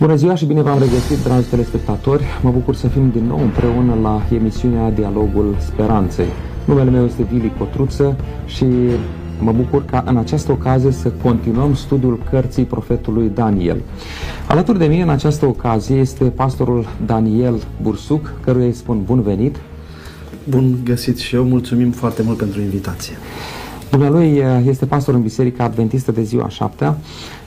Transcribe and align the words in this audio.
Bună 0.00 0.14
ziua 0.14 0.34
și 0.34 0.44
bine 0.44 0.62
v-am 0.62 0.78
regăsit, 0.78 1.22
dragi 1.24 1.46
telespectatori. 1.46 2.22
Mă 2.42 2.50
bucur 2.50 2.74
să 2.74 2.88
fim 2.88 3.10
din 3.10 3.24
nou 3.24 3.40
împreună 3.40 3.94
la 4.02 4.22
emisiunea 4.32 4.90
Dialogul 4.90 5.56
Speranței. 5.60 6.26
Numele 6.64 6.90
meu 6.90 7.04
este 7.04 7.22
Vili 7.22 7.52
Cotruță 7.58 8.16
și 8.46 8.64
mă 9.40 9.52
bucur 9.52 9.84
ca 9.84 10.04
în 10.06 10.16
această 10.16 10.52
ocazie 10.52 10.90
să 10.90 11.12
continuăm 11.22 11.74
studiul 11.74 12.22
cărții 12.30 12.64
profetului 12.64 13.30
Daniel. 13.34 13.80
Alături 14.48 14.78
de 14.78 14.86
mine 14.86 15.02
în 15.02 15.08
această 15.08 15.46
ocazie 15.46 15.96
este 15.96 16.24
pastorul 16.24 16.86
Daniel 17.06 17.62
Bursuc, 17.82 18.32
căruia 18.44 18.66
îi 18.66 18.72
spun 18.72 19.02
bun 19.04 19.22
venit. 19.22 19.56
Bun 20.48 20.78
găsit 20.84 21.18
și 21.18 21.34
eu, 21.34 21.44
mulțumim 21.44 21.90
foarte 21.90 22.22
mult 22.22 22.36
pentru 22.36 22.60
invitație. 22.60 23.16
Dumnealui 23.90 24.36
eh, 24.36 24.44
este 24.66 24.86
pastor 24.86 25.14
în 25.14 25.22
Biserica 25.22 25.64
Adventistă 25.64 26.12
de 26.12 26.22
ziua 26.22 26.48
șaptea. 26.48 26.96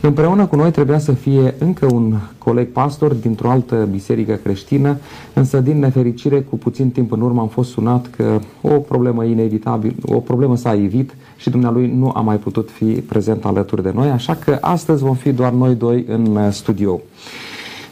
Împreună 0.02 0.46
cu 0.46 0.56
noi 0.56 0.72
trebuia 0.72 1.00
să 1.00 1.12
fie 1.12 1.56
încă 1.58 1.88
un 1.94 2.18
coleg 2.38 2.68
pastor 2.68 3.14
dintr-o 3.14 3.50
altă 3.50 3.88
biserică 3.92 4.40
creștină, 4.44 4.98
însă 5.34 5.60
din 5.60 5.80
nefericire 5.80 6.42
cu 6.42 6.58
puțin 6.58 6.90
timp 6.90 7.12
în 7.12 7.22
urmă 7.22 7.42
am 7.42 7.48
fost 7.48 7.72
sunat 7.72 8.10
că 8.16 8.40
o 8.62 8.70
problemă 8.70 9.24
inevitabil, 9.24 9.96
o 10.06 10.20
problemă 10.20 10.56
s-a 10.56 10.74
evit 10.74 11.16
și 11.38 11.50
dumnealui 11.50 11.94
nu 11.98 12.12
a 12.16 12.22
mai 12.22 12.38
putut 12.38 12.70
fi 12.70 12.86
prezent 12.86 13.46
alături 13.46 13.84
de 13.84 13.92
noi, 13.96 14.10
așa 14.10 14.36
că 14.36 14.58
astăzi 14.62 15.04
vom 15.04 15.16
fi 15.16 15.32
doar 15.32 15.52
noi 15.52 15.76
doi 15.76 16.06
în 16.08 16.36
eh, 16.36 16.52
studio. 16.52 17.02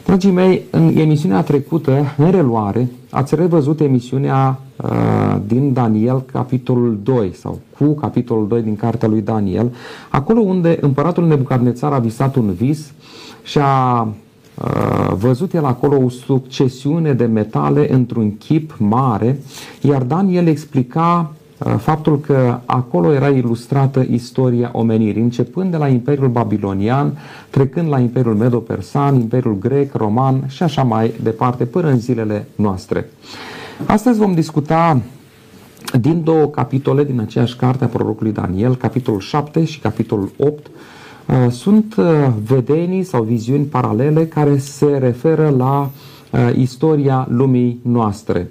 Dragii 0.04 0.30
mei, 0.30 0.62
în 0.70 0.96
emisiunea 0.96 1.42
trecută, 1.42 2.14
în 2.16 2.30
reluare, 2.30 2.88
ați 3.10 3.34
revăzut 3.34 3.80
emisiunea 3.80 4.60
uh, 4.76 5.36
din 5.46 5.72
Daniel, 5.72 6.22
capitolul 6.32 6.98
2, 7.02 7.32
sau 7.34 7.60
cu 7.78 7.94
capitolul 7.94 8.48
2 8.48 8.62
din 8.62 8.76
cartea 8.76 9.08
lui 9.08 9.20
Daniel, 9.20 9.74
acolo 10.08 10.40
unde 10.40 10.78
împăratul 10.80 11.26
Nebucadnețar 11.26 11.92
a 11.92 11.98
visat 11.98 12.34
un 12.34 12.52
vis 12.52 12.92
și 13.42 13.58
a 13.58 14.02
uh, 14.02 15.14
văzut 15.18 15.54
el 15.54 15.64
acolo 15.64 16.04
o 16.04 16.08
succesiune 16.08 17.12
de 17.12 17.24
metale 17.24 17.92
într-un 17.92 18.36
chip 18.36 18.74
mare, 18.78 19.40
iar 19.80 20.02
Daniel 20.02 20.46
explica 20.46 21.30
Uh, 21.34 21.39
faptul 21.78 22.20
că 22.20 22.58
acolo 22.64 23.12
era 23.12 23.28
ilustrată 23.28 24.06
istoria 24.10 24.70
omenirii, 24.72 25.22
începând 25.22 25.70
de 25.70 25.76
la 25.76 25.88
Imperiul 25.88 26.28
Babilonian, 26.28 27.18
trecând 27.50 27.88
la 27.88 27.98
Imperiul 27.98 28.34
Medo-Persan, 28.34 29.14
Imperiul 29.14 29.58
Grec, 29.58 29.94
Roman 29.94 30.44
și 30.46 30.62
așa 30.62 30.82
mai 30.82 31.12
departe, 31.22 31.64
până 31.64 31.88
în 31.88 31.98
zilele 31.98 32.46
noastre. 32.54 33.10
Astăzi 33.86 34.18
vom 34.18 34.34
discuta 34.34 35.00
din 36.00 36.22
două 36.24 36.46
capitole 36.46 37.04
din 37.04 37.20
aceeași 37.20 37.56
carte 37.56 37.84
a 37.84 37.88
prorocului 37.88 38.32
Daniel, 38.32 38.76
capitolul 38.76 39.20
7 39.20 39.64
și 39.64 39.78
capitolul 39.78 40.30
8, 40.36 40.66
uh, 40.66 41.50
sunt 41.50 41.94
uh, 41.98 42.06
vedenii 42.44 43.02
sau 43.02 43.22
viziuni 43.22 43.64
paralele 43.64 44.26
care 44.26 44.58
se 44.58 44.96
referă 44.98 45.54
la 45.56 45.90
istoria 46.56 47.26
lumii 47.30 47.80
noastre. 47.82 48.50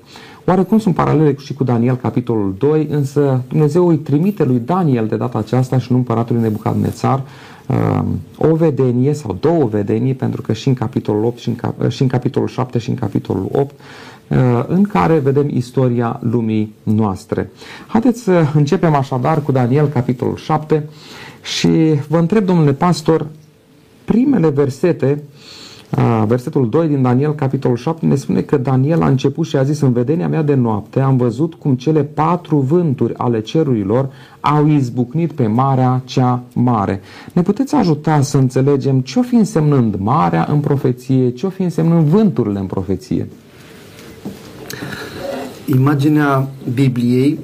Oarecum 0.50 0.80
sunt 0.80 0.96
paralele 0.96 1.36
și 1.38 1.54
cu 1.54 1.64
Daniel, 1.64 1.96
capitolul 1.96 2.56
2, 2.58 2.88
însă 2.90 3.42
Dumnezeu 3.48 3.88
îi 3.88 3.98
trimite 3.98 4.44
lui 4.44 4.62
Daniel 4.66 5.08
de 5.08 5.16
data 5.16 5.38
aceasta 5.38 5.78
și 5.78 5.92
nu 5.92 5.98
împăratului 5.98 6.42
Nebucadnețar 6.42 7.24
uh, 7.68 8.02
o 8.38 8.56
vedenie 8.56 9.14
sau 9.14 9.38
două 9.40 9.66
vedenii, 9.66 10.14
pentru 10.14 10.42
că 10.42 10.54
și 10.54 10.68
în 10.68 10.74
capitolul 10.74 11.24
8 11.24 11.38
și 11.38 11.48
în, 11.48 11.56
cap- 11.56 11.90
și 11.90 12.02
în 12.02 12.08
capitolul 12.08 12.48
7 12.48 12.78
și 12.78 12.90
în 12.90 12.96
capitolul 12.96 13.50
8 13.52 13.76
uh, 14.28 14.38
în 14.68 14.84
care 14.84 15.18
vedem 15.18 15.50
istoria 15.50 16.20
lumii 16.22 16.74
noastre. 16.84 17.52
Haideți 17.88 18.22
să 18.22 18.46
începem 18.54 18.96
așadar 18.96 19.42
cu 19.42 19.52
Daniel, 19.52 19.88
capitolul 19.88 20.36
7 20.36 20.84
și 21.42 21.94
vă 22.08 22.18
întreb, 22.18 22.46
domnule 22.46 22.74
pastor, 22.74 23.28
primele 24.06 24.50
versete 24.50 25.24
versetul 26.28 26.70
2 26.70 26.88
din 26.88 27.02
Daniel, 27.02 27.36
capitolul 27.36 27.78
7, 27.78 28.06
ne 28.06 28.16
spune 28.16 28.42
că 28.42 28.58
Daniel 28.58 29.02
a 29.02 29.08
început 29.08 29.48
și 29.48 29.56
a 29.56 29.64
zis 29.64 29.82
în 29.82 29.92
vedenia 29.92 30.28
mea 30.28 30.42
de 30.42 30.54
noapte 30.54 31.00
am 31.00 31.18
văzut 31.18 31.54
cum 31.54 31.76
cele 31.76 32.04
patru 32.04 32.58
vânturi 32.58 33.14
ale 33.18 33.42
cerurilor 33.42 34.10
au 34.40 34.68
izbucnit 34.68 35.32
pe 35.32 35.48
marea 35.48 36.02
cea 36.06 36.44
mare. 36.54 37.02
Ne 37.34 37.42
puteți 37.42 37.76
ajuta 37.76 38.22
să 38.22 38.38
înțelegem 38.38 39.00
ce 39.00 39.20
o 39.20 39.22
fi 39.22 39.36
însemnând 39.36 39.96
marea 39.98 40.48
în 40.52 40.60
profeție, 40.60 41.30
ce 41.30 41.46
o 41.46 41.50
fi 41.50 41.62
însemnând 41.62 42.08
vânturile 42.08 42.60
în 42.60 42.66
profeție? 42.66 43.28
Imaginea 45.66 46.48
Bibliei 46.74 47.40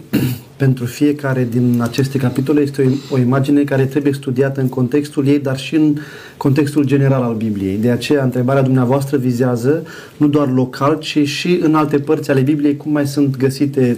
pentru 0.58 0.86
fiecare 0.86 1.48
din 1.52 1.80
aceste 1.82 2.18
capitole 2.18 2.62
este 2.62 3.00
o, 3.12 3.16
o 3.16 3.18
imagine 3.18 3.64
care 3.64 3.86
trebuie 3.86 4.14
studiată 4.14 4.62
în 4.62 4.70
contextul 4.70 5.28
ei, 5.28 5.40
dar 5.40 5.58
și 5.58 5.76
în 5.76 5.96
contextul 6.38 6.84
general 6.84 7.22
al 7.22 7.36
Bibliei. 7.36 7.78
De 7.78 7.90
aceea, 7.90 8.24
întrebarea 8.24 8.62
dumneavoastră 8.62 9.18
vizează 9.18 9.84
nu 10.18 10.28
doar 10.28 10.52
local, 10.52 10.98
ci 11.00 11.28
și 11.28 11.60
în 11.62 11.76
alte 11.76 12.00
părți 12.00 12.32
ale 12.32 12.42
Bibliei, 12.42 12.78
cum 12.78 12.92
mai 12.92 13.08
sunt 13.08 13.38
găsite 13.38 13.98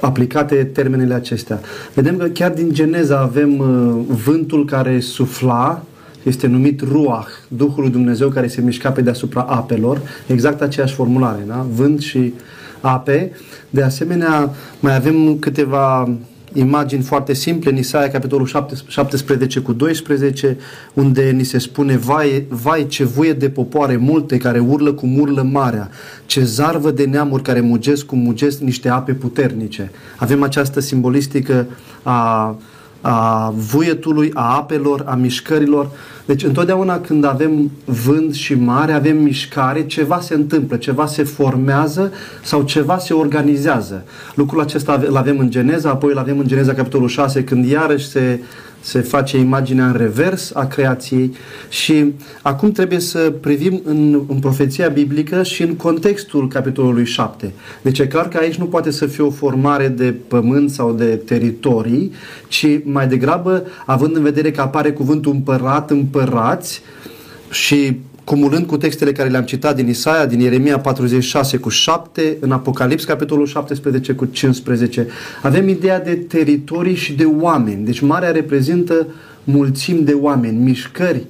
aplicate 0.00 0.54
termenele 0.64 1.14
acestea. 1.14 1.60
Vedem 1.94 2.16
că 2.16 2.26
chiar 2.26 2.50
din 2.50 2.72
Geneza 2.72 3.18
avem 3.18 3.58
uh, 3.58 4.16
vântul 4.24 4.64
care 4.64 5.00
sufla, 5.00 5.84
este 6.28 6.46
numit 6.46 6.80
Ruach, 6.80 7.28
Duhul 7.48 7.82
lui 7.82 7.90
Dumnezeu 7.90 8.28
care 8.28 8.46
se 8.46 8.60
mișca 8.60 8.90
pe 8.90 9.00
deasupra 9.00 9.40
apelor, 9.40 10.00
exact 10.26 10.60
aceeași 10.60 10.94
formulare, 10.94 11.44
da? 11.46 11.66
vânt 11.74 12.00
și 12.00 12.34
ape. 12.80 13.32
De 13.70 13.82
asemenea, 13.82 14.50
mai 14.80 14.94
avem 14.94 15.38
câteva 15.38 16.08
imagini 16.52 17.02
foarte 17.02 17.32
simple 17.32 17.70
în 17.70 17.76
Isaia, 17.76 18.10
capitolul 18.10 18.46
17 18.86 19.60
cu 19.60 19.72
12, 19.72 20.56
unde 20.94 21.30
ni 21.30 21.44
se 21.44 21.58
spune 21.58 21.96
vai, 21.96 22.46
vai 22.48 22.86
ce 22.86 23.04
vuie 23.04 23.32
de 23.32 23.48
popoare 23.48 23.96
multe 23.96 24.36
care 24.36 24.58
urlă 24.58 24.92
cum 24.92 25.18
urlă 25.18 25.42
marea, 25.42 25.90
ce 26.26 26.44
zarvă 26.44 26.90
de 26.90 27.04
neamuri 27.04 27.42
care 27.42 27.60
mugesc 27.60 28.06
cum 28.06 28.18
mugesc 28.18 28.60
niște 28.60 28.88
ape 28.88 29.12
puternice. 29.12 29.90
Avem 30.16 30.42
această 30.42 30.80
simbolistică 30.80 31.66
a 32.02 32.56
a 33.08 33.52
vuietului, 33.56 34.30
a 34.34 34.56
apelor, 34.56 35.02
a 35.06 35.14
mișcărilor. 35.14 35.90
Deci 36.24 36.44
întotdeauna 36.44 37.00
când 37.00 37.24
avem 37.24 37.70
vânt 37.84 38.34
și 38.34 38.54
mare, 38.54 38.92
avem 38.92 39.16
mișcare, 39.16 39.86
ceva 39.86 40.20
se 40.20 40.34
întâmplă, 40.34 40.76
ceva 40.76 41.06
se 41.06 41.22
formează 41.22 42.12
sau 42.42 42.62
ceva 42.62 42.98
se 42.98 43.14
organizează. 43.14 44.04
Lucrul 44.34 44.60
acesta 44.60 45.02
îl 45.06 45.16
avem 45.16 45.38
în 45.38 45.50
Geneza, 45.50 45.90
apoi 45.90 46.12
îl 46.12 46.18
avem 46.18 46.38
în 46.38 46.46
Geneza 46.46 46.74
capitolul 46.74 47.08
6, 47.08 47.44
când 47.44 47.66
iarăși 47.66 48.08
se 48.08 48.40
se 48.86 49.00
face 49.00 49.38
imaginea 49.38 49.86
în 49.86 49.96
revers 49.96 50.50
a 50.54 50.66
creației 50.66 51.34
și 51.68 52.12
acum 52.42 52.72
trebuie 52.72 52.98
să 52.98 53.32
privim 53.40 53.80
în, 53.84 54.20
în 54.28 54.38
profeția 54.38 54.88
biblică 54.88 55.42
și 55.42 55.62
în 55.62 55.74
contextul 55.74 56.48
capitolului 56.48 57.04
7. 57.04 57.52
Deci 57.82 57.98
e 57.98 58.06
clar 58.06 58.28
că 58.28 58.36
aici 58.36 58.54
nu 58.54 58.64
poate 58.64 58.90
să 58.90 59.06
fie 59.06 59.24
o 59.24 59.30
formare 59.30 59.88
de 59.88 60.14
pământ 60.28 60.70
sau 60.70 60.92
de 60.92 61.04
teritorii, 61.04 62.12
ci 62.48 62.66
mai 62.84 63.08
degrabă, 63.08 63.66
având 63.86 64.16
în 64.16 64.22
vedere 64.22 64.50
că 64.50 64.60
apare 64.60 64.92
cuvântul 64.92 65.32
împărat, 65.32 65.90
împărați, 65.90 66.82
și 67.50 67.96
cumulând 68.26 68.66
cu 68.66 68.76
textele 68.76 69.12
care 69.12 69.28
le-am 69.28 69.44
citat 69.44 69.76
din 69.76 69.88
Isaia, 69.88 70.26
din 70.26 70.40
Ieremia 70.40 70.78
46 70.78 71.56
cu 71.56 71.68
7, 71.68 72.36
în 72.40 72.52
Apocalips, 72.52 73.04
capitolul 73.04 73.46
17 73.46 74.12
cu 74.12 74.24
15, 74.24 75.06
avem 75.42 75.68
ideea 75.68 76.00
de 76.00 76.14
teritorii 76.14 76.94
și 76.94 77.12
de 77.12 77.24
oameni. 77.24 77.84
Deci 77.84 78.00
marea 78.00 78.30
reprezintă 78.30 79.06
mulțimi 79.44 80.04
de 80.04 80.12
oameni, 80.12 80.58
mișcări 80.58 81.26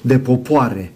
de 0.00 0.18
popoare. 0.18 0.92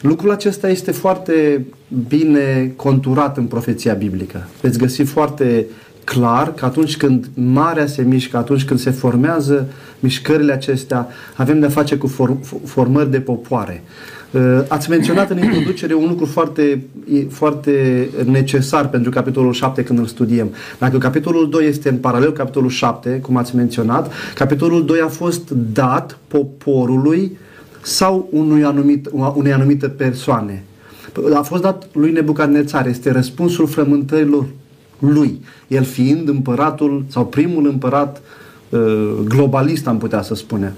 Lucrul 0.00 0.30
acesta 0.30 0.68
este 0.68 0.90
foarte 0.90 1.66
bine 2.08 2.72
conturat 2.76 3.36
în 3.36 3.44
profeția 3.44 3.94
biblică. 3.94 4.48
Veți 4.60 4.78
găsi 4.78 5.02
foarte 5.02 5.66
clar 6.04 6.54
că 6.54 6.64
atunci 6.64 6.96
când 6.96 7.26
marea 7.34 7.86
se 7.86 8.02
mișcă, 8.02 8.36
atunci 8.36 8.64
când 8.64 8.80
se 8.80 8.90
formează 8.90 9.68
mișcările 10.00 10.52
acestea, 10.52 11.08
avem 11.36 11.60
de-a 11.60 11.68
face 11.68 11.96
cu 11.96 12.06
formări 12.64 13.10
de 13.10 13.20
popoare. 13.20 13.82
Uh, 14.34 14.64
ați 14.68 14.90
menționat 14.90 15.30
în 15.30 15.38
introducere 15.38 15.94
un 15.94 16.08
lucru 16.08 16.26
foarte, 16.26 16.84
foarte 17.28 18.08
necesar 18.24 18.88
pentru 18.88 19.10
capitolul 19.10 19.52
7 19.52 19.82
când 19.82 19.98
îl 19.98 20.06
studiem. 20.06 20.48
Dacă 20.78 20.98
capitolul 20.98 21.48
2 21.48 21.66
este 21.66 21.88
în 21.88 21.96
paralel 21.96 22.32
capitolul 22.32 22.68
7, 22.68 23.18
cum 23.22 23.36
ați 23.36 23.56
menționat, 23.56 24.12
capitolul 24.34 24.84
2 24.84 25.00
a 25.00 25.08
fost 25.08 25.50
dat 25.50 26.18
poporului 26.28 27.36
sau 27.82 28.28
unui 28.32 28.64
anumit, 28.64 29.08
unei 29.34 29.52
anumite 29.52 29.88
persoane. 29.88 30.64
A 31.34 31.42
fost 31.42 31.62
dat 31.62 31.88
lui 31.92 32.12
Nebucadnețar, 32.12 32.86
este 32.86 33.12
răspunsul 33.12 33.66
frământărilor 33.66 34.46
lui, 34.98 35.40
el 35.68 35.84
fiind 35.84 36.28
împăratul 36.28 37.04
sau 37.08 37.26
primul 37.26 37.66
împărat 37.66 38.22
uh, 38.68 39.12
globalist, 39.28 39.86
am 39.86 39.98
putea 39.98 40.22
să 40.22 40.34
spunem. 40.34 40.72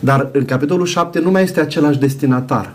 Dar 0.00 0.28
în 0.32 0.44
capitolul 0.44 0.86
7 0.86 1.20
nu 1.20 1.30
mai 1.30 1.42
este 1.42 1.60
același 1.60 1.98
destinatar. 1.98 2.74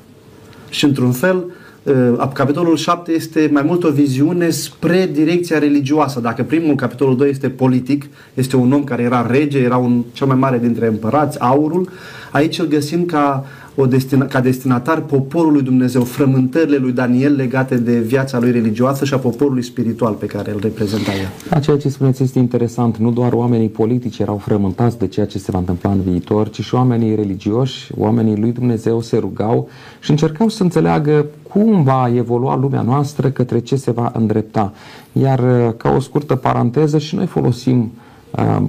Și 0.69 0.85
într-un 0.85 1.11
fel, 1.11 1.45
uh, 1.83 2.29
capitolul 2.33 2.75
7 2.75 3.11
este 3.11 3.49
mai 3.51 3.61
mult 3.61 3.83
o 3.83 3.91
viziune 3.91 4.49
spre 4.49 5.09
direcția 5.13 5.59
religioasă. 5.59 6.19
Dacă 6.19 6.43
primul, 6.43 6.75
capitolul 6.75 7.17
2, 7.17 7.29
este 7.29 7.49
politic, 7.49 8.05
este 8.33 8.55
un 8.55 8.71
om 8.71 8.83
care 8.83 9.03
era 9.03 9.27
rege, 9.29 9.59
era 9.59 9.77
un 9.77 10.03
cel 10.13 10.27
mai 10.27 10.35
mare 10.35 10.59
dintre 10.59 10.87
împărați, 10.87 11.39
aurul, 11.39 11.89
aici 12.31 12.59
îl 12.59 12.65
găsim 12.65 13.05
ca 13.05 13.45
o 13.79 13.85
destina, 13.85 14.25
ca 14.25 14.39
destinatar 14.39 15.01
poporul 15.01 15.51
lui 15.51 15.61
Dumnezeu, 15.61 16.03
frământările 16.03 16.77
lui 16.77 16.91
Daniel 16.91 17.35
legate 17.35 17.77
de 17.77 17.99
viața 17.99 18.39
lui 18.39 18.51
religioasă 18.51 19.05
și 19.05 19.13
a 19.13 19.17
poporului 19.17 19.63
spiritual 19.63 20.13
pe 20.13 20.25
care 20.25 20.51
îl 20.51 20.59
reprezenta 20.61 21.11
el. 21.11 21.59
Ceea 21.61 21.77
ce 21.77 21.89
spuneți 21.89 22.23
este 22.23 22.39
interesant. 22.39 22.97
Nu 22.97 23.11
doar 23.11 23.33
oamenii 23.33 23.69
politici 23.69 24.19
erau 24.19 24.37
frământați 24.37 24.97
de 24.97 25.07
ceea 25.07 25.25
ce 25.25 25.37
se 25.37 25.51
va 25.51 25.57
întâmpla 25.57 25.91
în 25.91 26.01
viitor, 26.01 26.49
ci 26.49 26.61
și 26.61 26.75
oamenii 26.75 27.15
religioși, 27.15 27.91
oamenii 27.97 28.37
lui 28.37 28.51
Dumnezeu 28.51 29.01
se 29.01 29.17
rugau 29.17 29.69
și 29.99 30.11
încercau 30.11 30.49
să 30.49 30.63
înțeleagă 30.63 31.25
cum 31.49 31.83
va 31.83 32.11
evolua 32.15 32.55
lumea 32.55 32.81
noastră, 32.81 33.29
către 33.29 33.59
ce 33.59 33.75
se 33.75 33.91
va 33.91 34.11
îndrepta. 34.15 34.73
Iar 35.11 35.73
ca 35.77 35.93
o 35.95 35.99
scurtă 35.99 36.35
paranteză 36.35 36.97
și 36.97 37.15
noi 37.15 37.25
folosim 37.25 37.79
uh, 37.79 38.06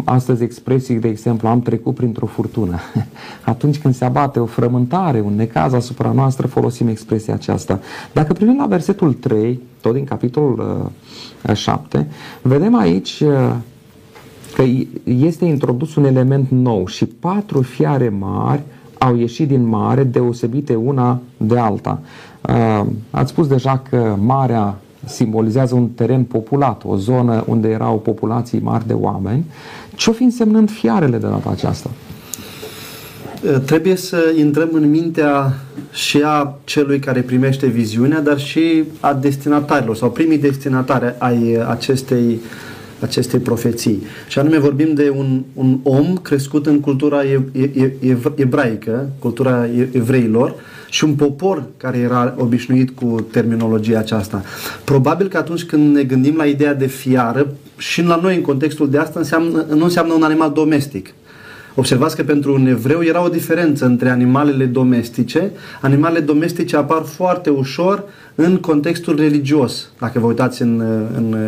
astăzi 0.05 0.43
expresii, 0.43 0.95
de 0.95 1.09
exemplu, 1.09 1.49
am 1.49 1.61
trecut 1.61 1.95
printr-o 1.95 2.27
furtună. 2.27 2.79
Atunci 3.45 3.79
când 3.79 3.95
se 3.95 4.05
abate 4.05 4.41
o 4.41 4.47
frământare, 4.47 5.21
un 5.21 5.35
necaz 5.35 5.73
asupra 5.73 6.13
noastră, 6.13 6.47
folosim 6.47 6.89
expresia 6.89 7.35
aceasta. 7.35 7.81
Dacă 8.13 8.33
privim 8.33 8.57
la 8.57 8.67
versetul 8.67 9.13
3, 9.13 9.61
tot 9.81 9.93
din 9.93 10.05
capitolul 10.05 10.91
7, 11.55 12.07
vedem 12.43 12.75
aici 12.75 13.23
că 14.55 14.65
este 15.05 15.45
introdus 15.45 15.95
un 15.95 16.05
element 16.05 16.49
nou 16.51 16.87
și 16.87 17.07
patru 17.07 17.63
fiare 17.63 18.09
mari 18.09 18.63
au 18.99 19.17
ieșit 19.17 19.49
din 19.49 19.67
mare, 19.67 20.05
deosebite 20.05 20.75
una 20.75 21.21
de 21.37 21.59
alta. 21.59 22.01
Ați 23.11 23.31
spus 23.31 23.47
deja 23.47 23.83
că 23.91 24.17
marea 24.21 24.79
simbolizează 25.05 25.75
un 25.75 25.89
teren 25.89 26.23
populat, 26.23 26.83
o 26.85 26.97
zonă 26.97 27.45
unde 27.47 27.69
erau 27.69 27.99
populații 27.99 28.61
mari 28.61 28.87
de 28.87 28.93
oameni. 28.93 29.45
Ce-o 29.95 30.12
fi 30.12 30.23
însemnând 30.23 30.71
fiarele 30.71 31.17
de 31.17 31.27
data 31.27 31.50
aceasta? 31.50 31.91
Trebuie 33.65 33.97
să 33.97 34.33
intrăm 34.39 34.69
în 34.73 34.91
mintea 34.91 35.55
și 35.93 36.23
a 36.25 36.59
celui 36.65 36.99
care 36.99 37.21
primește 37.21 37.67
viziunea, 37.67 38.21
dar 38.21 38.39
și 38.39 38.85
a 39.00 39.15
destinatarilor 39.15 39.97
sau 39.97 40.11
primii 40.11 40.39
destinatari 40.39 41.15
ai 41.19 41.59
acestei, 41.69 42.41
acestei 43.00 43.39
profeții. 43.39 44.03
Și 44.29 44.39
anume 44.39 44.59
vorbim 44.59 44.95
de 44.95 45.12
un, 45.17 45.43
un 45.55 45.79
om 45.83 46.17
crescut 46.17 46.67
în 46.67 46.81
cultura 46.81 47.25
e, 47.25 47.41
e, 47.53 47.93
e, 48.00 48.19
ebraică, 48.35 49.09
cultura 49.19 49.67
evreilor, 49.93 50.55
și 50.88 51.05
un 51.05 51.14
popor 51.14 51.64
care 51.76 51.99
era 51.99 52.35
obișnuit 52.38 52.90
cu 52.90 53.26
terminologia 53.31 53.99
aceasta. 53.99 54.43
Probabil 54.85 55.29
că 55.29 55.37
atunci 55.37 55.64
când 55.64 55.94
ne 55.94 56.02
gândim 56.02 56.37
la 56.37 56.44
ideea 56.44 56.75
de 56.75 56.87
fiară, 56.87 57.46
și 57.76 58.02
la 58.02 58.19
noi 58.23 58.35
în 58.35 58.43
contextul 58.43 58.90
de 58.90 58.99
asta 58.99 59.19
înseamnă, 59.19 59.67
nu 59.75 59.85
înseamnă 59.85 60.12
un 60.12 60.23
animal 60.23 60.52
domestic. 60.52 61.14
Observați 61.75 62.17
că 62.17 62.23
pentru 62.23 62.55
un 62.55 62.67
evreu 62.67 63.02
era 63.02 63.25
o 63.25 63.29
diferență 63.29 63.85
între 63.85 64.11
animalele 64.11 64.64
domestice. 64.64 65.50
Animalele 65.81 66.25
domestice 66.25 66.76
apar 66.76 67.02
foarte 67.02 67.50
ușor 67.50 68.05
în 68.35 68.56
contextul 68.56 69.17
religios. 69.17 69.90
Dacă 69.99 70.19
vă 70.19 70.26
uitați 70.26 70.62
în, 70.62 70.82
în, 71.17 71.46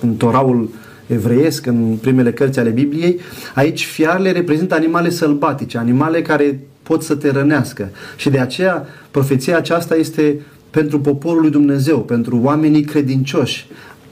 în 0.00 0.14
Toraul 0.14 0.70
evreiesc, 1.06 1.66
în 1.66 1.96
primele 2.00 2.32
cărți 2.32 2.58
ale 2.58 2.70
Bibliei, 2.70 3.20
aici 3.54 3.84
fiarele 3.84 4.32
reprezintă 4.32 4.74
animale 4.74 5.10
sălbatice, 5.10 5.78
animale 5.78 6.22
care 6.22 6.60
pot 6.88 7.02
să 7.02 7.14
te 7.14 7.30
rănească. 7.30 7.88
Și 8.16 8.30
de 8.30 8.38
aceea 8.38 8.86
profeția 9.10 9.56
aceasta 9.56 9.96
este 9.96 10.40
pentru 10.70 11.00
poporul 11.00 11.40
lui 11.40 11.50
Dumnezeu, 11.50 11.98
pentru 11.98 12.40
oamenii 12.42 12.82
credincioși, 12.82 13.66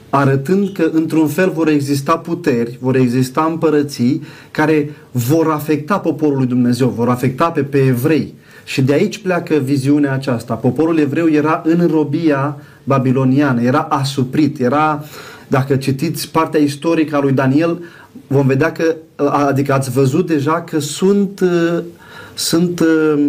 arătând 0.09 0.69
că 0.73 0.89
într-un 0.93 1.27
fel 1.27 1.49
vor 1.49 1.67
exista 1.67 2.17
puteri, 2.17 2.77
vor 2.81 2.95
exista 2.95 3.47
împărății 3.49 4.23
care 4.51 4.89
vor 5.11 5.51
afecta 5.51 5.99
poporul 5.99 6.37
lui 6.37 6.47
Dumnezeu, 6.47 6.87
vor 6.87 7.09
afecta 7.09 7.49
pe, 7.49 7.63
pe 7.63 7.77
evrei. 7.77 8.33
Și 8.63 8.81
de 8.81 8.93
aici 8.93 9.17
pleacă 9.17 9.55
viziunea 9.55 10.13
aceasta. 10.13 10.53
Poporul 10.53 10.97
evreu 10.97 11.27
era 11.29 11.61
în 11.65 11.87
robia 11.91 12.57
babiloniană, 12.83 13.61
era 13.61 13.79
asuprit, 13.79 14.59
era, 14.59 15.03
dacă 15.47 15.75
citiți 15.75 16.31
partea 16.31 16.59
istorică 16.59 17.15
a 17.15 17.21
lui 17.21 17.31
Daniel, 17.31 17.83
vom 18.27 18.47
vedea 18.47 18.71
că, 18.71 18.95
adică 19.47 19.73
ați 19.73 19.91
văzut 19.91 20.27
deja 20.27 20.61
că 20.61 20.79
sunt 20.79 21.41
sunt, 22.37 22.79
uh, 22.79 23.25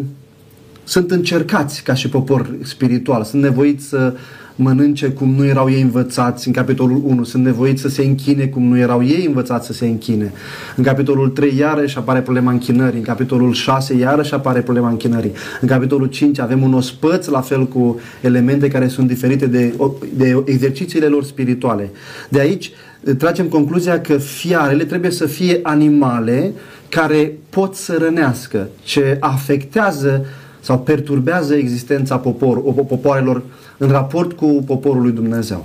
sunt 0.84 1.10
încercați 1.10 1.82
ca 1.82 1.94
și 1.94 2.08
popor 2.08 2.50
spiritual, 2.62 3.25
sunt 3.25 3.43
nevoiți 3.43 3.84
să 3.84 4.14
mănânce 4.58 5.08
cum 5.08 5.34
nu 5.34 5.44
erau 5.44 5.70
ei 5.70 5.81
învățați 5.81 6.46
în 6.46 6.52
capitolul 6.52 7.02
1, 7.05 7.25
sunt 7.25 7.44
nevoiți 7.44 7.81
să 7.81 7.88
se 7.88 8.05
închine 8.05 8.46
cum 8.46 8.62
nu 8.62 8.78
erau 8.78 9.05
ei 9.05 9.25
învățați 9.26 9.66
să 9.66 9.72
se 9.72 9.87
închine. 9.87 10.32
În 10.76 10.84
capitolul 10.84 11.28
3 11.28 11.56
iarăși 11.56 11.99
apare 11.99 12.20
problema 12.20 12.50
închinării, 12.50 12.99
în 12.99 13.05
capitolul 13.05 13.52
6 13.52 13.94
iarăși 13.94 14.34
apare 14.34 14.60
problema 14.60 14.88
închinării. 14.88 15.32
În 15.61 15.69
capitolul 15.69 16.06
5 16.06 16.38
avem 16.38 16.62
un 16.62 16.75
ospăț, 16.75 17.26
la 17.26 17.40
fel 17.40 17.66
cu 17.66 18.00
elemente 18.20 18.69
care 18.69 18.88
sunt 18.88 19.08
diferite 19.08 19.46
de, 19.46 19.75
de 20.14 20.43
exercițiile 20.44 21.06
lor 21.06 21.25
spirituale. 21.25 21.90
De 22.28 22.40
aici 22.40 22.72
tragem 23.19 23.46
concluzia 23.46 24.00
că 24.00 24.16
fiarele 24.16 24.84
trebuie 24.84 25.11
să 25.11 25.26
fie 25.26 25.61
animale 25.62 26.52
care 26.88 27.38
pot 27.50 27.75
să 27.75 27.96
rănească, 28.00 28.69
ce 28.82 29.17
afectează 29.20 30.25
sau 30.61 30.79
perturbează 30.79 31.55
existența 31.55 32.17
popor, 32.17 32.62
popoarelor 32.62 33.43
în 33.76 33.88
raport 33.88 34.32
cu 34.32 34.62
poporul 34.67 35.02
lui 35.02 35.12
Dumnezeu. 35.12 35.64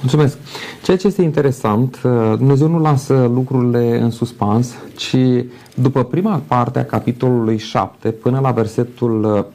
Mulțumesc. 0.00 0.36
Ceea 0.82 0.96
ce 0.96 1.06
este 1.06 1.22
interesant, 1.22 2.00
uh, 2.04 2.10
Dumnezeu 2.36 2.68
nu 2.68 2.78
lasă 2.78 3.30
lucrurile 3.34 4.00
în 4.00 4.10
suspans, 4.10 4.74
ci 4.96 5.16
după 5.74 6.04
prima 6.04 6.42
parte 6.46 6.78
a 6.78 6.84
capitolului 6.84 7.58
7 7.58 8.10
până 8.10 8.38
la 8.42 8.50
versetul 8.50 9.46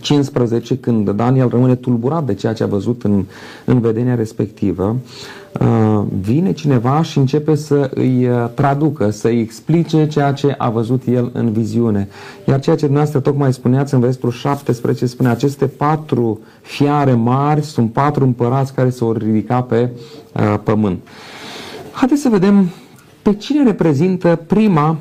15, 0.00 0.72
uh, 0.72 0.78
când 0.84 1.10
Daniel 1.10 1.48
rămâne 1.48 1.74
tulburat 1.74 2.24
de 2.24 2.34
ceea 2.34 2.52
ce 2.52 2.62
a 2.62 2.66
văzut 2.66 3.02
în, 3.02 3.24
în 3.64 3.80
vedenia 3.80 4.14
respectivă, 4.14 4.96
Uh, 4.96 5.41
vine 6.20 6.52
cineva 6.52 7.02
și 7.02 7.18
începe 7.18 7.54
să 7.54 7.90
îi 7.94 8.28
uh, 8.28 8.48
traducă, 8.54 9.10
să 9.10 9.28
îi 9.28 9.40
explice 9.40 10.06
ceea 10.06 10.32
ce 10.32 10.54
a 10.58 10.70
văzut 10.70 11.02
el 11.06 11.30
în 11.32 11.52
viziune. 11.52 12.08
Iar 12.46 12.60
ceea 12.60 12.76
ce 12.76 12.84
dumneavoastră 12.84 13.20
tocmai 13.20 13.52
spuneați 13.52 13.94
în 13.94 14.00
versetul 14.00 14.30
17 14.30 15.06
spune 15.06 15.28
aceste 15.28 15.66
patru 15.66 16.40
fiare 16.60 17.12
mari 17.12 17.62
sunt 17.62 17.92
patru 17.92 18.24
împărați 18.24 18.74
care 18.74 18.90
se 18.90 19.04
vor 19.04 19.16
ridica 19.16 19.62
pe 19.62 19.90
uh, 20.32 20.58
pământ. 20.62 20.98
Haideți 21.92 22.20
să 22.20 22.28
vedem 22.28 22.68
pe 23.22 23.34
cine 23.34 23.64
reprezintă 23.64 24.40
prima 24.46 24.96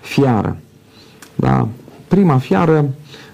fiară. 0.00 0.56
Da? 1.34 1.68
Prima 2.08 2.38
fiară 2.38 2.88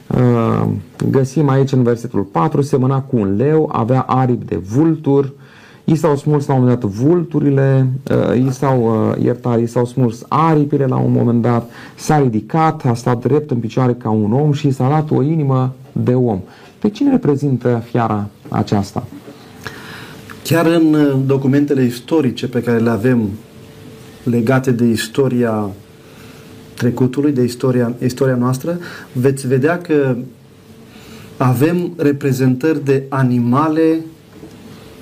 uh, 0.06 0.68
găsim 1.10 1.48
aici 1.48 1.72
în 1.72 1.82
versetul 1.82 2.22
4, 2.22 2.62
semăna 2.62 3.00
cu 3.00 3.16
un 3.16 3.36
leu, 3.36 3.70
avea 3.72 4.00
aripi 4.00 4.44
de 4.44 4.56
vulturi, 4.56 5.32
I 5.88 5.94
s-au 5.94 6.16
smuls 6.16 6.46
la 6.46 6.54
un 6.54 6.60
moment 6.60 6.80
dat 6.80 6.90
vulturile, 6.90 7.88
uh, 8.10 8.46
i 8.46 8.52
s-au 8.52 9.08
uh, 9.10 9.24
iertat, 9.24 9.60
i 9.60 9.66
s-au 9.66 9.84
smuls 9.84 10.24
aripile 10.28 10.86
la 10.86 10.96
un 10.96 11.12
moment 11.12 11.42
dat, 11.42 11.70
s-a 11.96 12.18
ridicat, 12.18 12.84
a 12.84 12.94
stat 12.94 13.20
drept 13.20 13.50
în 13.50 13.58
picioare 13.58 13.94
ca 13.94 14.10
un 14.10 14.32
om 14.32 14.52
și 14.52 14.70
s-a 14.70 14.88
dat 14.88 15.10
o 15.10 15.22
inimă 15.22 15.74
de 15.92 16.14
om. 16.14 16.40
Pe 16.78 16.88
cine 16.88 17.10
reprezintă 17.10 17.82
fiara 17.90 18.26
aceasta? 18.48 19.06
Chiar 20.42 20.66
în 20.66 20.94
uh, 20.94 21.16
documentele 21.26 21.84
istorice 21.84 22.48
pe 22.48 22.62
care 22.62 22.78
le 22.78 22.90
avem 22.90 23.28
legate 24.22 24.70
de 24.70 24.84
istoria 24.84 25.70
trecutului, 26.74 27.32
de 27.32 27.42
istoria, 27.42 27.94
istoria 28.04 28.36
noastră, 28.36 28.78
veți 29.12 29.46
vedea 29.46 29.78
că 29.78 30.16
avem 31.36 31.92
reprezentări 31.96 32.84
de 32.84 33.02
animale 33.08 34.04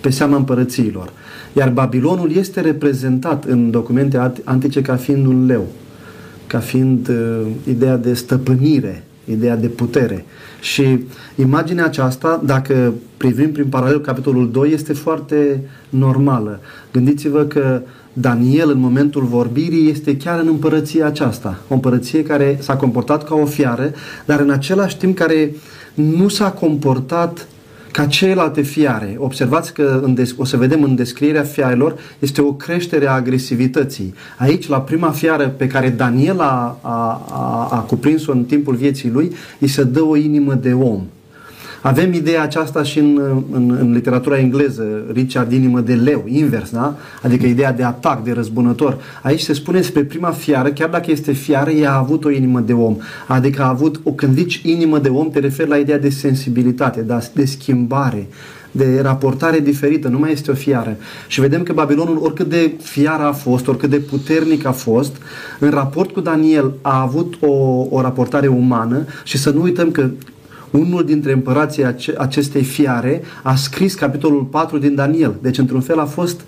pe 0.05 0.11
seama 0.11 0.37
împărățiilor. 0.37 1.13
Iar 1.53 1.71
Babilonul 1.71 2.33
este 2.33 2.61
reprezentat 2.61 3.45
în 3.45 3.71
documente 3.71 4.33
antice 4.45 4.83
ca 4.83 4.97
fiind 4.97 5.27
un 5.27 5.47
leu, 5.47 5.67
ca 6.47 6.59
fiind 6.59 7.09
uh, 7.09 7.47
ideea 7.69 7.97
de 7.97 8.15
stăpânire, 8.15 9.05
ideea 9.31 9.57
de 9.57 9.67
putere. 9.67 10.25
Și 10.61 11.05
imaginea 11.37 11.85
aceasta, 11.85 12.43
dacă 12.45 12.93
privim 13.17 13.53
prin 13.53 13.67
paralel 13.67 14.01
capitolul 14.01 14.51
2, 14.51 14.71
este 14.73 14.93
foarte 14.93 15.61
normală. 15.89 16.61
Gândiți-vă 16.93 17.43
că 17.45 17.83
Daniel, 18.13 18.71
în 18.71 18.79
momentul 18.79 19.23
vorbirii, 19.23 19.91
este 19.91 20.17
chiar 20.17 20.41
în 20.41 20.47
împărăția 20.49 21.07
aceasta. 21.07 21.61
O 21.69 21.75
împărăție 21.75 22.23
care 22.23 22.59
s-a 22.61 22.77
comportat 22.77 23.25
ca 23.25 23.35
o 23.35 23.45
fiară, 23.45 23.93
dar 24.25 24.41
în 24.41 24.51
același 24.51 24.97
timp 24.97 25.17
care 25.17 25.55
nu 25.95 26.29
s-a 26.29 26.51
comportat 26.51 27.49
ca 27.95 28.07
celelalte 28.07 28.63
fiare. 28.63 29.17
Observați 29.19 29.75
că 29.75 30.01
în 30.03 30.15
des- 30.15 30.35
o 30.37 30.45
să 30.45 30.57
vedem 30.57 30.83
în 30.83 30.95
descrierea 30.95 31.43
fiarelor 31.43 31.97
este 32.19 32.41
o 32.41 32.53
creștere 32.53 33.07
a 33.07 33.13
agresivității. 33.13 34.15
Aici, 34.39 34.69
la 34.69 34.81
prima 34.81 35.11
fiară 35.11 35.49
pe 35.49 35.67
care 35.67 35.89
Daniel 35.89 36.41
a, 36.41 36.79
a, 36.81 37.27
a, 37.31 37.69
a 37.71 37.79
cuprins-o 37.79 38.33
în 38.33 38.45
timpul 38.45 38.75
vieții 38.75 39.11
lui, 39.11 39.33
îi 39.59 39.69
se 39.69 39.85
dă 39.85 40.03
o 40.03 40.17
inimă 40.17 40.55
de 40.55 40.73
om. 40.73 41.03
Avem 41.87 42.13
ideea 42.13 42.43
aceasta 42.43 42.83
și 42.83 42.99
în, 42.99 43.21
în, 43.51 43.77
în 43.81 43.93
literatura 43.93 44.39
engleză, 44.39 45.05
Richard 45.13 45.53
inimă 45.53 45.81
de 45.81 45.95
leu, 45.95 46.25
invers, 46.27 46.71
da? 46.71 46.97
Adică 47.23 47.47
ideea 47.47 47.73
de 47.73 47.83
atac, 47.83 48.25
de 48.25 48.33
răzbunător. 48.33 48.99
Aici 49.23 49.41
se 49.41 49.53
spune 49.53 49.79
despre 49.79 50.03
prima 50.03 50.31
fiară, 50.31 50.69
chiar 50.69 50.89
dacă 50.89 51.11
este 51.11 51.33
fiară, 51.33 51.71
ea 51.71 51.93
a 51.93 51.99
avut 51.99 52.25
o 52.25 52.31
inimă 52.31 52.61
de 52.61 52.73
om. 52.73 52.97
Adică 53.27 53.63
a 53.63 53.69
avut, 53.69 54.01
o, 54.03 54.13
când 54.13 54.37
zici 54.37 54.61
inimă 54.63 54.99
de 54.99 55.09
om, 55.09 55.31
te 55.31 55.39
referi 55.39 55.69
la 55.69 55.77
ideea 55.77 55.99
de 55.99 56.09
sensibilitate, 56.09 57.01
de, 57.01 57.29
de 57.33 57.45
schimbare, 57.45 58.27
de 58.71 59.01
raportare 59.03 59.59
diferită, 59.59 60.09
nu 60.09 60.19
mai 60.19 60.33
este 60.33 60.51
o 60.51 60.55
fiară. 60.55 60.97
Și 61.27 61.41
vedem 61.41 61.63
că 61.63 61.73
Babilonul, 61.73 62.19
oricât 62.23 62.49
de 62.49 62.73
fiară 62.83 63.23
a 63.23 63.33
fost, 63.33 63.69
oricât 63.69 63.91
de 63.91 63.97
puternic 63.99 64.67
a 64.67 64.73
fost, 64.73 65.17
în 65.59 65.71
raport 65.71 66.11
cu 66.11 66.21
Daniel 66.21 66.73
a 66.83 67.01
avut 67.01 67.35
o, 67.41 67.53
o 67.91 68.01
raportare 68.01 68.47
umană 68.47 69.05
și 69.25 69.39
să 69.39 69.51
nu 69.51 69.63
uităm 69.63 69.91
că 69.91 70.11
unul 70.79 71.05
dintre 71.05 71.33
împărații 71.33 71.85
acestei 72.19 72.63
fiare 72.63 73.23
a 73.43 73.55
scris 73.55 73.95
capitolul 73.95 74.43
4 74.43 74.79
din 74.79 74.95
Daniel. 74.95 75.35
Deci, 75.43 75.59
într-un 75.59 75.81
fel, 75.81 75.99
a 75.99 76.05
fost, 76.05 76.41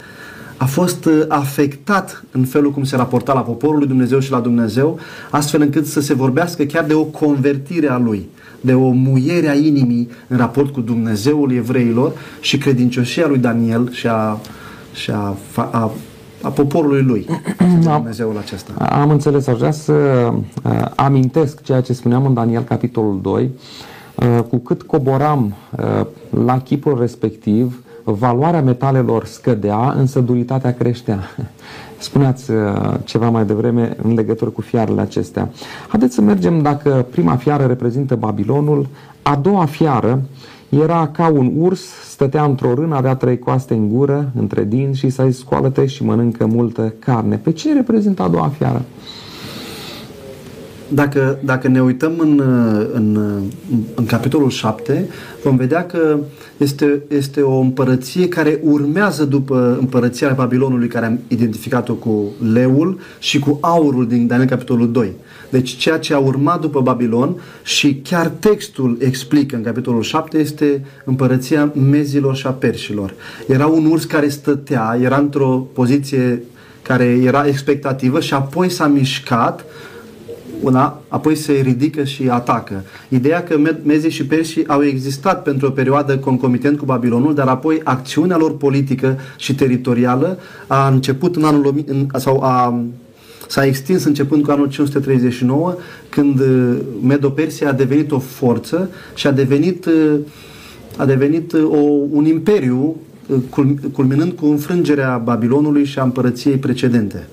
a 0.56 0.64
fost 0.64 1.04
uh, 1.04 1.22
afectat 1.28 2.24
în 2.30 2.44
felul 2.44 2.70
cum 2.70 2.84
se 2.84 2.96
raporta 2.96 3.32
la 3.32 3.40
poporul 3.40 3.78
lui 3.78 3.86
Dumnezeu 3.86 4.18
și 4.18 4.30
la 4.30 4.40
Dumnezeu, 4.40 4.98
astfel 5.30 5.60
încât 5.60 5.86
să 5.86 6.00
se 6.00 6.14
vorbească 6.14 6.64
chiar 6.64 6.84
de 6.84 6.94
o 6.94 7.02
convertire 7.04 7.88
a 7.88 7.98
lui 7.98 8.28
de 8.60 8.74
o 8.74 8.88
muiere 8.88 9.48
a 9.48 9.54
inimii 9.54 10.08
în 10.28 10.36
raport 10.36 10.72
cu 10.72 10.80
Dumnezeul 10.80 11.52
evreilor 11.52 12.12
și 12.40 12.58
credincioșia 12.58 13.26
lui 13.26 13.38
Daniel 13.38 13.90
și 13.92 14.06
a, 14.06 14.38
și 14.92 15.10
a, 15.10 15.36
a, 15.54 15.92
a 16.42 16.48
poporului 16.48 17.02
lui, 17.02 17.26
da. 17.84 17.94
Dumnezeul 17.94 18.38
acesta. 18.38 18.72
Am 18.78 19.10
înțeles, 19.10 19.46
aș 19.46 19.56
vrea 19.56 19.70
să 19.70 19.92
uh, 19.92 20.84
amintesc 20.94 21.62
ceea 21.62 21.80
ce 21.80 21.92
spuneam 21.92 22.26
în 22.26 22.34
Daniel 22.34 22.62
capitolul 22.62 23.18
2, 23.22 23.42
uh, 23.42 23.50
cu 24.48 24.56
cât 24.56 24.82
coboram 24.82 25.54
uh, 25.78 26.06
la 26.44 26.60
chipul 26.60 26.98
respectiv, 26.98 27.82
valoarea 28.04 28.62
metalelor 28.62 29.24
scădea, 29.24 29.94
însă 29.96 30.20
duritatea 30.20 30.74
creștea. 30.74 31.20
Spuneați 31.98 32.50
uh, 32.50 32.94
ceva 33.04 33.30
mai 33.30 33.44
devreme 33.44 33.96
în 34.02 34.14
legătură 34.14 34.50
cu 34.50 34.60
fiarele 34.60 35.00
acestea. 35.00 35.48
Haideți 35.88 36.14
să 36.14 36.20
mergem 36.20 36.62
dacă 36.62 37.06
prima 37.10 37.36
fiară 37.36 37.64
reprezintă 37.64 38.14
Babilonul, 38.14 38.86
a 39.22 39.36
doua 39.36 39.64
fiară 39.64 40.22
era 40.68 41.08
ca 41.08 41.28
un 41.28 41.52
urs, 41.56 41.80
stătea 42.08 42.44
într-o 42.44 42.74
rână, 42.74 42.96
avea 42.96 43.14
trei 43.14 43.38
coaste 43.38 43.74
în 43.74 43.88
gură, 43.88 44.30
între 44.38 44.64
dinți 44.64 44.98
și 44.98 45.10
să-i 45.10 45.32
scoală 45.32 45.72
și 45.86 46.04
mănâncă 46.04 46.46
multă 46.46 46.94
carne. 46.98 47.36
Pe 47.36 47.52
ce 47.52 47.72
reprezintă 47.72 48.22
a 48.22 48.28
doua 48.28 48.48
fiară? 48.48 48.82
Dacă, 50.88 51.38
dacă 51.44 51.68
ne 51.68 51.82
uităm 51.82 52.12
în, 52.18 52.42
în, 52.92 53.16
în 53.94 54.06
capitolul 54.06 54.50
7, 54.50 55.08
vom 55.42 55.56
vedea 55.56 55.86
că 55.86 56.18
este, 56.56 57.02
este 57.08 57.40
o 57.40 57.58
împărăție 57.58 58.28
care 58.28 58.60
urmează 58.62 59.24
după 59.24 59.76
împărăția 59.80 60.32
Babilonului, 60.36 60.88
care 60.88 61.06
am 61.06 61.18
identificat-o 61.28 61.94
cu 61.94 62.32
leul 62.52 63.00
și 63.18 63.38
cu 63.38 63.58
aurul 63.60 64.06
din 64.08 64.26
Daniel 64.26 64.48
capitolul 64.48 64.92
2. 64.92 65.12
Deci 65.50 65.70
ceea 65.70 65.98
ce 65.98 66.14
a 66.14 66.18
urmat 66.18 66.60
după 66.60 66.80
Babilon 66.80 67.34
și 67.62 68.00
chiar 68.02 68.26
textul 68.26 68.96
explică 69.00 69.56
în 69.56 69.62
capitolul 69.62 70.02
7 70.02 70.38
este 70.38 70.84
împărăția 71.04 71.72
mezilor 71.90 72.36
și 72.36 72.46
a 72.46 72.50
perșilor. 72.50 73.14
Era 73.46 73.66
un 73.66 73.86
urs 73.86 74.04
care 74.04 74.28
stătea, 74.28 74.98
era 75.02 75.16
într-o 75.16 75.68
poziție 75.72 76.42
care 76.82 77.04
era 77.04 77.46
expectativă 77.46 78.20
și 78.20 78.34
apoi 78.34 78.70
s-a 78.70 78.86
mișcat 78.86 79.64
una, 80.62 81.00
apoi 81.08 81.34
se 81.34 81.52
ridică 81.52 82.04
și 82.04 82.28
atacă. 82.28 82.84
Ideea 83.08 83.42
că 83.42 83.58
Mezii 83.82 84.10
și 84.10 84.26
Persii 84.26 84.66
au 84.66 84.84
existat 84.84 85.42
pentru 85.42 85.66
o 85.66 85.70
perioadă 85.70 86.18
concomitent 86.18 86.78
cu 86.78 86.84
Babilonul, 86.84 87.34
dar 87.34 87.46
apoi 87.46 87.80
acțiunea 87.84 88.36
lor 88.36 88.56
politică 88.56 89.18
și 89.36 89.54
teritorială 89.54 90.38
a 90.66 90.88
început 90.88 91.36
în 91.36 91.44
anul 91.44 91.84
sau 92.14 92.40
a 92.40 92.80
s-a 93.48 93.66
extins 93.66 94.04
începând 94.04 94.44
cu 94.44 94.50
anul 94.50 94.68
539, 94.68 95.74
când 96.08 96.40
uh, 96.40 96.76
Medo-Persia 97.02 97.68
a 97.68 97.72
devenit 97.72 98.10
o 98.10 98.18
forță 98.18 98.90
și 99.14 99.26
a 99.26 99.32
devenit, 99.32 99.84
uh, 99.84 100.14
a 100.96 101.04
devenit 101.04 101.52
uh, 101.52 101.62
o, 101.62 101.78
un 102.10 102.24
imperiu 102.24 102.96
culminând 103.92 104.32
cu 104.32 104.46
înfrângerea 104.46 105.16
Babilonului 105.24 105.84
și 105.84 105.98
a 105.98 106.02
împărăției 106.02 106.56
precedente. 106.56 107.26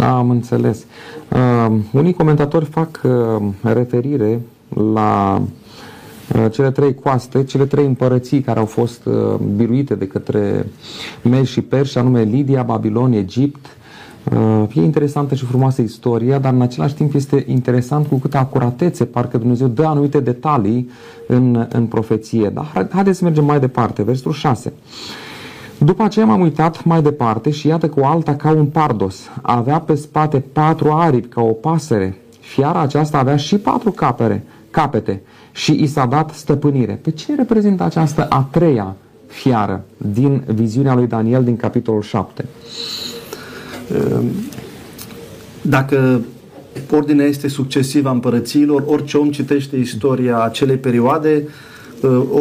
Am 0.00 0.30
înțeles. 0.30 0.84
Uh, 1.32 1.76
unii 1.92 2.12
comentatori 2.12 2.64
fac 2.64 3.00
uh, 3.04 3.42
referire 3.62 4.40
la 4.92 5.42
uh, 6.34 6.46
cele 6.50 6.70
trei 6.70 6.94
coaste, 6.94 7.44
cele 7.44 7.64
trei 7.64 7.86
împărății 7.86 8.40
care 8.40 8.58
au 8.58 8.66
fost 8.66 9.04
uh, 9.04 9.34
biruite 9.56 9.94
de 9.94 10.06
către 10.06 10.66
Med 11.22 11.44
și 11.44 11.60
Perși, 11.60 11.98
anume 11.98 12.22
Lidia, 12.22 12.62
Babilon, 12.62 13.12
Egipt. 13.12 13.66
Uh, 14.32 14.74
e 14.74 14.80
interesantă 14.80 15.34
și 15.34 15.44
frumoasă 15.44 15.82
istoria, 15.82 16.38
dar 16.38 16.52
în 16.52 16.60
același 16.60 16.94
timp 16.94 17.14
este 17.14 17.44
interesant 17.48 18.06
cu 18.06 18.16
câtă 18.16 18.36
acuratețe 18.36 19.04
parcă 19.04 19.38
Dumnezeu 19.38 19.66
dă 19.66 19.84
anumite 19.84 20.20
detalii 20.20 20.90
în, 21.26 21.66
în 21.72 21.86
profeție. 21.86 22.48
Dar 22.48 22.88
haideți 22.92 23.18
să 23.18 23.24
mergem 23.24 23.44
mai 23.44 23.60
departe, 23.60 24.02
versetul 24.02 24.32
6. 24.32 24.72
După 25.84 26.02
aceea 26.02 26.26
m-am 26.26 26.40
uitat 26.40 26.84
mai 26.84 27.02
departe 27.02 27.50
și 27.50 27.66
iată 27.66 27.88
că 27.88 28.00
o 28.00 28.06
alta 28.06 28.36
ca 28.36 28.50
un 28.50 28.66
pardos. 28.66 29.20
Avea 29.42 29.78
pe 29.78 29.94
spate 29.94 30.44
patru 30.52 30.90
aripi 30.90 31.28
ca 31.28 31.40
o 31.40 31.52
pasăre. 31.52 32.18
Fiara 32.40 32.80
aceasta 32.80 33.18
avea 33.18 33.36
și 33.36 33.56
patru 33.56 33.90
capere, 33.90 34.44
capete 34.70 35.22
și 35.52 35.72
i 35.72 35.86
s-a 35.86 36.06
dat 36.06 36.30
stăpânire. 36.30 36.98
Pe 37.02 37.10
ce 37.10 37.34
reprezintă 37.34 37.82
această 37.82 38.26
a 38.28 38.48
treia 38.50 38.96
fiară 39.26 39.84
din 39.96 40.42
viziunea 40.46 40.94
lui 40.94 41.06
Daniel 41.06 41.44
din 41.44 41.56
capitolul 41.56 42.02
7? 42.02 42.44
Ehm, 43.94 44.24
dacă 45.62 46.20
ordinea 46.90 47.26
este 47.26 47.48
succesivă 47.48 48.08
a 48.08 48.12
împărățiilor, 48.12 48.84
orice 48.86 49.16
om 49.16 49.30
citește 49.30 49.76
istoria 49.76 50.42
acelei 50.42 50.76
perioade, 50.76 51.48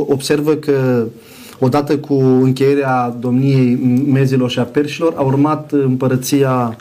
observă 0.07 0.53
că 0.53 1.05
Odată 1.59 1.97
cu 1.97 2.13
încheierea 2.13 3.15
domniei 3.19 3.75
mezilor 4.11 4.49
și 4.49 4.59
a 4.59 4.63
perșilor, 4.63 5.13
a 5.15 5.21
urmat 5.21 5.71
împărăția 5.71 6.75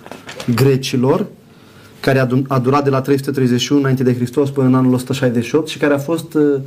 grecilor, 0.55 1.27
care 2.01 2.29
a 2.49 2.59
durat 2.59 2.85
de 2.85 2.91
la 2.91 3.01
331 3.01 3.81
înainte 3.81 4.03
de 4.03 4.15
Hristos 4.15 4.51
până 4.51 4.67
în 4.67 4.75
anul 4.75 4.93
168 4.93 5.69
și 5.69 5.79
care 5.79 5.95
a 5.95 5.99
fost 5.99 6.35
uh, 6.35 6.61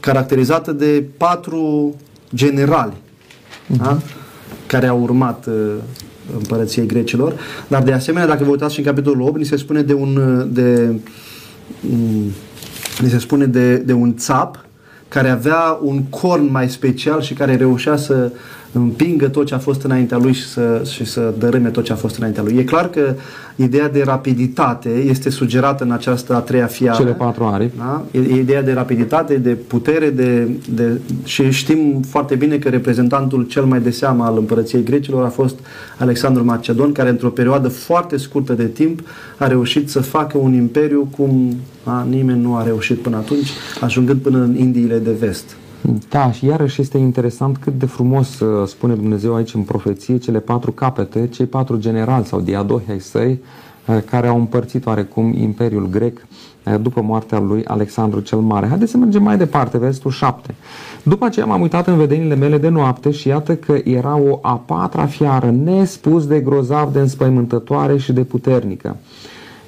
caracterizată 0.00 0.72
de 0.72 1.04
patru 1.16 1.94
generali 2.34 2.92
uh-huh. 2.92 3.82
da? 3.82 3.98
care 4.66 4.86
au 4.86 5.00
urmat 5.00 5.46
uh, 5.46 5.54
împărăției 6.36 6.86
grecilor. 6.86 7.34
Dar 7.68 7.82
de 7.82 7.92
asemenea, 7.92 8.28
dacă 8.28 8.44
vă 8.44 8.50
uitați 8.50 8.72
și 8.72 8.80
în 8.80 8.86
capitolul 8.86 9.26
8, 9.26 9.36
ni 9.36 9.44
se 9.44 9.56
spune 9.56 9.82
de 9.82 9.92
un 9.92 10.16
uh, 10.16 10.46
de, 10.50 10.94
um, 11.92 12.32
ni 13.00 13.08
se 13.08 13.18
spune 13.18 13.46
de, 13.46 13.76
de 13.76 13.92
un 13.92 14.16
țap 14.16 14.64
care 15.12 15.28
avea 15.28 15.78
un 15.82 16.02
corn 16.02 16.50
mai 16.50 16.68
special 16.68 17.20
și 17.20 17.34
care 17.34 17.56
reușea 17.56 17.96
să 17.96 18.32
împingă 18.72 19.28
tot 19.28 19.46
ce 19.46 19.54
a 19.54 19.58
fost 19.58 19.82
înaintea 19.82 20.18
lui 20.18 20.32
și 20.32 20.48
să, 20.48 20.82
și 20.92 21.04
să 21.04 21.34
dărâme 21.38 21.68
tot 21.68 21.84
ce 21.84 21.92
a 21.92 21.96
fost 21.96 22.16
înaintea 22.16 22.42
lui. 22.42 22.56
E 22.58 22.64
clar 22.64 22.90
că 22.90 23.14
ideea 23.56 23.88
de 23.88 24.02
rapiditate 24.02 24.88
este 24.88 25.30
sugerată 25.30 25.84
în 25.84 25.90
această 25.90 26.34
a 26.34 26.38
treia 26.38 26.66
fiară. 26.66 27.02
Cele 27.02 27.12
patru 27.12 27.44
aripi. 27.44 27.76
Da? 27.76 28.04
E, 28.10 28.18
e 28.18 28.36
ideea 28.36 28.62
de 28.62 28.72
rapiditate, 28.72 29.34
de 29.34 29.50
putere 29.50 30.10
de, 30.10 30.48
de, 30.74 31.00
și 31.24 31.50
știm 31.50 32.02
foarte 32.08 32.34
bine 32.34 32.56
că 32.56 32.68
reprezentantul 32.68 33.46
cel 33.46 33.64
mai 33.64 33.80
de 33.80 33.90
seamă 33.90 34.24
al 34.24 34.36
împărăției 34.36 34.82
grecilor 34.82 35.24
a 35.24 35.28
fost 35.28 35.58
Alexandru 35.98 36.44
Macedon, 36.44 36.92
care 36.92 37.08
într-o 37.08 37.30
perioadă 37.30 37.68
foarte 37.68 38.16
scurtă 38.16 38.52
de 38.52 38.66
timp 38.66 39.00
a 39.38 39.46
reușit 39.46 39.90
să 39.90 40.00
facă 40.00 40.38
un 40.38 40.54
imperiu 40.54 41.08
cum 41.16 41.56
a, 41.84 42.06
nimeni 42.08 42.42
nu 42.42 42.54
a 42.54 42.62
reușit 42.62 42.98
până 42.98 43.16
atunci, 43.16 43.48
ajungând 43.80 44.20
până 44.20 44.38
în 44.38 44.56
Indiile 44.56 44.98
de 44.98 45.10
vest. 45.10 45.56
Da, 46.08 46.32
și 46.32 46.46
iarăși 46.46 46.80
este 46.80 46.98
interesant 46.98 47.56
cât 47.56 47.78
de 47.78 47.86
frumos 47.86 48.40
uh, 48.40 48.68
spune 48.68 48.94
Dumnezeu 48.94 49.34
aici 49.34 49.54
în 49.54 49.62
profeție 49.62 50.18
cele 50.18 50.40
patru 50.40 50.72
capete, 50.72 51.28
cei 51.28 51.46
patru 51.46 51.76
generali 51.76 52.24
sau 52.24 52.40
diadohi 52.40 52.90
ai 52.90 53.00
săi, 53.00 53.40
uh, 53.86 53.98
care 54.10 54.26
au 54.26 54.38
împărțit 54.38 54.86
oarecum 54.86 55.34
Imperiul 55.36 55.88
Grec 55.88 56.26
uh, 56.64 56.74
după 56.80 57.00
moartea 57.00 57.38
lui 57.38 57.64
Alexandru 57.64 58.20
cel 58.20 58.38
Mare. 58.38 58.66
Haideți 58.66 58.90
să 58.90 58.96
mergem 58.96 59.22
mai 59.22 59.36
departe, 59.36 59.78
versetul 59.78 60.10
7. 60.10 60.54
După 61.02 61.24
aceea 61.24 61.46
m-am 61.46 61.60
uitat 61.60 61.86
în 61.86 61.96
vedenile 61.96 62.34
mele 62.34 62.58
de 62.58 62.68
noapte 62.68 63.10
și 63.10 63.28
iată 63.28 63.56
că 63.56 63.78
era 63.84 64.16
o 64.16 64.38
a 64.42 64.54
patra 64.56 65.06
fiară 65.06 65.50
nespus 65.50 66.26
de 66.26 66.40
grozav, 66.40 66.92
de 66.92 67.00
înspăimântătoare 67.00 67.96
și 67.96 68.12
de 68.12 68.22
puternică. 68.22 68.96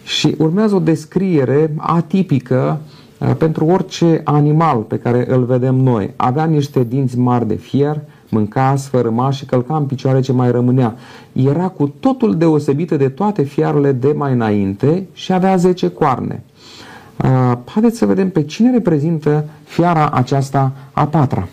Și 0.04 0.34
urmează 0.38 0.74
o 0.74 0.78
descriere 0.78 1.74
atipică 1.76 2.78
Uh, 2.80 2.93
pentru 3.38 3.64
orice 3.64 4.20
animal 4.24 4.78
pe 4.78 4.98
care 4.98 5.24
îl 5.28 5.44
vedem 5.44 5.74
noi. 5.74 6.12
Avea 6.16 6.44
niște 6.44 6.84
dinți 6.84 7.18
mari 7.18 7.46
de 7.46 7.54
fier, 7.54 8.00
mânca, 8.28 8.76
sfărâma 8.76 9.30
și 9.30 9.44
călca 9.44 9.76
în 9.76 9.84
picioare 9.84 10.20
ce 10.20 10.32
mai 10.32 10.50
rămânea. 10.50 10.96
Era 11.32 11.68
cu 11.68 11.94
totul 12.00 12.36
deosebită 12.36 12.96
de 12.96 13.08
toate 13.08 13.42
fiarele 13.42 13.92
de 13.92 14.12
mai 14.16 14.32
înainte 14.32 15.06
și 15.12 15.32
avea 15.32 15.56
zece 15.56 15.88
coarne. 15.88 16.42
Uh, 17.24 17.52
haideți 17.64 17.98
să 17.98 18.06
vedem 18.06 18.30
pe 18.30 18.42
cine 18.42 18.70
reprezintă 18.70 19.44
fiara 19.64 20.10
aceasta 20.10 20.72
a 20.92 21.06
patra. 21.06 21.48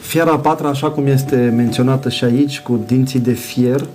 Fiara 0.00 0.32
a 0.32 0.38
patra, 0.38 0.68
așa 0.68 0.90
cum 0.90 1.06
este 1.06 1.52
menționată 1.56 2.08
și 2.08 2.24
aici, 2.24 2.60
cu 2.60 2.80
dinții 2.86 3.20
de 3.20 3.32
fier, 3.32 3.86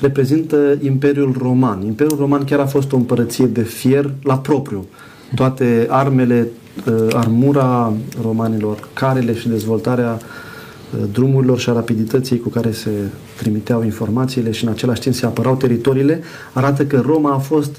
reprezintă 0.00 0.78
Imperiul 0.80 1.36
Roman. 1.38 1.82
Imperiul 1.86 2.18
Roman 2.18 2.44
chiar 2.44 2.58
a 2.58 2.66
fost 2.66 2.92
o 2.92 2.96
împărăție 2.96 3.46
de 3.46 3.62
fier 3.62 4.10
la 4.22 4.38
propriu. 4.38 4.86
Toate 5.34 5.86
armele, 5.90 6.48
uh, 6.86 7.06
armura 7.12 7.92
romanilor, 8.22 8.88
carele 8.92 9.34
și 9.34 9.48
dezvoltarea 9.48 10.18
uh, 10.18 11.08
drumurilor 11.12 11.58
și 11.58 11.70
a 11.70 11.72
rapidității 11.72 12.40
cu 12.40 12.48
care 12.48 12.72
se 12.72 12.90
trimiteau 13.36 13.84
informațiile 13.84 14.50
și 14.50 14.64
în 14.64 14.70
același 14.70 15.00
timp 15.00 15.14
se 15.14 15.26
apărau 15.26 15.56
teritoriile, 15.56 16.20
arată 16.52 16.84
că 16.84 17.02
Roma 17.06 17.32
a 17.32 17.38
fost 17.38 17.76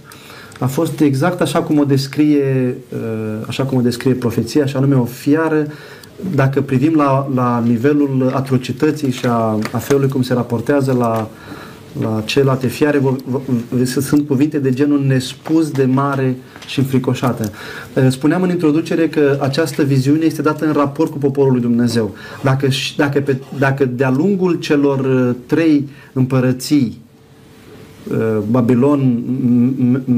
a 0.59 0.65
fost 0.65 0.99
exact 0.99 1.41
așa 1.41 1.61
cum 1.61 1.79
o 1.79 1.83
descrie, 1.83 2.77
uh, 2.93 3.47
așa 3.47 3.63
cum 3.63 3.77
o 3.77 3.81
descrie 3.81 4.13
profeția, 4.13 4.65
și 4.65 4.75
anume 4.75 4.95
o 4.95 5.05
fiară 5.05 5.67
dacă 6.35 6.61
privim 6.61 6.95
la, 6.95 7.29
la 7.33 7.63
nivelul 7.65 8.31
atrocității 8.35 9.11
și 9.11 9.25
a, 9.25 9.59
a 9.71 9.77
felului 9.77 10.09
cum 10.09 10.21
se 10.21 10.33
raportează 10.33 10.93
la, 10.93 11.29
la 12.01 12.21
celelalte 12.25 12.67
fiare, 12.67 13.01
sunt 13.85 14.27
cuvinte 14.27 14.59
de 14.59 14.73
genul 14.73 15.03
nespus 15.05 15.71
de 15.71 15.85
mare 15.85 16.35
și 16.67 16.79
înfricoșată. 16.79 17.51
Spuneam 18.09 18.41
în 18.41 18.49
introducere 18.49 19.07
că 19.07 19.37
această 19.41 19.83
viziune 19.83 20.25
este 20.25 20.41
dată 20.41 20.65
în 20.65 20.73
raport 20.73 21.11
cu 21.11 21.17
poporul 21.17 21.51
lui 21.51 21.61
Dumnezeu. 21.61 22.15
Dacă, 22.43 22.67
dacă, 22.97 23.19
pe, 23.19 23.37
dacă 23.57 23.85
de-a 23.85 24.09
lungul 24.09 24.53
celor 24.53 24.99
uh, 24.99 25.35
trei 25.45 25.87
împărății 26.13 27.01
uh, 28.11 28.17
Babilon, 28.49 29.23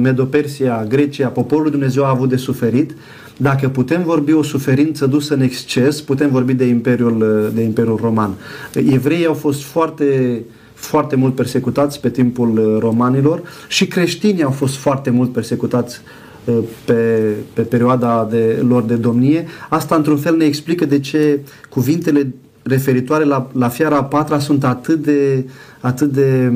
Medopersia, 0.01 0.85
Grecia, 0.89 1.27
poporul 1.27 1.63
lui 1.63 1.71
Dumnezeu 1.71 2.03
a 2.03 2.09
avut 2.09 2.29
de 2.29 2.35
suferit, 2.35 2.95
dacă 3.37 3.69
putem 3.69 4.03
vorbi 4.03 4.33
o 4.33 4.43
suferință 4.43 5.05
dusă 5.05 5.33
în 5.33 5.41
exces, 5.41 6.01
putem 6.01 6.29
vorbi 6.29 6.53
de 6.53 6.65
Imperiul, 6.65 7.45
uh, 7.45 7.53
de 7.55 7.61
Imperiul 7.61 7.99
Roman. 8.01 8.33
Evreii 8.73 9.25
au 9.25 9.33
fost 9.33 9.63
foarte 9.63 10.41
foarte 10.81 11.15
mult 11.15 11.35
persecutați 11.35 11.99
pe 11.99 12.09
timpul 12.09 12.57
uh, 12.57 12.79
romanilor 12.79 13.41
și 13.67 13.87
creștinii 13.87 14.43
au 14.43 14.51
fost 14.51 14.75
foarte 14.75 15.09
mult 15.09 15.31
persecutați 15.31 16.01
uh, 16.45 16.57
pe, 16.85 17.19
pe 17.53 17.61
perioada 17.61 18.27
de, 18.29 18.63
lor 18.67 18.83
de 18.83 18.95
domnie. 18.95 19.45
Asta, 19.69 19.95
într-un 19.95 20.17
fel, 20.17 20.35
ne 20.35 20.45
explică 20.45 20.85
de 20.85 20.99
ce 20.99 21.39
cuvintele 21.69 22.33
referitoare 22.63 23.23
la, 23.23 23.49
la 23.53 23.67
fiara 23.67 23.97
a 23.97 24.03
patra 24.03 24.39
sunt 24.39 24.63
atât 24.63 25.03
de, 25.03 25.45
atât 25.79 26.11
de, 26.11 26.51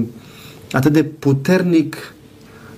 atât 0.72 0.92
de 0.92 1.04
puternic 1.04 2.14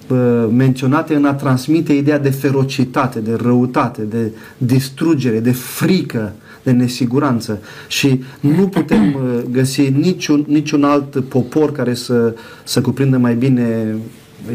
uh, 0.08 0.48
menționate 0.56 1.16
în 1.16 1.25
a 1.25 1.34
transmite 1.34 1.94
ideea 1.94 2.20
de 2.20 2.30
ferocitate, 2.30 3.20
de 3.20 3.34
răutate, 3.42 4.01
de 4.01 4.32
distrugere, 4.58 5.39
de 5.39 5.51
frică, 5.51 6.34
de 6.68 6.74
nesiguranță 6.74 7.60
și 7.88 8.24
nu 8.40 8.68
putem 8.68 9.14
uh, 9.16 9.40
găsi 9.52 9.90
niciun, 9.90 10.46
niciun 10.48 10.84
alt 10.84 11.20
popor 11.20 11.72
care 11.72 11.94
să, 11.94 12.34
să 12.64 12.82
cuprindă 12.82 13.18
mai 13.18 13.36
bine 13.36 13.96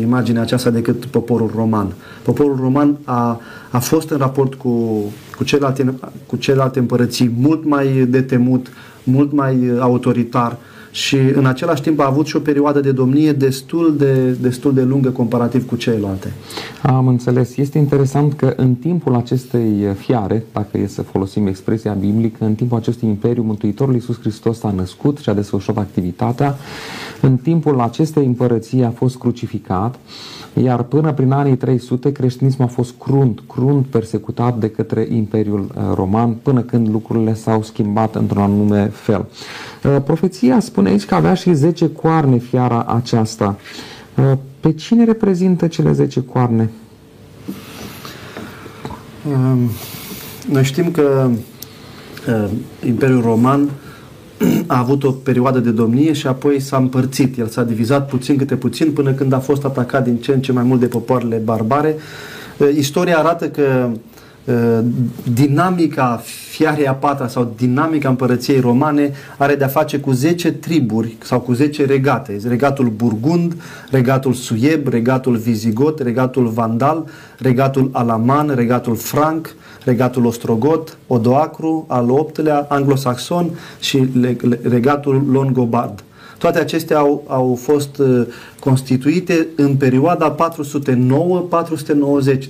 imaginea 0.00 0.42
aceasta 0.42 0.70
decât 0.70 1.04
poporul 1.04 1.50
roman. 1.54 1.92
Poporul 2.22 2.56
roman 2.60 2.98
a, 3.04 3.40
a 3.70 3.78
fost 3.78 4.10
în 4.10 4.18
raport 4.18 4.54
cu, 4.54 5.02
cu, 5.36 5.44
celelalte, 5.44 5.94
cu 6.26 6.36
celelalte 6.36 6.78
împărății 6.78 7.30
mult 7.38 7.64
mai 7.64 8.06
de 8.08 8.22
temut, 8.22 8.66
mult 9.04 9.32
mai 9.32 9.72
autoritar, 9.78 10.58
și 10.92 11.16
în 11.16 11.46
același 11.46 11.82
timp 11.82 12.00
a 12.00 12.06
avut 12.06 12.26
și 12.26 12.36
o 12.36 12.40
perioadă 12.40 12.80
de 12.80 12.92
domnie 12.92 13.32
destul 13.32 13.96
de, 13.96 14.30
destul 14.30 14.74
de 14.74 14.82
lungă 14.82 15.10
comparativ 15.10 15.66
cu 15.66 15.76
celelalte. 15.76 16.32
Am 16.82 17.08
înțeles. 17.08 17.56
Este 17.56 17.78
interesant 17.78 18.32
că 18.32 18.52
în 18.56 18.74
timpul 18.74 19.14
acestei 19.14 19.94
fiare, 19.96 20.44
dacă 20.52 20.78
e 20.78 20.86
să 20.86 21.02
folosim 21.02 21.46
expresia 21.46 21.92
biblică, 21.92 22.44
în 22.44 22.54
timpul 22.54 22.76
acestui 22.76 23.08
imperiu, 23.08 23.42
Mântuitorul 23.42 23.94
Iisus 23.94 24.20
Hristos 24.20 24.62
a 24.62 24.70
născut 24.70 25.18
și 25.18 25.28
a 25.28 25.34
desfășurat 25.34 25.82
activitatea. 25.82 26.56
În 27.20 27.36
timpul 27.36 27.80
acestei 27.80 28.26
împărății 28.26 28.82
a 28.82 28.90
fost 28.90 29.18
crucificat 29.18 29.98
iar 30.54 30.82
până 30.82 31.12
prin 31.12 31.32
anii 31.32 31.56
300 31.56 32.12
creștinismul 32.12 32.66
a 32.66 32.70
fost 32.70 32.94
crunt, 32.98 33.42
crunt 33.48 33.86
persecutat 33.86 34.58
de 34.58 34.70
către 34.70 35.06
Imperiul 35.10 35.60
uh, 35.60 35.82
Roman 35.94 36.32
până 36.32 36.60
când 36.60 36.88
lucrurile 36.88 37.34
s-au 37.34 37.62
schimbat 37.62 38.14
într-un 38.14 38.42
anume 38.42 38.86
fel. 38.86 39.26
Uh, 39.84 39.96
profeția 40.04 40.60
spune 40.60 40.88
aici 40.88 41.04
că 41.04 41.14
avea 41.14 41.34
și 41.34 41.52
10 41.52 41.88
coarne 41.88 42.36
fiara 42.36 42.84
aceasta. 42.84 43.56
Uh, 44.16 44.38
pe 44.60 44.72
cine 44.72 45.04
reprezintă 45.04 45.66
cele 45.66 45.92
10 45.92 46.22
coarne? 46.22 46.70
Um, 49.28 49.70
noi 50.50 50.64
știm 50.64 50.90
că 50.90 51.30
Imperiul 52.86 53.22
Roman 53.22 53.70
a 54.66 54.78
avut 54.78 55.04
o 55.04 55.10
perioadă 55.10 55.58
de 55.58 55.70
domnie 55.70 56.12
și 56.12 56.26
apoi 56.26 56.60
s-a 56.60 56.76
împărțit. 56.76 57.38
El 57.38 57.46
s-a 57.46 57.62
divizat 57.62 58.08
puțin 58.08 58.36
câte 58.36 58.56
puțin 58.56 58.92
până 58.92 59.12
când 59.12 59.32
a 59.32 59.38
fost 59.38 59.64
atacat 59.64 60.04
din 60.04 60.16
ce 60.16 60.32
în 60.32 60.40
ce 60.40 60.52
mai 60.52 60.62
mult 60.62 60.80
de 60.80 60.86
popoarele 60.86 61.36
barbare. 61.36 61.96
Istoria 62.76 63.18
arată 63.18 63.48
că 63.48 63.90
dinamica 65.34 66.22
fiarei 66.48 66.86
a 66.86 66.94
patra 66.94 67.28
sau 67.28 67.52
dinamica 67.56 68.08
împărăției 68.08 68.60
romane 68.60 69.12
are 69.38 69.54
de-a 69.54 69.66
face 69.66 69.98
cu 69.98 70.12
10 70.12 70.52
triburi 70.52 71.16
sau 71.22 71.40
cu 71.40 71.52
10 71.52 71.84
regate. 71.84 72.40
Regatul 72.48 72.88
Burgund, 72.88 73.62
regatul 73.90 74.32
Suieb, 74.32 74.88
regatul 74.88 75.36
Vizigot, 75.36 76.00
regatul 76.00 76.46
Vandal, 76.46 77.06
regatul 77.38 77.88
Alaman, 77.92 78.54
regatul 78.54 78.96
Franc, 78.96 79.54
regatul 79.84 80.26
Ostrogot, 80.26 80.96
Odoacru, 81.06 81.84
al 81.88 82.10
optelea, 82.10 82.66
anglosaxon 82.68 83.50
și 83.80 84.08
regatul 84.62 85.26
Longobard. 85.30 86.04
Toate 86.42 86.58
acestea 86.58 86.98
au, 86.98 87.24
au 87.26 87.58
fost 87.62 87.98
uh, 87.98 88.26
constituite 88.60 89.46
în 89.56 89.76
perioada 89.76 90.34
409-490, 90.34 90.36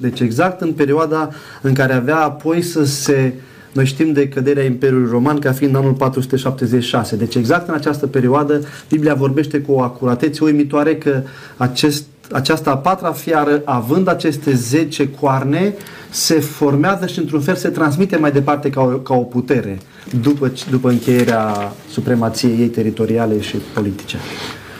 deci 0.01 0.21
exact 0.21 0.61
în 0.61 0.73
perioada 0.73 1.31
în 1.61 1.73
care 1.73 1.93
avea 1.93 2.17
apoi 2.17 2.63
să 2.63 2.85
se 2.85 3.33
noi 3.73 3.87
știm 3.87 4.13
de 4.13 4.29
căderea 4.29 4.65
Imperiului 4.65 5.11
Roman 5.11 5.39
ca 5.39 5.53
fiind 5.53 5.77
anul 5.77 5.93
476. 5.93 7.17
Deci 7.17 7.35
exact 7.35 7.69
în 7.69 7.75
această 7.75 8.07
perioadă 8.07 8.61
Biblia 8.89 9.15
vorbește 9.15 9.61
cu 9.61 9.73
o 9.73 9.81
acuratețe 9.81 10.45
uimitoare 10.45 10.97
că 10.97 11.23
acest, 11.57 12.05
această 12.31 12.71
a 12.71 12.77
patra 12.77 13.13
fiară, 13.13 13.63
având 13.65 14.09
aceste 14.09 14.55
10 14.55 15.09
coarne, 15.09 15.75
se 16.11 16.35
formează 16.35 17.07
și 17.07 17.19
într-un 17.19 17.41
fel 17.41 17.55
se 17.55 17.69
transmite 17.69 18.17
mai 18.17 18.33
departe 18.33 18.71
ca 18.71 18.81
o, 18.81 18.87
ca 18.87 19.15
o 19.15 19.23
putere 19.23 19.79
după, 20.23 20.53
după 20.71 20.89
încheierea 20.89 21.73
supremației 21.91 22.61
ei 22.61 22.69
teritoriale 22.69 23.41
și 23.41 23.57
politice. 23.75 24.17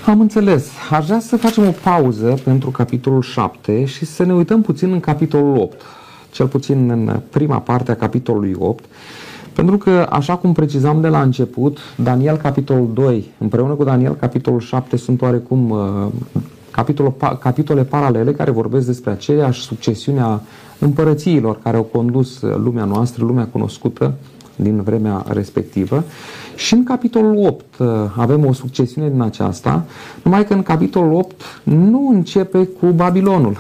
Am 0.07 0.21
înțeles. 0.21 0.69
Aș 0.91 1.07
vrea 1.07 1.21
să 1.21 1.37
facem 1.37 1.67
o 1.67 1.71
pauză 1.83 2.39
pentru 2.45 2.71
capitolul 2.71 3.23
7 3.23 3.85
și 3.85 4.05
să 4.05 4.25
ne 4.25 4.35
uităm 4.35 4.63
puțin 4.63 4.93
în 4.93 5.01
capitolul 5.01 5.57
8, 5.57 5.81
cel 6.31 6.47
puțin 6.47 6.91
în 6.91 7.21
prima 7.31 7.59
parte 7.59 7.91
a 7.91 7.97
capitolului 7.97 8.57
8, 8.59 8.85
pentru 9.53 9.79
că, 9.79 10.07
așa 10.11 10.37
cum 10.37 10.53
precizam 10.53 11.01
de 11.01 11.09
la 11.09 11.23
început, 11.23 11.79
Daniel 11.97 12.37
capitolul 12.37 12.91
2 12.95 13.31
împreună 13.39 13.73
cu 13.73 13.85
Daniel 13.85 14.15
capitolul 14.15 14.61
7 14.61 14.97
sunt 14.97 15.23
oarecum 15.23 15.71
uh, 15.71 16.07
capitole, 16.71 17.15
capitole 17.41 17.83
paralele 17.83 18.33
care 18.33 18.51
vorbesc 18.51 18.87
despre 18.87 19.11
aceeași 19.11 19.61
succesiune 19.61 20.21
a 20.21 20.41
împărățiilor 20.79 21.59
care 21.63 21.77
au 21.77 21.83
condus 21.83 22.41
lumea 22.41 22.85
noastră, 22.85 23.25
lumea 23.25 23.47
cunoscută 23.47 24.15
din 24.57 24.83
vremea 24.83 25.25
respectivă. 25.29 26.05
Și 26.57 26.75
în 26.75 26.85
capitolul 26.85 27.47
8 27.47 27.65
uh, 27.79 27.87
avem 28.17 28.47
o 28.47 28.53
succesiune 28.53 29.09
din 29.09 29.21
aceasta, 29.21 29.85
numai 30.23 30.47
că 30.47 30.53
în 30.55 30.63
capitolul 30.63 31.15
8 31.15 31.43
nu 31.63 32.09
începe 32.09 32.69
cu 32.81 32.87
Babilonul, 32.87 33.57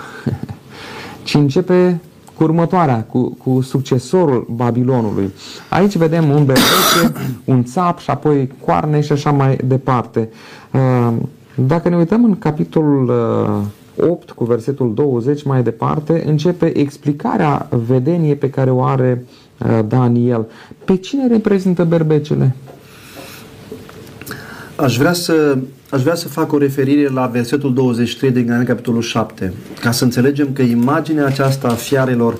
ci 1.25 1.35
începe 1.35 2.01
cu 2.37 2.43
următoarea, 2.43 3.05
cu, 3.05 3.37
cu 3.45 3.61
succesorul 3.61 4.47
Babilonului. 4.51 5.33
Aici 5.69 5.97
vedem 5.97 6.29
un 6.29 6.45
berbece, 6.45 7.13
un 7.45 7.65
țap 7.65 7.99
și 7.99 8.11
apoi 8.11 8.53
coarne 8.65 9.01
și 9.01 9.13
așa 9.13 9.31
mai 9.31 9.59
departe. 9.65 10.29
Uh, 10.73 11.13
dacă 11.55 11.89
ne 11.89 11.97
uităm 11.97 12.25
în 12.25 12.39
capitolul 12.39 13.11
8 13.97 14.29
uh, 14.29 14.35
cu 14.35 14.45
versetul 14.45 14.95
20 14.95 15.43
mai 15.43 15.63
departe, 15.63 16.23
începe 16.27 16.79
explicarea 16.79 17.69
vedeniei 17.87 18.37
pe 18.37 18.51
care 18.51 18.71
o 18.71 18.83
are 18.83 19.25
uh, 19.27 19.42
Daniel. 19.89 20.47
Pe 20.85 20.97
cine 20.97 21.27
reprezintă 21.27 21.85
berbecele? 21.85 22.57
Aș 24.77 24.97
vrea 24.97 25.13
să, 25.13 25.59
aș 25.91 26.03
vrea 26.03 26.15
să 26.15 26.29
fac 26.29 26.53
o 26.53 26.59
referire 26.59 27.09
la 27.09 27.27
versetul 27.27 27.75
23 27.75 28.31
din 28.31 28.47
Daniel, 28.47 28.67
capitolul 28.67 29.03
7, 29.03 29.53
ca 29.81 29.91
să 29.91 30.05
înțelegem 30.05 30.53
că 30.53 30.63
imaginea 30.63 31.27
aceasta 31.27 31.69
a 31.69 31.75
fiarelor 31.75 32.39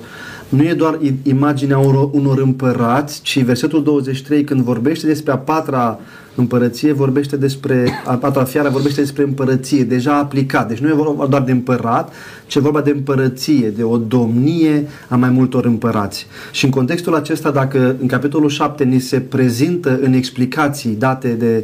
nu 0.49 0.63
e 0.63 0.73
doar 0.73 0.99
imaginea 1.23 1.77
unor, 1.77 2.09
unor 2.11 2.39
împărați, 2.39 3.21
ci 3.21 3.43
versetul 3.43 3.83
23 3.83 4.43
când 4.43 4.61
vorbește 4.61 5.07
despre 5.07 5.31
a 5.31 5.37
patra 5.37 5.99
împărăție 6.35 6.91
vorbește 6.91 7.37
despre, 7.37 7.89
a 8.05 8.13
patra 8.13 8.43
fiară 8.43 8.69
vorbește 8.69 9.01
despre 9.01 9.23
împărăție, 9.23 9.83
deja 9.83 10.17
aplicat. 10.17 10.67
Deci 10.67 10.77
nu 10.77 10.89
e 10.89 10.93
vorba 10.93 11.25
doar 11.25 11.41
de 11.41 11.51
împărat, 11.51 12.13
ci 12.47 12.55
e 12.55 12.59
vorba 12.59 12.81
de 12.81 12.91
împărăție, 12.91 13.69
de 13.69 13.83
o 13.83 13.97
domnie 13.97 14.87
a 15.07 15.15
mai 15.15 15.29
multor 15.29 15.65
împărați. 15.65 16.27
Și 16.51 16.65
în 16.65 16.71
contextul 16.71 17.15
acesta, 17.15 17.51
dacă 17.51 17.95
în 18.01 18.07
capitolul 18.07 18.49
7 18.49 18.83
ni 18.83 18.99
se 18.99 19.19
prezintă 19.19 19.99
în 20.01 20.13
explicații 20.13 20.95
date 20.95 21.27
de 21.27 21.63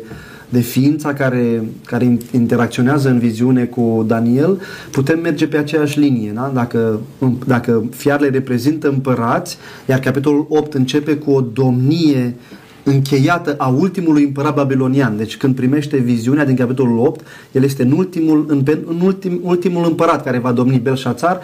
de 0.50 0.60
ființa 0.60 1.14
care, 1.14 1.64
care 1.86 2.18
interacționează 2.32 3.10
în 3.10 3.20
viziune 3.20 3.66
cu 3.66 4.04
Daniel, 4.08 4.62
putem 4.92 5.20
merge 5.20 5.48
pe 5.48 5.58
aceeași 5.58 6.00
linie. 6.00 6.32
Da? 6.32 6.52
Dacă, 6.54 7.00
dacă 7.46 7.84
fiarele 7.96 8.30
reprezintă 8.30 8.90
împărați, 8.90 9.58
iar 9.86 10.00
capitolul 10.00 10.46
8 10.50 10.74
începe 10.74 11.16
cu 11.16 11.32
o 11.32 11.42
domnie 11.42 12.36
încheiată 12.84 13.56
a 13.58 13.68
ultimului 13.68 14.24
împărat 14.24 14.56
babilonian. 14.56 15.18
Deci 15.18 15.38
când 15.38 15.56
primește 15.56 15.98
viziunea 15.98 16.46
din 16.46 16.56
capitolul 16.56 16.98
8, 16.98 17.26
el 17.52 17.64
este 17.64 17.84
în 17.84 17.92
ultimul, 17.92 18.46
în, 18.48 18.64
în 18.86 19.00
ultim, 19.04 19.40
ultimul 19.44 19.86
împărat 19.86 20.24
care 20.24 20.38
va 20.38 20.52
domni 20.52 20.80
Belșațar. 20.80 21.40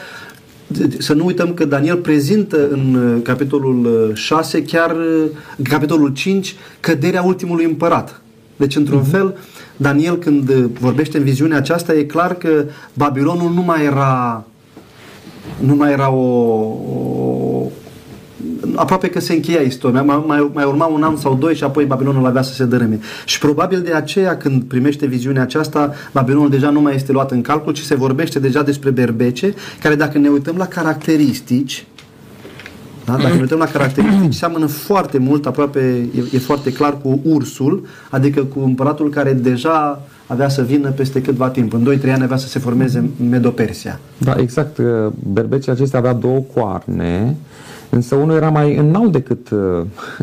Să 0.98 1.14
nu 1.14 1.26
uităm 1.26 1.54
că 1.54 1.66
Daniel 1.66 1.98
prezintă 1.98 2.68
în 2.70 2.96
uh, 2.96 3.22
capitolul 3.24 4.12
6, 4.14 4.58
uh, 4.58 4.64
chiar 4.68 4.92
uh, 4.92 5.24
în 5.58 5.64
capitolul 5.64 6.14
5, 6.14 6.56
căderea 6.80 7.24
ultimului 7.24 7.66
împărat. 7.66 8.22
Deci, 8.56 8.76
într-un 8.76 9.02
uh-huh. 9.02 9.12
fel, 9.12 9.38
Daniel, 9.78 10.18
când 10.18 10.52
vorbește 10.80 11.18
în 11.18 11.24
viziunea 11.24 11.58
aceasta, 11.58 11.94
e 11.94 12.04
clar 12.04 12.36
că 12.36 12.66
Babilonul 12.94 13.52
nu 13.54 13.62
mai 13.62 13.84
era 13.84 14.46
nu 15.60 15.76
mai 15.76 15.92
era 15.92 16.12
o, 16.12 16.24
o 16.24 17.55
aproape 18.76 19.08
că 19.08 19.20
se 19.20 19.34
încheia 19.34 19.62
istoria. 19.62 20.04
Mai, 20.04 20.24
mai, 20.28 20.50
mai 20.54 20.66
urma 20.66 20.86
un 20.86 21.04
an 21.04 21.18
sau 21.18 21.36
doi 21.36 21.56
și 21.56 21.64
apoi 21.64 21.86
Babilonul 21.86 22.26
avea 22.26 22.42
să 22.42 22.54
se 22.54 22.66
dărâme. 22.66 23.00
Și 23.26 23.40
probabil 23.40 23.82
de 23.82 23.94
aceea 23.94 24.38
când 24.38 24.64
primește 24.64 25.06
viziunea 25.06 25.42
aceasta, 25.42 25.94
Babilonul 26.12 26.50
deja 26.50 26.70
nu 26.70 26.82
mai 26.82 26.96
este 26.96 27.12
luat 27.12 27.32
în 27.32 27.42
calcul, 27.42 27.74
ci 27.74 27.82
se 27.82 27.96
vorbește 27.96 28.40
deja 28.40 28.62
despre 28.62 28.90
berbece, 28.90 29.54
care 29.82 29.96
dacă 29.96 30.18
ne 30.18 30.30
uităm 30.30 30.56
la 30.58 30.66
caracteristici, 30.66 31.86
da? 33.06 33.16
Dacă 33.16 33.34
ne 33.34 33.42
uităm 33.42 33.58
la 33.58 33.66
caracteristici, 33.66 34.34
seamănă 34.34 34.66
foarte 34.66 35.18
mult, 35.18 35.46
aproape 35.46 35.80
e, 36.16 36.24
e 36.32 36.38
foarte 36.38 36.72
clar 36.72 36.98
cu 37.02 37.20
ursul, 37.24 37.86
adică 38.10 38.44
cu 38.44 38.60
împăratul 38.60 39.10
care 39.10 39.34
deja 39.34 40.02
avea 40.28 40.50
să 40.50 40.62
vină 40.62 40.90
peste 40.90 41.22
câtva 41.22 41.50
timp. 41.50 41.74
În 41.74 42.00
2-3 42.00 42.12
ani 42.12 42.24
avea 42.24 42.38
să 42.38 42.48
se 42.48 42.60
formeze 42.60 43.10
Medopersia. 43.30 44.00
Da, 44.18 44.36
exact. 44.38 44.80
Berbecii 45.34 45.72
acestea 45.72 46.00
avea 46.00 46.14
două 46.14 46.40
coarne, 46.54 47.36
însă 47.96 48.16
unul 48.16 48.36
era 48.36 48.50
mai 48.50 48.76
înalt 48.76 49.12
decât, 49.12 49.50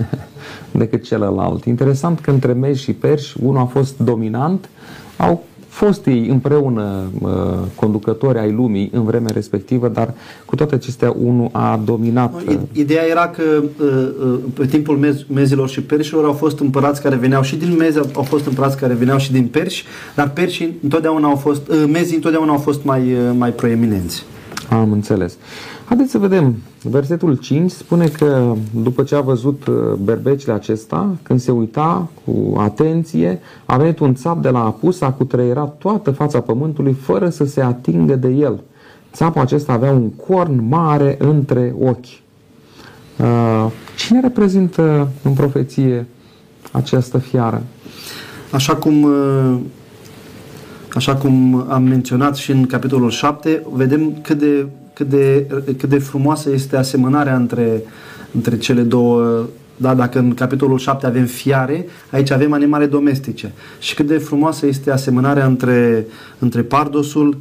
decât 0.82 1.02
celălalt. 1.02 1.64
Interesant 1.64 2.20
că 2.20 2.30
între 2.30 2.52
mezi 2.52 2.82
și 2.82 2.92
perși, 2.92 3.36
unul 3.42 3.60
a 3.60 3.64
fost 3.64 3.98
dominant, 3.98 4.68
au 5.16 5.42
fost 5.72 6.06
ei 6.06 6.26
împreună 6.28 7.02
uh, 7.20 7.30
conducători 7.74 8.38
ai 8.38 8.52
lumii 8.52 8.90
în 8.92 9.04
vremea 9.04 9.30
respectivă, 9.34 9.88
dar 9.88 10.14
cu 10.44 10.56
toate 10.56 10.74
acestea 10.74 11.14
unul 11.22 11.48
a 11.52 11.80
dominat. 11.84 12.42
Uh, 12.48 12.56
ideea 12.72 13.06
era 13.10 13.28
că 13.28 13.42
uh, 13.62 14.08
uh, 14.24 14.38
pe 14.54 14.66
timpul 14.66 14.96
mez, 14.96 15.24
mezilor 15.32 15.68
și 15.68 15.82
perșilor 15.82 16.24
au 16.24 16.32
fost 16.32 16.58
împărați 16.58 17.02
care 17.02 17.16
veneau 17.16 17.42
și 17.42 17.56
din 17.56 17.76
mezi, 17.76 17.98
au 17.98 18.22
fost 18.22 18.46
împărați 18.46 18.76
care 18.76 18.94
veneau 18.94 19.18
și 19.18 19.32
din 19.32 19.46
perși, 19.46 19.84
dar 20.14 20.30
perșii 20.30 20.78
întotdeauna 20.82 21.28
au 21.28 21.36
fost, 21.36 21.68
uh, 21.68 21.84
mezii 21.92 22.14
întotdeauna 22.14 22.52
au 22.52 22.58
fost 22.58 22.84
mai, 22.84 23.00
uh, 23.00 23.18
mai 23.38 23.50
proeminenți. 23.50 24.24
Am 24.70 24.92
înțeles. 24.92 25.36
Haideți 25.92 26.12
să 26.12 26.18
vedem. 26.18 26.54
Versetul 26.82 27.36
5 27.36 27.70
spune 27.70 28.06
că 28.06 28.54
după 28.82 29.02
ce 29.02 29.14
a 29.14 29.20
văzut 29.20 29.66
uh, 29.66 29.74
berbecile 30.04 30.52
acesta, 30.52 31.16
când 31.22 31.40
se 31.40 31.50
uita 31.50 32.08
cu 32.24 32.54
atenție, 32.58 33.40
a 33.64 33.76
venit 33.76 33.98
un 33.98 34.14
țap 34.14 34.42
de 34.42 34.48
la 34.48 34.64
apus, 34.64 35.00
a 35.00 35.10
cutreierat 35.10 35.76
toată 35.78 36.10
fața 36.10 36.40
pământului 36.40 36.92
fără 36.92 37.28
să 37.28 37.44
se 37.44 37.60
atingă 37.60 38.16
de 38.16 38.28
el. 38.28 38.60
Țapul 39.12 39.40
acesta 39.40 39.72
avea 39.72 39.92
un 39.92 40.10
corn 40.10 40.68
mare 40.68 41.16
între 41.18 41.74
ochi. 41.80 42.04
Uh, 42.04 43.66
cine 43.96 44.20
reprezintă 44.20 45.08
în 45.22 45.32
profeție 45.32 46.06
această 46.70 47.18
fiară? 47.18 47.62
Așa 48.52 48.76
cum 48.76 49.02
uh, 49.02 49.58
Așa 50.94 51.16
cum 51.16 51.66
am 51.68 51.82
menționat 51.82 52.36
și 52.36 52.50
în 52.50 52.66
capitolul 52.66 53.10
7, 53.10 53.62
vedem 53.72 54.18
cât 54.22 54.38
de 54.38 54.66
cât 54.94 55.08
de, 55.08 55.46
cât 55.64 55.88
de 55.88 55.98
frumoasă 55.98 56.50
este 56.50 56.76
asemănarea 56.76 57.36
între, 57.36 57.82
între 58.32 58.58
cele 58.58 58.82
două 58.82 59.46
da, 59.76 59.94
dacă 59.94 60.18
în 60.18 60.34
capitolul 60.34 60.78
7 60.78 61.06
avem 61.06 61.24
fiare, 61.24 61.86
aici 62.10 62.30
avem 62.30 62.52
animale 62.52 62.86
domestice. 62.86 63.52
Și 63.78 63.94
cât 63.94 64.06
de 64.06 64.18
frumoasă 64.18 64.66
este 64.66 64.90
asemănarea 64.90 65.46
între, 65.46 66.06
între 66.38 66.62
pardosul, 66.62 67.38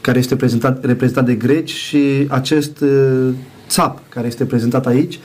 care 0.00 0.18
este 0.18 0.36
prezentat, 0.36 0.84
reprezentat 0.84 1.24
de 1.24 1.34
greci, 1.34 1.70
și 1.70 2.26
acest 2.28 2.80
uh, 2.80 3.28
țap, 3.68 4.00
care 4.08 4.26
este 4.26 4.44
prezentat 4.44 4.86
aici, 4.86 5.18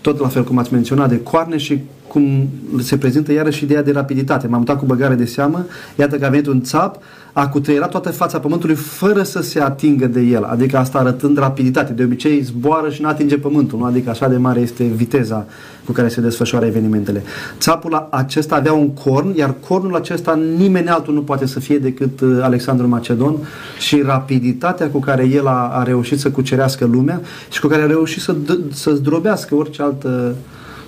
tot 0.00 0.20
la 0.20 0.28
fel 0.28 0.44
cum 0.44 0.58
ați 0.58 0.72
menționat, 0.72 1.08
de 1.08 1.20
coarne 1.20 1.56
și 1.56 1.80
cum 2.12 2.48
se 2.82 2.96
prezintă 2.96 3.32
iarăși 3.32 3.64
ideea 3.64 3.82
de 3.82 3.92
rapiditate. 3.92 4.46
M-am 4.46 4.58
mutat 4.58 4.78
cu 4.78 4.84
băgare 4.84 5.14
de 5.14 5.24
seamă, 5.24 5.66
iată 5.98 6.16
că 6.16 6.24
a 6.26 6.28
venit 6.28 6.46
un 6.46 6.62
țap, 6.62 6.96
a 7.32 7.48
cutreierat 7.48 7.90
toată 7.90 8.10
fața 8.10 8.40
pământului 8.40 8.74
fără 8.74 9.22
să 9.22 9.42
se 9.42 9.60
atingă 9.60 10.06
de 10.06 10.20
el, 10.20 10.44
adică 10.44 10.78
asta 10.78 10.98
arătând 10.98 11.38
rapiditate. 11.38 11.92
De 11.92 12.04
obicei 12.04 12.40
zboară 12.40 12.90
și 12.90 13.02
nu 13.02 13.08
atinge 13.08 13.38
pământul, 13.38 13.78
nu? 13.78 13.84
adică 13.84 14.10
așa 14.10 14.28
de 14.28 14.36
mare 14.36 14.60
este 14.60 14.84
viteza 14.84 15.46
cu 15.84 15.92
care 15.92 16.08
se 16.08 16.20
desfășoară 16.20 16.66
evenimentele. 16.66 17.22
Țapul 17.58 18.08
acesta 18.10 18.54
avea 18.54 18.72
un 18.72 18.88
corn, 18.88 19.36
iar 19.36 19.54
cornul 19.68 19.96
acesta 19.96 20.40
nimeni 20.56 20.88
altul 20.88 21.14
nu 21.14 21.22
poate 21.22 21.46
să 21.46 21.60
fie 21.60 21.78
decât 21.78 22.20
uh, 22.20 22.38
Alexandru 22.42 22.88
Macedon 22.88 23.36
și 23.78 24.02
rapiditatea 24.02 24.88
cu 24.88 24.98
care 24.98 25.28
el 25.28 25.46
a, 25.46 25.70
a 25.72 25.82
reușit 25.82 26.18
să 26.18 26.30
cucerească 26.30 26.84
lumea 26.84 27.20
și 27.50 27.60
cu 27.60 27.66
care 27.66 27.82
a 27.82 27.86
reușit 27.86 28.22
să, 28.22 28.36
să 28.72 28.90
zdrobească 28.90 29.54
orice 29.54 29.82
altă 29.82 30.34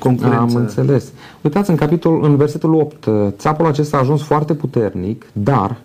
concurență. 0.03 0.38
Am 0.38 0.55
înțeles. 0.55 1.12
Uitați, 1.41 1.71
în 1.71 1.77
capitolul, 1.77 2.25
în 2.25 2.37
versetul 2.37 2.75
8, 2.75 3.05
uh, 3.05 3.15
țapul 3.31 3.67
acesta 3.67 3.97
a 3.97 4.01
ajuns 4.01 4.23
foarte 4.23 4.55
puternic, 4.55 5.27
dar 5.33 5.77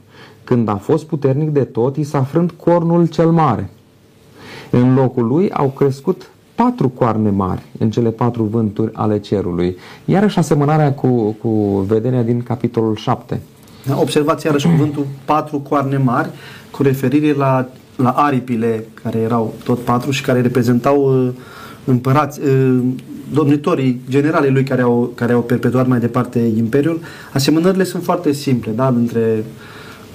când 0.43 0.69
a 0.69 0.75
fost 0.75 1.05
puternic 1.05 1.49
de 1.49 1.63
tot, 1.63 1.97
i 1.97 2.03
s-a 2.03 2.23
frânt 2.23 2.51
cornul 2.51 3.05
cel 3.05 3.31
mare. 3.31 3.69
În 4.69 4.93
locul 4.93 5.27
lui 5.27 5.51
au 5.51 5.67
crescut 5.67 6.29
patru 6.55 6.89
coarne 6.89 7.29
mari 7.29 7.61
în 7.79 7.89
cele 7.89 8.09
patru 8.09 8.43
vânturi 8.43 8.91
ale 8.93 9.19
cerului. 9.19 9.77
Iarăși 10.05 10.37
asemănarea 10.37 10.93
cu, 10.93 11.35
cu 11.41 11.49
vedenia 11.87 12.23
din 12.23 12.43
capitolul 12.43 12.95
7. 12.95 13.41
Da, 13.85 13.99
observați 13.99 14.45
iarăși 14.45 14.67
cuvântul 14.67 15.05
patru 15.25 15.59
coarne 15.59 15.97
mari 15.97 16.29
cu 16.71 16.83
referire 16.83 17.33
la, 17.33 17.67
la 17.95 18.09
aripile 18.09 18.85
care 19.03 19.17
erau 19.17 19.53
tot 19.63 19.79
patru 19.79 20.11
și 20.11 20.21
care 20.21 20.41
reprezentau 20.41 21.25
uh, 21.25 21.33
împărați, 21.87 22.39
uh, 22.39 22.79
domnitorii 23.33 24.01
generalii 24.09 24.51
lui 24.51 24.63
care 24.63 24.81
au, 24.81 25.11
care 25.15 25.33
au 25.33 25.41
perpetuat 25.41 25.87
mai 25.87 25.99
departe 25.99 26.39
imperiul. 26.39 26.99
Asemănările 27.33 27.83
sunt 27.83 28.03
foarte 28.03 28.31
simple, 28.31 28.71
da, 28.71 28.87
între 28.87 29.43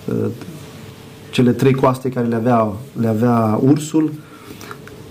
uh, 0.04 0.30
cele 1.30 1.52
trei 1.52 1.72
coaste 1.72 2.08
care 2.08 2.26
le 2.26 2.34
avea, 2.34 2.72
le 3.00 3.08
avea 3.08 3.60
ursul, 3.62 4.12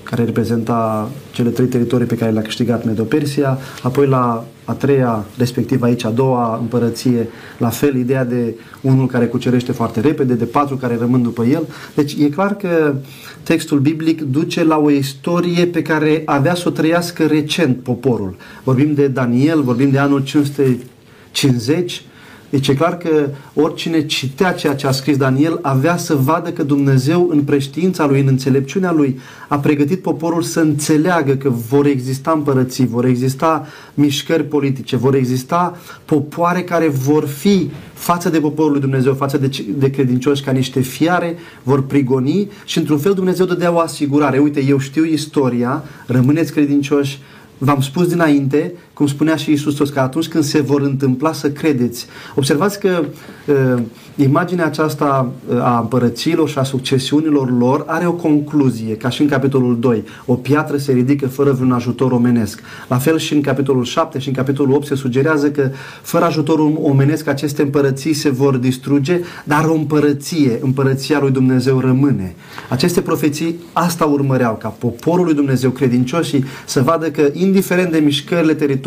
care 0.03 0.23
reprezenta 0.23 1.09
cele 1.31 1.49
trei 1.49 1.67
teritorii 1.67 2.07
pe 2.07 2.15
care 2.15 2.31
le-a 2.31 2.41
câștigat 2.41 2.85
Medo-Persia, 2.85 3.57
apoi 3.83 4.07
la 4.07 4.45
a 4.71 4.73
treia, 4.73 5.25
respectiv 5.37 5.81
aici 5.81 6.03
a 6.03 6.09
doua 6.09 6.57
împărăție, 6.61 7.27
la 7.57 7.69
fel 7.69 7.95
ideea 7.95 8.25
de 8.25 8.55
unul 8.81 9.07
care 9.07 9.25
cucerește 9.25 9.71
foarte 9.71 9.99
repede, 9.99 10.33
de 10.33 10.45
patru 10.45 10.75
care 10.75 10.97
rămân 10.99 11.21
după 11.21 11.43
el. 11.43 11.67
Deci 11.95 12.15
e 12.19 12.29
clar 12.29 12.55
că 12.55 12.95
textul 13.43 13.79
biblic 13.79 14.21
duce 14.21 14.63
la 14.63 14.77
o 14.77 14.89
istorie 14.89 15.65
pe 15.65 15.81
care 15.81 16.21
avea 16.25 16.55
să 16.55 16.63
o 16.67 16.71
trăiască 16.71 17.25
recent 17.25 17.77
poporul. 17.77 18.35
Vorbim 18.63 18.93
de 18.93 19.07
Daniel, 19.07 19.61
vorbim 19.61 19.89
de 19.89 19.97
anul 19.97 20.23
550, 20.23 22.03
deci 22.51 22.67
e 22.67 22.73
clar 22.73 22.97
că 22.97 23.29
oricine 23.53 24.05
citea 24.05 24.51
ceea 24.51 24.75
ce 24.75 24.87
a 24.87 24.91
scris 24.91 25.17
Daniel 25.17 25.59
avea 25.61 25.97
să 25.97 26.15
vadă 26.15 26.51
că 26.51 26.63
Dumnezeu 26.63 27.27
în 27.29 27.43
preștiința 27.43 28.05
lui, 28.05 28.19
în 28.19 28.27
înțelepciunea 28.27 28.91
lui, 28.91 29.19
a 29.47 29.59
pregătit 29.59 30.01
poporul 30.01 30.41
să 30.41 30.59
înțeleagă 30.59 31.33
că 31.33 31.49
vor 31.49 31.85
exista 31.85 32.31
împărății, 32.31 32.87
vor 32.87 33.05
exista 33.05 33.67
mișcări 33.93 34.43
politice, 34.43 34.95
vor 34.95 35.15
exista 35.15 35.77
popoare 36.05 36.61
care 36.61 36.87
vor 36.87 37.27
fi 37.27 37.69
față 37.93 38.29
de 38.29 38.39
poporul 38.39 38.71
lui 38.71 38.81
Dumnezeu, 38.81 39.13
față 39.13 39.37
de, 39.37 39.49
de 39.77 39.89
credincioși 39.89 40.43
ca 40.43 40.51
niște 40.51 40.79
fiare, 40.79 41.35
vor 41.63 41.83
prigoni 41.83 42.49
și 42.65 42.77
într-un 42.77 42.97
fel 42.97 43.13
Dumnezeu 43.13 43.45
dădea 43.45 43.73
o 43.73 43.79
asigurare. 43.79 44.37
Uite, 44.37 44.63
eu 44.63 44.77
știu 44.77 45.05
istoria, 45.05 45.83
rămâneți 46.05 46.51
credincioși, 46.51 47.19
v-am 47.57 47.81
spus 47.81 48.07
dinainte 48.07 48.73
cum 48.93 49.07
spunea 49.07 49.35
și 49.35 49.49
Iisus 49.49 49.89
că 49.89 49.99
atunci 49.99 50.27
când 50.27 50.43
se 50.43 50.61
vor 50.61 50.81
întâmpla 50.81 51.33
să 51.33 51.51
credeți. 51.51 52.05
Observați 52.35 52.79
că 52.79 53.03
uh, 53.47 53.81
imaginea 54.15 54.65
aceasta 54.65 55.31
uh, 55.47 55.61
a 55.61 55.79
împărăților 55.79 56.49
și 56.49 56.57
a 56.57 56.63
succesiunilor 56.63 57.57
lor 57.57 57.83
are 57.87 58.07
o 58.07 58.11
concluzie, 58.11 58.95
ca 58.95 59.09
și 59.09 59.21
în 59.21 59.27
capitolul 59.27 59.79
2. 59.79 60.03
O 60.25 60.33
piatră 60.33 60.77
se 60.77 60.91
ridică 60.91 61.27
fără 61.27 61.51
vreun 61.51 61.71
ajutor 61.71 62.11
omenesc. 62.11 62.61
La 62.87 62.97
fel 62.97 63.17
și 63.17 63.33
în 63.33 63.41
capitolul 63.41 63.83
7 63.83 64.19
și 64.19 64.27
în 64.27 64.33
capitolul 64.33 64.75
8 64.75 64.85
se 64.85 64.95
sugerează 64.95 65.51
că 65.51 65.71
fără 66.01 66.25
ajutorul 66.25 66.79
omenesc 66.81 67.27
aceste 67.27 67.61
împărății 67.61 68.13
se 68.13 68.29
vor 68.29 68.57
distruge, 68.57 69.19
dar 69.43 69.65
o 69.65 69.73
împărăție, 69.73 70.59
împărăția 70.61 71.19
lui 71.19 71.31
Dumnezeu 71.31 71.79
rămâne. 71.79 72.35
Aceste 72.69 73.01
profeții 73.01 73.55
asta 73.73 74.05
urmăreau, 74.05 74.55
ca 74.55 74.67
poporul 74.67 75.25
lui 75.25 75.33
Dumnezeu 75.33 75.69
credincioșii 75.69 76.45
să 76.65 76.81
vadă 76.81 77.11
că 77.11 77.29
indiferent 77.33 77.91
de 77.91 77.97
mișcările 77.97 78.53
teritoriale, 78.53 78.79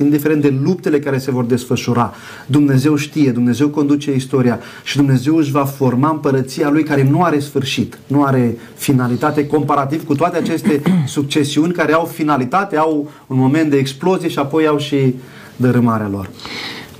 indiferent 0.00 0.42
de 0.42 0.58
luptele 0.62 0.98
care 0.98 1.18
se 1.18 1.30
vor 1.30 1.44
desfășura, 1.44 2.14
Dumnezeu 2.46 2.96
știe, 2.96 3.30
Dumnezeu 3.30 3.68
conduce 3.68 4.14
istoria 4.14 4.60
și 4.84 4.96
Dumnezeu 4.96 5.36
își 5.36 5.50
va 5.50 5.64
forma 5.64 6.10
împărăția 6.10 6.70
lui 6.70 6.82
care 6.82 7.02
nu 7.02 7.22
are 7.22 7.38
sfârșit, 7.38 7.98
nu 8.06 8.24
are 8.24 8.56
finalitate 8.74 9.46
comparativ 9.46 10.06
cu 10.06 10.14
toate 10.14 10.36
aceste 10.36 10.82
succesiuni 11.06 11.72
care 11.72 11.92
au 11.92 12.04
finalitate, 12.04 12.76
au 12.76 13.10
un 13.26 13.38
moment 13.38 13.70
de 13.70 13.76
explozie 13.76 14.28
și 14.28 14.38
apoi 14.38 14.66
au 14.66 14.78
și 14.78 15.14
dărâmarea 15.56 16.08
lor. 16.08 16.30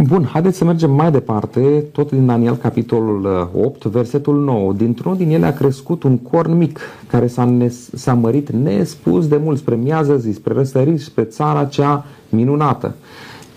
Bun, 0.07 0.25
haideți 0.25 0.57
să 0.57 0.65
mergem 0.65 0.91
mai 0.91 1.11
departe, 1.11 1.85
tot 1.93 2.11
din 2.11 2.27
Daniel, 2.27 2.57
capitolul 2.57 3.51
8, 3.55 3.85
uh, 3.85 3.93
versetul 3.93 4.45
9. 4.45 4.73
Dintr-unul 4.73 5.17
din 5.17 5.31
ele 5.31 5.47
a 5.47 5.53
crescut 5.53 6.03
un 6.03 6.19
corn 6.19 6.53
mic, 6.53 6.81
care 7.07 7.27
s-a, 7.27 7.45
nes- 7.45 7.91
s-a 7.95 8.15
mărit 8.15 8.51
nespus 8.51 9.29
de 9.29 9.37
mult 9.37 9.59
spre 9.59 9.75
miază 9.75 10.17
zi, 10.17 10.33
spre 10.33 10.55
răsărit, 10.55 11.01
spre 11.01 11.25
țara 11.25 11.65
cea 11.65 12.05
minunată. 12.29 12.95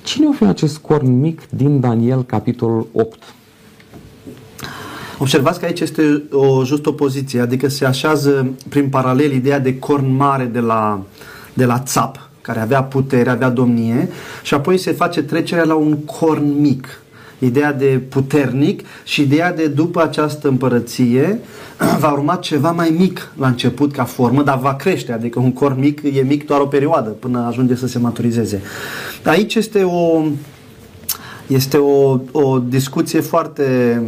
Cine 0.04 0.28
o 0.28 0.32
fi 0.32 0.44
acest 0.46 0.78
corn 0.78 1.20
mic 1.20 1.42
din 1.50 1.80
Daniel, 1.80 2.24
capitolul 2.24 2.88
8? 2.94 3.18
Observați 5.20 5.60
că 5.60 5.66
aici 5.66 5.80
este 5.80 6.24
o 6.32 6.64
just 6.64 6.86
opoziție, 6.86 7.40
adică 7.40 7.68
se 7.68 7.86
așează 7.86 8.48
prin 8.70 8.90
paralel 8.90 9.32
ideea 9.32 9.60
de 9.60 9.80
corn 9.80 10.16
mare 10.16 10.46
de 10.46 10.60
la, 10.60 11.02
de 11.54 11.66
la 11.66 11.80
țap, 11.80 12.31
care 12.42 12.60
avea 12.60 12.84
putere, 12.84 13.30
avea 13.30 13.50
domnie 13.50 14.10
și 14.44 14.54
apoi 14.54 14.78
se 14.78 14.92
face 14.92 15.24
trecerea 15.24 15.64
la 15.64 15.76
un 15.76 15.98
corn 15.98 16.60
mic. 16.60 17.02
Ideea 17.40 17.74
de 17.74 18.02
puternic 18.10 18.82
și 19.04 19.22
ideea 19.22 19.54
de 19.54 19.68
după 19.68 20.02
această 20.02 20.48
împărăție 20.48 21.40
va 22.00 22.12
urma 22.12 22.36
ceva 22.36 22.72
mai 22.72 22.96
mic 22.98 23.32
la 23.38 23.48
început 23.48 23.92
ca 23.92 24.04
formă, 24.04 24.44
dar 24.44 24.60
va 24.60 24.76
crește, 24.76 25.12
adică 25.12 25.40
un 25.40 25.54
corn 25.54 25.80
mic 25.80 26.02
e 26.04 26.22
mic 26.22 26.46
doar 26.46 26.60
o 26.60 26.66
perioadă 26.66 27.10
până 27.10 27.46
ajunge 27.48 27.76
să 27.76 27.88
se 27.88 28.00
maturizeze. 28.00 28.62
Aici 29.24 29.56
este 29.56 29.84
o, 29.84 30.24
este 31.48 31.78
o, 31.78 32.20
o 32.32 32.60
discuție 32.60 33.20
foarte 33.20 34.02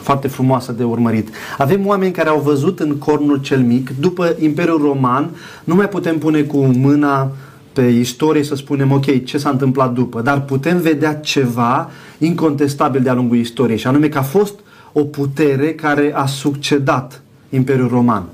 foarte 0.00 0.28
frumoasă 0.28 0.72
de 0.72 0.84
urmărit. 0.84 1.28
Avem 1.58 1.86
oameni 1.86 2.12
care 2.12 2.28
au 2.28 2.40
văzut 2.40 2.80
în 2.80 2.96
cornul 2.96 3.40
cel 3.40 3.60
mic, 3.60 3.90
după 4.00 4.36
Imperiul 4.38 4.80
Roman, 4.80 5.30
nu 5.64 5.74
mai 5.74 5.88
putem 5.88 6.18
pune 6.18 6.42
cu 6.42 6.56
mâna 6.56 7.30
pe 7.72 7.82
istorie 7.82 8.42
să 8.42 8.54
spunem, 8.54 8.92
ok, 8.92 9.24
ce 9.24 9.38
s-a 9.38 9.50
întâmplat 9.50 9.92
după, 9.92 10.20
dar 10.20 10.40
putem 10.40 10.80
vedea 10.80 11.14
ceva 11.14 11.90
incontestabil 12.18 13.02
de-a 13.02 13.14
lungul 13.14 13.36
istoriei, 13.36 13.78
și 13.78 13.86
anume 13.86 14.08
că 14.08 14.18
a 14.18 14.22
fost 14.22 14.54
o 14.92 15.04
putere 15.04 15.72
care 15.74 16.12
a 16.14 16.26
succedat 16.26 17.22
Imperiul 17.50 17.88
Roman 17.88 18.24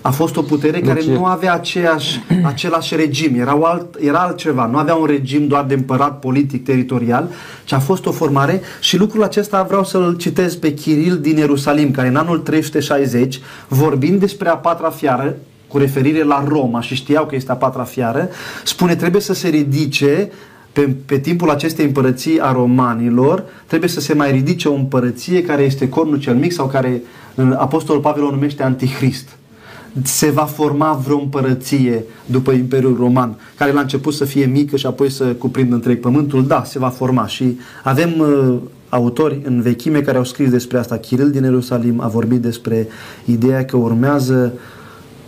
a 0.00 0.10
fost 0.10 0.36
o 0.36 0.42
putere 0.42 0.80
deci... 0.80 0.86
care 0.86 1.04
nu 1.04 1.24
avea 1.24 1.52
aceeași, 1.54 2.20
același 2.42 2.96
regim, 2.96 3.40
era, 3.40 3.58
alt, 3.62 3.96
era 4.00 4.18
altceva, 4.18 4.66
nu 4.66 4.76
avea 4.76 4.94
un 4.94 5.06
regim 5.06 5.46
doar 5.46 5.64
de 5.64 5.74
împărat 5.74 6.18
politic 6.18 6.64
teritorial, 6.64 7.28
ci 7.64 7.72
a 7.72 7.78
fost 7.78 8.06
o 8.06 8.12
formare 8.12 8.60
și 8.80 8.96
lucrul 8.96 9.22
acesta 9.22 9.62
vreau 9.62 9.84
să-l 9.84 10.16
citez 10.16 10.54
pe 10.54 10.74
Chiril 10.74 11.18
din 11.18 11.36
Ierusalim, 11.36 11.90
care 11.90 12.08
în 12.08 12.16
anul 12.16 12.38
360, 12.38 13.40
vorbind 13.68 14.20
despre 14.20 14.48
a 14.48 14.56
patra 14.56 14.90
fiară, 14.90 15.36
cu 15.68 15.78
referire 15.78 16.22
la 16.22 16.44
Roma 16.48 16.80
și 16.80 16.94
știau 16.94 17.26
că 17.26 17.34
este 17.34 17.52
a 17.52 17.54
patra 17.54 17.84
fiară, 17.84 18.28
spune 18.64 18.94
trebuie 18.96 19.22
să 19.22 19.34
se 19.34 19.48
ridice 19.48 20.30
pe, 20.72 20.96
pe 21.06 21.18
timpul 21.18 21.50
acestei 21.50 21.84
împărății 21.84 22.40
a 22.40 22.52
romanilor, 22.52 23.44
trebuie 23.66 23.90
să 23.90 24.00
se 24.00 24.14
mai 24.14 24.30
ridice 24.30 24.68
o 24.68 24.74
împărăție 24.74 25.42
care 25.42 25.62
este 25.62 25.88
cornul 25.88 26.18
cel 26.18 26.34
mic 26.34 26.52
sau 26.52 26.66
care 26.66 27.02
Apostolul 27.56 28.02
Pavel 28.02 28.24
o 28.24 28.30
numește 28.30 28.62
Antichrist 28.62 29.37
se 30.02 30.30
va 30.30 30.44
forma 30.44 30.92
vreo 31.04 31.18
împărăție 31.18 32.04
după 32.26 32.52
Imperiul 32.52 32.96
Roman, 32.96 33.38
care 33.56 33.72
la 33.72 33.80
început 33.80 34.14
să 34.14 34.24
fie 34.24 34.46
mică 34.46 34.76
și 34.76 34.86
apoi 34.86 35.10
să 35.10 35.24
cuprindă 35.24 35.74
întreg 35.74 36.00
pământul? 36.00 36.46
Da, 36.46 36.64
se 36.64 36.78
va 36.78 36.88
forma 36.88 37.26
și 37.26 37.58
avem 37.82 38.18
uh, 38.18 38.56
autori 38.88 39.40
în 39.44 39.60
vechime 39.60 40.00
care 40.00 40.16
au 40.16 40.24
scris 40.24 40.50
despre 40.50 40.78
asta. 40.78 40.96
Chiril 40.96 41.30
din 41.30 41.42
Ierusalim 41.42 42.00
a 42.00 42.06
vorbit 42.06 42.40
despre 42.40 42.88
ideea 43.24 43.64
că 43.64 43.76
urmează 43.76 44.52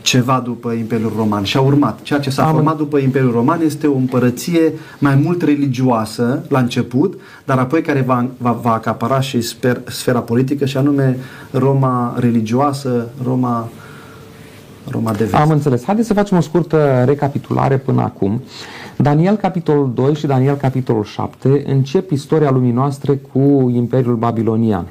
ceva 0.03 0.43
după 0.45 0.73
Imperiul 0.73 1.13
Roman 1.17 1.43
și 1.43 1.57
a 1.57 1.61
urmat. 1.61 2.03
Ceea 2.03 2.19
ce 2.21 2.31
s-a 2.31 2.47
Am 2.47 2.55
format 2.55 2.77
după 2.77 2.99
Imperiul 2.99 3.33
Roman 3.33 3.61
este 3.61 3.87
o 3.87 3.97
împărăție 3.97 4.73
mai 4.99 5.15
mult 5.15 5.43
religioasă 5.43 6.45
la 6.49 6.59
început, 6.59 7.21
dar 7.45 7.59
apoi 7.59 7.83
care 7.83 8.01
va, 8.07 8.27
va, 8.39 8.53
va 8.63 8.73
acapara 8.73 9.21
și 9.21 9.41
sper, 9.41 9.81
sfera 9.87 10.21
politică 10.21 10.65
și 10.65 10.77
anume 10.77 11.19
Roma 11.51 12.15
religioasă, 12.19 13.09
Roma 13.25 13.69
Roma 14.91 15.13
de 15.13 15.25
Vest. 15.25 15.35
Am 15.35 15.51
înțeles. 15.51 15.85
Haideți 15.85 16.07
să 16.07 16.15
facem 16.15 16.37
o 16.37 16.41
scurtă 16.41 17.03
recapitulare 17.07 17.77
până 17.77 18.03
acum. 18.03 18.43
Daniel 18.97 19.37
capitolul 19.37 19.91
2 19.95 20.15
și 20.15 20.27
Daniel 20.27 20.55
capitolul 20.55 21.05
7 21.05 21.63
încep 21.67 22.11
istoria 22.11 22.51
lumii 22.51 22.73
noastre 22.73 23.21
cu 23.33 23.71
Imperiul 23.75 24.17
Babilonian. 24.17 24.87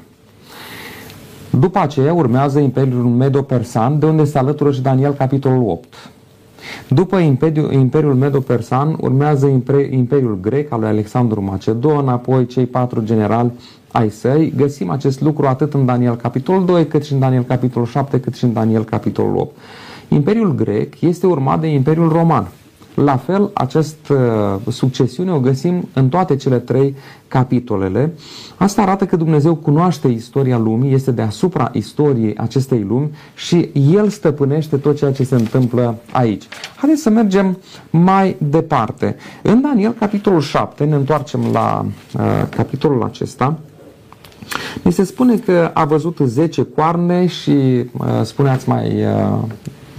După 1.50 1.78
aceea 1.78 2.12
urmează 2.12 2.58
Imperiul 2.58 3.04
Medo-Persan, 3.04 3.98
de 3.98 4.06
unde 4.06 4.24
se 4.24 4.38
alătură 4.38 4.70
și 4.72 4.80
Daniel 4.80 5.12
capitolul 5.12 5.68
8. 5.68 6.10
După 6.88 7.16
Imperiul, 7.16 7.72
Imperiul 7.72 8.14
Medo-Persan 8.14 8.96
urmează 9.00 9.46
Imperiul 9.90 10.38
Grec 10.40 10.72
al 10.72 10.80
lui 10.80 10.88
Alexandru 10.88 11.42
Macedon, 11.42 12.08
apoi 12.08 12.46
cei 12.46 12.66
patru 12.66 13.02
generali 13.04 13.52
ai 13.92 14.10
săi. 14.10 14.52
Găsim 14.56 14.90
acest 14.90 15.20
lucru 15.20 15.46
atât 15.46 15.74
în 15.74 15.86
Daniel 15.86 16.16
capitolul 16.16 16.64
2, 16.64 16.86
cât 16.86 17.04
și 17.04 17.12
în 17.12 17.18
Daniel 17.18 17.42
capitolul 17.42 17.86
7, 17.86 18.20
cât 18.20 18.34
și 18.34 18.44
în 18.44 18.52
Daniel 18.52 18.84
capitolul 18.84 19.36
8. 19.36 19.56
Imperiul 20.12 20.54
grec 20.54 21.00
este 21.00 21.26
urmat 21.26 21.60
de 21.60 21.66
Imperiul 21.66 22.08
roman. 22.08 22.48
La 22.94 23.16
fel, 23.16 23.50
această 23.52 24.60
succesiune 24.68 25.32
o 25.32 25.40
găsim 25.40 25.88
în 25.92 26.08
toate 26.08 26.36
cele 26.36 26.58
trei 26.58 26.96
capitolele. 27.28 28.14
Asta 28.56 28.82
arată 28.82 29.04
că 29.06 29.16
Dumnezeu 29.16 29.54
cunoaște 29.54 30.08
istoria 30.08 30.58
lumii, 30.58 30.92
este 30.92 31.10
deasupra 31.10 31.70
istoriei 31.72 32.36
acestei 32.36 32.84
lumi 32.88 33.10
și 33.34 33.70
El 33.92 34.08
stăpânește 34.08 34.76
tot 34.76 34.96
ceea 34.96 35.12
ce 35.12 35.24
se 35.24 35.34
întâmplă 35.34 35.98
aici. 36.12 36.44
Haideți 36.76 37.02
să 37.02 37.10
mergem 37.10 37.58
mai 37.90 38.36
departe. 38.38 39.16
În 39.42 39.60
Daniel, 39.60 39.92
capitolul 39.92 40.40
7, 40.40 40.84
ne 40.84 40.94
întoarcem 40.94 41.40
la 41.52 41.86
uh, 42.14 42.20
capitolul 42.56 43.02
acesta. 43.02 43.58
Mi 44.82 44.92
se 44.92 45.04
spune 45.04 45.36
că 45.36 45.70
a 45.74 45.84
văzut 45.84 46.18
10 46.24 46.62
coarne 46.62 47.26
și 47.26 47.50
uh, 47.50 47.84
spuneați 48.22 48.68
mai 48.68 49.04
uh, 49.04 49.38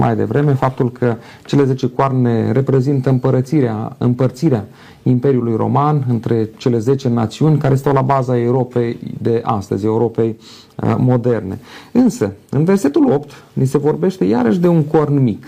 mai 0.02 0.16
devreme, 0.16 0.54
faptul 0.54 0.92
că 0.92 1.16
cele 1.46 1.64
10 1.64 1.90
coarne 1.90 2.52
reprezintă 2.52 3.10
împărățirea, 3.10 3.96
împărțirea 3.98 4.66
Imperiului 5.04 5.56
Roman 5.56 6.06
între 6.10 6.50
cele 6.58 6.78
10 6.80 7.10
națiuni 7.10 7.58
care 7.58 7.76
stau 7.76 7.94
la 7.94 8.02
baza 8.02 8.38
Europei 8.38 9.00
de 9.22 9.42
astăzi, 9.44 9.86
Europei 9.86 10.38
uh, 10.76 10.96
moderne. 10.98 11.60
Însă, 11.92 12.32
în 12.50 12.64
versetul 12.64 13.12
8, 13.12 13.32
ni 13.54 13.66
se 13.66 13.78
vorbește 13.78 14.26
iarăși 14.26 14.60
de 14.60 14.68
un 14.68 14.84
corn 14.84 15.24
mic, 15.24 15.46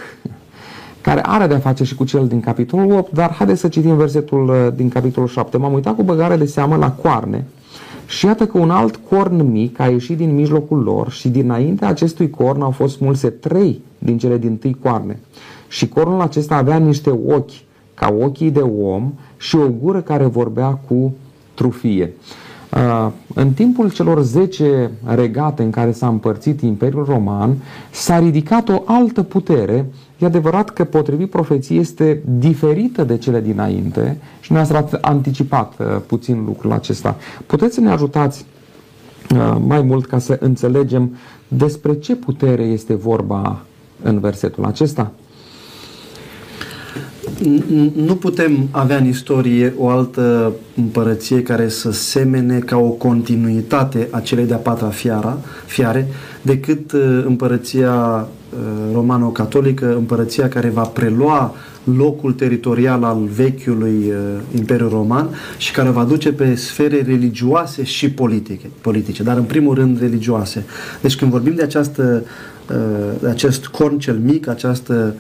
care 1.02 1.22
are 1.26 1.48
de-a 1.48 1.60
face 1.60 1.84
și 1.84 1.96
cu 1.96 2.04
cel 2.04 2.28
din 2.28 2.40
capitolul 2.40 2.92
8, 2.98 3.14
dar 3.14 3.32
haideți 3.32 3.60
să 3.60 3.68
citim 3.68 3.96
versetul 3.96 4.50
uh, 4.50 4.68
din 4.76 4.90
capitolul 4.90 5.30
7. 5.30 5.58
M-am 5.58 5.74
uitat 5.74 5.96
cu 5.96 6.04
băgare 6.04 6.36
de 6.36 6.46
seamă 6.46 6.76
la 6.76 6.92
coarne 6.92 7.46
și 8.08 8.26
iată 8.26 8.46
că 8.46 8.58
un 8.58 8.70
alt 8.70 9.00
corn 9.10 9.52
mic 9.52 9.80
a 9.80 9.88
ieșit 9.88 10.18
din 10.18 10.36
mijlocul 10.36 10.84
lor 10.84 11.12
și 11.12 11.30
dinaintea 11.30 11.88
acestui 11.88 12.30
corn 12.30 12.62
au 12.62 12.72
fost 12.72 12.96
smulse 12.96 13.30
trei 13.30 13.82
din 13.98 14.18
cele 14.18 14.38
din 14.38 14.58
tâi 14.58 14.78
coarne. 14.82 15.20
Și 15.68 15.88
cornul 15.88 16.22
acesta 16.22 16.56
avea 16.56 16.78
niște 16.78 17.10
ochi 17.10 17.52
ca 17.94 18.16
ochii 18.20 18.52
de 18.52 18.60
om 18.60 19.14
și 19.38 19.56
o 19.56 19.68
gură 19.68 20.02
care 20.02 20.26
vorbea 20.26 20.70
cu 20.70 21.14
trufie. 21.54 22.14
Uh, 22.74 23.12
în 23.34 23.52
timpul 23.52 23.92
celor 23.92 24.22
10 24.22 24.92
regate 25.06 25.64
în 25.64 25.70
care 25.70 25.92
s-a 25.92 26.08
împărțit 26.08 26.62
Imperiul 26.62 27.06
Roman, 27.06 27.56
s-a 27.92 28.20
ridicat 28.20 28.70
o 28.70 28.82
altă 28.86 29.24
putere. 29.24 29.86
E 30.24 30.26
adevărat 30.26 30.70
că 30.70 30.84
potrivit 30.84 31.30
profeției 31.30 31.80
este 31.80 32.22
diferită 32.26 33.04
de 33.04 33.18
cele 33.18 33.42
dinainte 33.42 34.18
și 34.40 34.52
noi 34.52 34.62
ați 34.62 34.96
anticipat 35.02 35.74
uh, 35.80 35.86
puțin 36.06 36.44
lucrul 36.46 36.72
acesta. 36.72 37.18
Puteți 37.46 37.74
să 37.74 37.82
ne 37.82 37.90
ajutați 37.90 38.46
uh, 39.36 39.56
mai 39.68 39.82
mult 39.82 40.06
ca 40.06 40.20
să 40.20 40.38
înțelegem 40.40 41.16
despre 41.48 41.94
ce 41.94 42.16
putere 42.16 42.64
este 42.64 42.96
vorba 42.96 43.62
în 44.02 44.20
versetul 44.20 44.66
acesta? 44.66 45.12
nu 47.96 48.16
putem 48.16 48.68
avea 48.72 48.98
în 48.98 49.08
istorie 49.08 49.74
o 49.78 49.90
altă 49.90 50.54
împărăție 50.76 51.44
care 51.44 51.70
să 51.70 51.92
semene 51.92 52.60
ca 52.60 52.78
o 52.78 52.90
continuitate 52.90 54.08
a 54.12 54.20
celei 54.20 54.46
de-a 54.46 54.58
patra 54.58 54.90
fiara, 54.90 55.38
fiare 55.66 56.08
decât 56.42 56.92
uh, 56.92 57.24
împărăția 57.26 57.94
uh, 57.94 58.28
romano-catolică, 58.94 59.96
împărăția 59.96 60.50
care 60.50 60.70
va 60.70 60.82
prelua 60.82 61.56
locul 61.84 62.34
teritorial 62.34 63.04
al 63.04 63.24
vechiului 63.36 63.96
uh, 64.08 64.16
Imperiu 64.58 64.90
Roman 64.90 65.30
și 65.58 65.72
care 65.72 65.90
va 65.90 66.04
duce 66.04 66.32
pe 66.34 66.56
sfere 66.56 67.02
religioase 67.02 67.84
și 67.84 68.12
politice, 68.12 68.66
politice, 68.82 69.24
dar 69.24 69.38
în 69.38 69.44
primul 69.44 69.76
rând 69.76 70.00
religioase. 70.00 70.66
Deci 71.02 71.16
când 71.16 71.32
vorbim 71.32 71.56
de, 71.56 71.64
această, 71.64 72.24
de 73.20 73.28
acest 73.28 73.68
corn 73.68 73.98
cel 73.98 74.18
mic, 74.18 74.48
această 74.48 75.16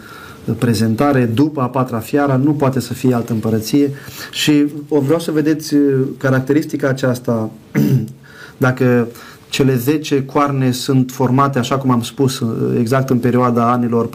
prezentare 0.58 1.26
după 1.26 1.62
a 1.62 1.70
patra 1.70 2.00
fiara, 2.00 2.36
nu 2.36 2.52
poate 2.52 2.80
să 2.80 2.94
fie 2.94 3.14
altă 3.14 3.34
împărăție 3.34 3.92
și 4.32 4.66
o 4.88 5.00
vreau 5.00 5.20
să 5.20 5.32
vedeți 5.32 5.76
caracteristica 6.18 6.88
aceasta 6.88 7.52
dacă 8.58 9.08
cele 9.54 9.76
10 9.76 10.24
coarne 10.24 10.72
sunt 10.72 11.12
formate, 11.12 11.60
așa 11.60 11.78
cum 11.78 11.92
am 11.92 12.02
spus, 12.02 12.42
exact 12.80 13.10
în 13.10 13.18
perioada 13.18 13.72
anilor 13.72 14.10
409-490. 14.10 14.12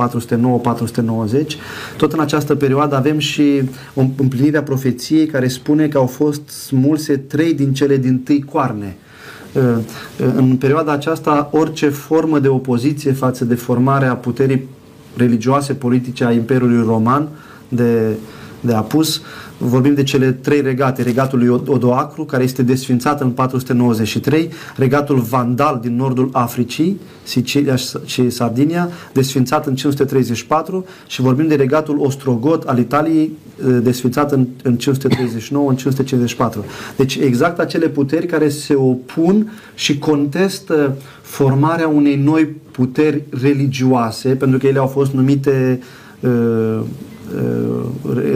Tot 1.97 2.13
în 2.13 2.21
această 2.21 2.55
perioadă 2.55 2.97
avem 2.97 3.19
și 3.19 3.63
o 3.95 4.01
împlinire 4.17 4.57
a 4.57 4.63
profeției 4.63 5.27
care 5.27 5.49
spune 5.49 5.89
că 5.89 5.99
au 5.99 6.07
fost 6.07 6.49
smulse 6.49 7.17
trei 7.17 7.55
din 7.55 7.73
cele 7.73 7.97
din 7.97 8.19
tâi 8.19 8.45
coarne. 8.51 8.97
În 10.35 10.57
perioada 10.57 10.93
aceasta, 10.93 11.49
orice 11.53 11.89
formă 11.89 12.39
de 12.39 12.49
opoziție 12.49 13.13
față 13.13 13.45
de 13.45 13.55
formarea 13.55 14.17
puterii 14.17 14.69
religioase, 15.17 15.73
politice 15.73 16.25
a 16.25 16.33
Imperiului 16.33 16.85
Roman 16.87 17.29
de, 17.69 18.17
de 18.61 18.75
apus, 18.75 19.23
vorbim 19.59 19.95
de 19.95 20.03
cele 20.03 20.33
trei 20.33 20.61
regate, 20.61 21.03
regatul 21.03 21.39
lui 21.39 21.49
Odoacru, 21.49 22.25
care 22.25 22.43
este 22.43 22.63
desfințat 22.63 23.21
în 23.21 23.31
493, 23.31 24.51
regatul 24.77 25.19
Vandal 25.19 25.79
din 25.83 25.97
nordul 25.97 26.29
Africii, 26.33 27.01
Sicilia 27.23 27.77
și 28.05 28.31
Sardinia, 28.31 28.89
desfințat 29.13 29.67
în 29.67 29.75
534 29.75 30.87
și 31.07 31.21
vorbim 31.21 31.47
de 31.47 31.55
regatul 31.55 32.01
Ostrogot 32.01 32.63
al 32.63 32.79
Italiei, 32.79 33.33
eh, 33.67 33.79
desfințat 33.83 34.33
în, 34.33 34.47
în 34.63 34.77
539, 34.77 35.69
în 35.69 35.77
554. 35.77 36.65
Deci 36.97 37.15
exact 37.15 37.59
acele 37.59 37.89
puteri 37.89 38.27
care 38.27 38.49
se 38.49 38.75
opun 38.75 39.53
și 39.75 39.99
contestă 39.99 40.97
formarea 41.23 41.89
unei 41.89 42.17
noi 42.17 42.45
puteri 42.71 43.23
religioase, 43.43 44.29
pentru 44.29 44.59
că 44.59 44.67
ele 44.67 44.79
au 44.79 44.87
fost 44.87 45.13
numite 45.13 45.79
uh, 45.81 45.87
Uh, 46.21 46.81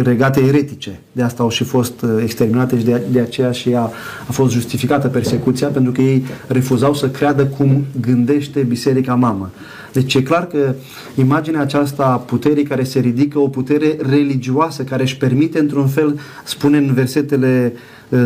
regate 0.03 0.41
eretice. 0.41 1.01
De 1.13 1.23
asta 1.23 1.43
au 1.43 1.49
și 1.49 1.65
fost 1.65 2.03
uh, 2.03 2.11
exterminate 2.23 2.79
și 2.79 2.85
de, 2.85 3.03
de 3.11 3.21
aceea 3.21 3.53
și 3.53 3.75
a, 3.75 3.91
a 4.29 4.33
fost 4.33 4.53
justificată 4.53 5.09
persecuția, 5.09 5.69
pentru 5.69 5.93
că 5.93 6.01
ei 6.01 6.25
refuzau 6.47 6.95
să 6.95 7.09
creadă 7.09 7.47
cum 7.47 7.85
gândește 8.01 8.61
Biserica 8.61 9.15
Mamă. 9.15 9.51
Deci 9.93 10.15
e 10.15 10.23
clar 10.23 10.47
că 10.47 10.75
imaginea 11.15 11.61
aceasta 11.61 12.05
a 12.05 12.17
puterii 12.17 12.65
care 12.65 12.85
se 12.85 12.99
ridică, 12.99 13.39
o 13.39 13.49
putere 13.49 13.97
religioasă, 14.09 14.83
care 14.83 15.03
își 15.03 15.17
permite 15.17 15.59
într-un 15.59 15.87
fel, 15.87 16.19
spune 16.45 16.77
în 16.79 16.93
versetele 16.95 17.73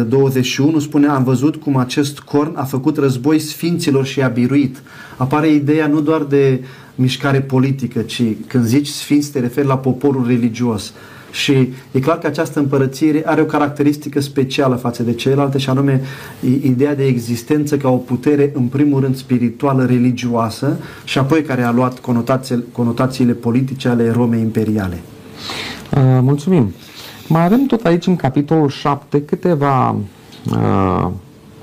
21, 0.08 0.76
uh, 0.76 0.82
spune, 0.82 1.06
am 1.06 1.24
văzut 1.24 1.56
cum 1.56 1.76
acest 1.76 2.18
corn 2.18 2.52
a 2.56 2.64
făcut 2.64 2.96
război 2.96 3.38
sfinților 3.38 4.06
și 4.06 4.22
a 4.22 4.28
biruit. 4.28 4.82
Apare 5.16 5.48
ideea 5.48 5.86
nu 5.86 6.00
doar 6.00 6.22
de 6.22 6.60
mișcare 6.96 7.40
politică, 7.40 8.00
ci 8.00 8.22
când 8.46 8.64
zici 8.64 8.88
sfinți 8.88 9.30
te 9.30 9.40
referi 9.40 9.66
la 9.66 9.78
poporul 9.78 10.26
religios. 10.26 10.92
Și 11.30 11.72
e 11.92 12.00
clar 12.00 12.18
că 12.18 12.26
această 12.26 12.58
împărățire 12.58 13.22
are 13.26 13.40
o 13.40 13.44
caracteristică 13.44 14.20
specială 14.20 14.74
față 14.74 15.02
de 15.02 15.12
celelalte 15.12 15.58
și 15.58 15.70
anume 15.70 16.00
ideea 16.62 16.94
de 16.94 17.06
existență 17.06 17.76
ca 17.76 17.88
o 17.88 17.96
putere 17.96 18.50
în 18.54 18.62
primul 18.62 19.00
rând 19.00 19.16
spirituală, 19.16 19.84
religioasă 19.84 20.76
și 21.04 21.18
apoi 21.18 21.42
care 21.42 21.62
a 21.62 21.70
luat 21.70 21.98
conotațiile, 21.98 22.64
conotațiile 22.72 23.32
politice 23.32 23.88
ale 23.88 24.10
Romei 24.10 24.40
imperiale. 24.40 25.00
Uh, 25.96 26.02
mulțumim. 26.20 26.72
Mai 27.28 27.44
avem 27.44 27.66
tot 27.66 27.84
aici 27.84 28.06
în 28.06 28.16
capitolul 28.16 28.68
7 28.68 29.22
câteva 29.22 29.90
uh, 30.50 31.08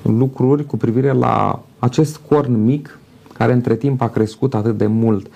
lucruri 0.02 0.66
cu 0.66 0.78
privire 0.78 1.12
la 1.12 1.64
acest 1.80 2.20
corn 2.28 2.64
mic 2.64 2.98
care 3.38 3.54
între 3.54 3.76
timp 3.76 4.02
a 4.02 4.10
crescut 4.10 4.54
atât 4.54 4.78
de 4.78 4.88
mult. 4.88 5.28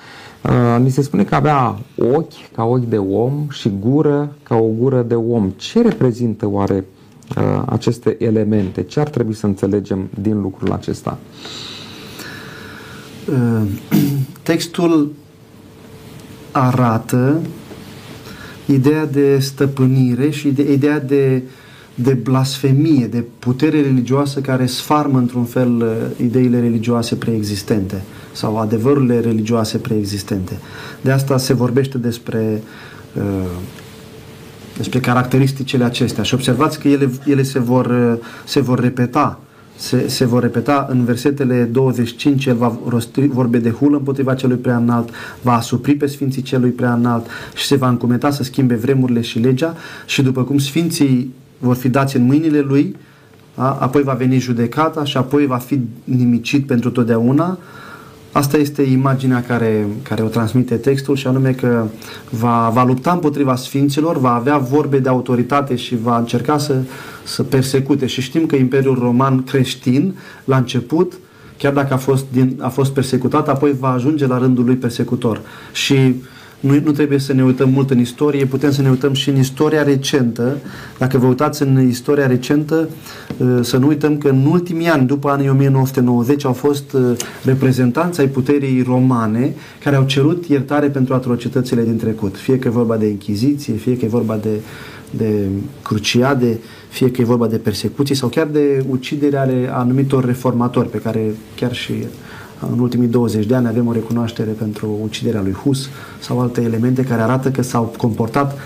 Uh, 0.44 0.84
ni 0.84 0.90
se 0.90 1.02
spune 1.02 1.24
că 1.24 1.36
avea 1.36 1.80
ochi 1.98 2.52
ca 2.56 2.64
ochi 2.64 2.86
de 2.86 2.98
om 2.98 3.48
și 3.50 3.72
gură 3.80 4.36
ca 4.44 4.56
o 4.56 4.68
gură 4.78 5.02
de 5.02 5.16
om. 5.16 5.50
Ce 5.50 5.82
reprezintă 5.82 6.48
oare 6.48 6.86
uh, 7.38 7.64
aceste 7.66 8.16
elemente? 8.20 8.84
Ce 8.84 9.00
ar 9.00 9.10
trebui 9.10 9.34
să 9.34 9.46
înțelegem 9.46 10.10
din 10.22 10.42
lucrul 10.42 10.72
acesta? 10.72 11.18
Uh, 13.30 13.62
textul 14.44 15.14
arată 16.52 17.42
ideea 18.66 19.06
de 19.06 19.40
stăpânire 19.40 20.30
și 20.30 20.50
de 20.50 20.72
ideea 20.72 21.00
de 21.00 21.44
de 22.00 22.14
blasfemie, 22.14 23.08
de 23.08 23.24
putere 23.40 23.82
religioasă 23.82 24.40
care 24.40 24.66
sfarmă 24.66 25.18
într-un 25.18 25.44
fel 25.44 25.76
uh, 25.76 26.26
ideile 26.26 26.60
religioase 26.60 27.16
preexistente 27.16 28.02
sau 28.32 28.58
adevărurile 28.58 29.20
religioase 29.20 29.78
preexistente. 29.78 30.60
De 31.02 31.12
asta 31.12 31.38
se 31.38 31.54
vorbește 31.54 31.98
despre 31.98 32.62
uh, 33.14 33.48
despre 34.78 35.00
caracteristicile 35.00 35.84
acestea. 35.84 36.24
Și 36.24 36.34
observați 36.34 36.80
că 36.80 36.88
ele, 36.88 37.10
ele 37.26 37.44
se, 37.44 37.60
vor, 37.60 37.86
uh, 37.86 38.26
se 38.46 38.60
vor 38.60 38.80
repeta. 38.80 39.40
Se, 39.76 40.08
se 40.08 40.26
vor 40.26 40.42
repeta 40.42 40.88
în 40.90 41.04
versetele 41.04 41.64
25, 41.64 42.46
el 42.46 42.56
va 42.56 42.80
rosti 42.88 43.28
vorbe 43.28 43.58
de 43.58 43.70
hulă 43.70 43.98
împotriva 43.98 44.34
celui 44.34 44.58
prea 44.58 44.78
înalt, 44.78 45.10
va 45.42 45.54
asupri 45.54 45.96
pe 45.96 46.06
sfinții 46.06 46.42
celui 46.42 46.70
prea 46.70 46.94
înalt 46.94 47.26
și 47.56 47.66
se 47.66 47.76
va 47.76 47.90
încumeta 47.90 48.32
să 48.32 48.44
schimbe 48.44 48.76
vremurile 48.76 49.22
și 49.22 49.40
legea. 49.40 49.76
Și 50.06 50.22
după 50.22 50.44
cum 50.44 50.58
sfinții 50.58 51.34
vor 51.58 51.76
fi 51.76 51.90
dați 51.90 52.16
în 52.16 52.26
mâinile 52.26 52.60
lui, 52.60 52.96
a? 53.56 53.78
apoi 53.80 54.04
va 54.04 54.14
veni 54.14 54.40
judecata 54.40 55.04
și 55.04 55.18
apoi 55.18 55.46
va 55.46 55.58
fi 55.58 55.80
nimicit 56.04 56.66
pentru 56.66 56.90
totdeauna. 56.90 57.58
Asta 58.32 58.58
este 58.58 58.82
imaginea 58.82 59.44
care, 59.44 59.88
care 60.02 60.22
o 60.22 60.28
transmite 60.28 60.76
textul 60.76 61.16
și 61.16 61.28
anume 61.28 61.52
că 61.52 61.86
va, 62.30 62.70
va 62.74 62.84
lupta 62.84 63.12
împotriva 63.12 63.56
sfinților, 63.56 64.18
va 64.18 64.34
avea 64.34 64.58
vorbe 64.58 65.00
de 65.00 65.10
autoritate 65.10 65.76
și 65.76 65.96
va 66.02 66.18
încerca 66.18 66.58
să, 66.58 66.82
să 67.24 67.44
persecute. 67.44 68.06
Și 68.06 68.22
știm 68.22 68.46
că 68.46 68.56
Imperiul 68.56 69.00
Roman 69.00 69.44
creștin, 69.44 70.16
la 70.44 70.58
început, 70.58 71.14
chiar 71.58 71.74
dacă 71.74 71.94
a 71.94 71.98
fost, 71.98 72.26
din, 72.32 72.58
a 72.60 72.70
fost 72.70 72.92
persecutat, 72.92 73.50
apoi 73.50 73.76
va 73.80 73.90
ajunge 73.90 74.28
la 74.28 74.38
rândul 74.38 74.66
lui 74.66 74.76
persecutor. 74.76 75.42
Și 75.72 75.94
uh, 75.94 76.16
nu, 76.60 76.80
nu 76.84 76.92
trebuie 76.92 77.20
să 77.20 77.34
ne 77.34 77.44
uităm 77.44 77.70
mult 77.70 77.90
în 77.90 78.00
istorie, 78.00 78.46
putem 78.46 78.72
să 78.72 78.82
ne 78.82 78.90
uităm 78.90 79.14
și 79.14 79.30
în 79.30 79.38
istoria 79.38 79.84
recentă. 79.84 80.58
Dacă 80.98 81.18
vă 81.18 81.26
uitați 81.26 81.62
în 81.62 81.88
istoria 81.88 82.28
recentă, 82.28 82.90
uh, 83.38 83.60
să 83.62 83.78
nu 83.78 83.88
uităm 83.88 84.18
că 84.18 84.28
în 84.28 84.46
ultimii 84.46 84.88
ani, 84.88 85.08
după 85.08 85.30
anii 85.30 85.50
1990, 85.50 86.46
au 86.46 86.54
fost 86.54 86.94
uh, 86.94 87.18
reprezentanți 87.44 88.20
ai 88.20 88.28
puterii 88.28 88.82
romane 88.82 89.54
care 89.84 89.96
au 89.96 90.04
cerut 90.04 90.46
iertare 90.46 90.88
pentru 90.88 91.14
atrocitățile 91.14 91.84
din 91.84 91.98
trecut. 91.98 92.38
Fie 92.38 92.60
că 92.60 92.68
e 92.68 92.72
vorba 92.72 92.98
de 92.98 93.08
Inchiziție, 93.08 93.74
fie 93.74 93.98
că 93.98 94.06
e 94.06 94.08
vorba 94.08 94.36
de, 94.42 94.60
de 95.12 95.46
cruciade, 95.84 96.60
fie 96.90 97.12
că 97.12 97.22
e 97.22 97.26
vorba 97.26 97.48
de 97.48 97.58
persecuții 97.58 98.16
sau 98.16 98.30
chiar 98.30 98.48
de 98.48 98.86
ucidere 98.90 99.38
ale 99.38 99.70
anumitor 99.74 100.26
reformatori 100.26 100.90
pe 100.90 100.98
care 100.98 101.36
chiar 101.56 101.74
și 101.74 101.94
în 102.72 102.80
ultimii 102.80 103.08
20 103.08 103.46
de 103.46 103.56
ani 103.56 103.68
avem 103.68 103.88
o 103.88 103.92
recunoaștere 103.92 104.52
pentru 104.52 104.90
uciderea 105.04 105.42
lui 105.42 105.54
Hus 105.54 105.90
sau 106.20 106.40
alte 106.40 106.62
elemente 106.62 107.04
care 107.04 107.22
arată 107.22 107.52
că 107.52 107.62
s-au 107.62 107.94
comportat 107.98 108.58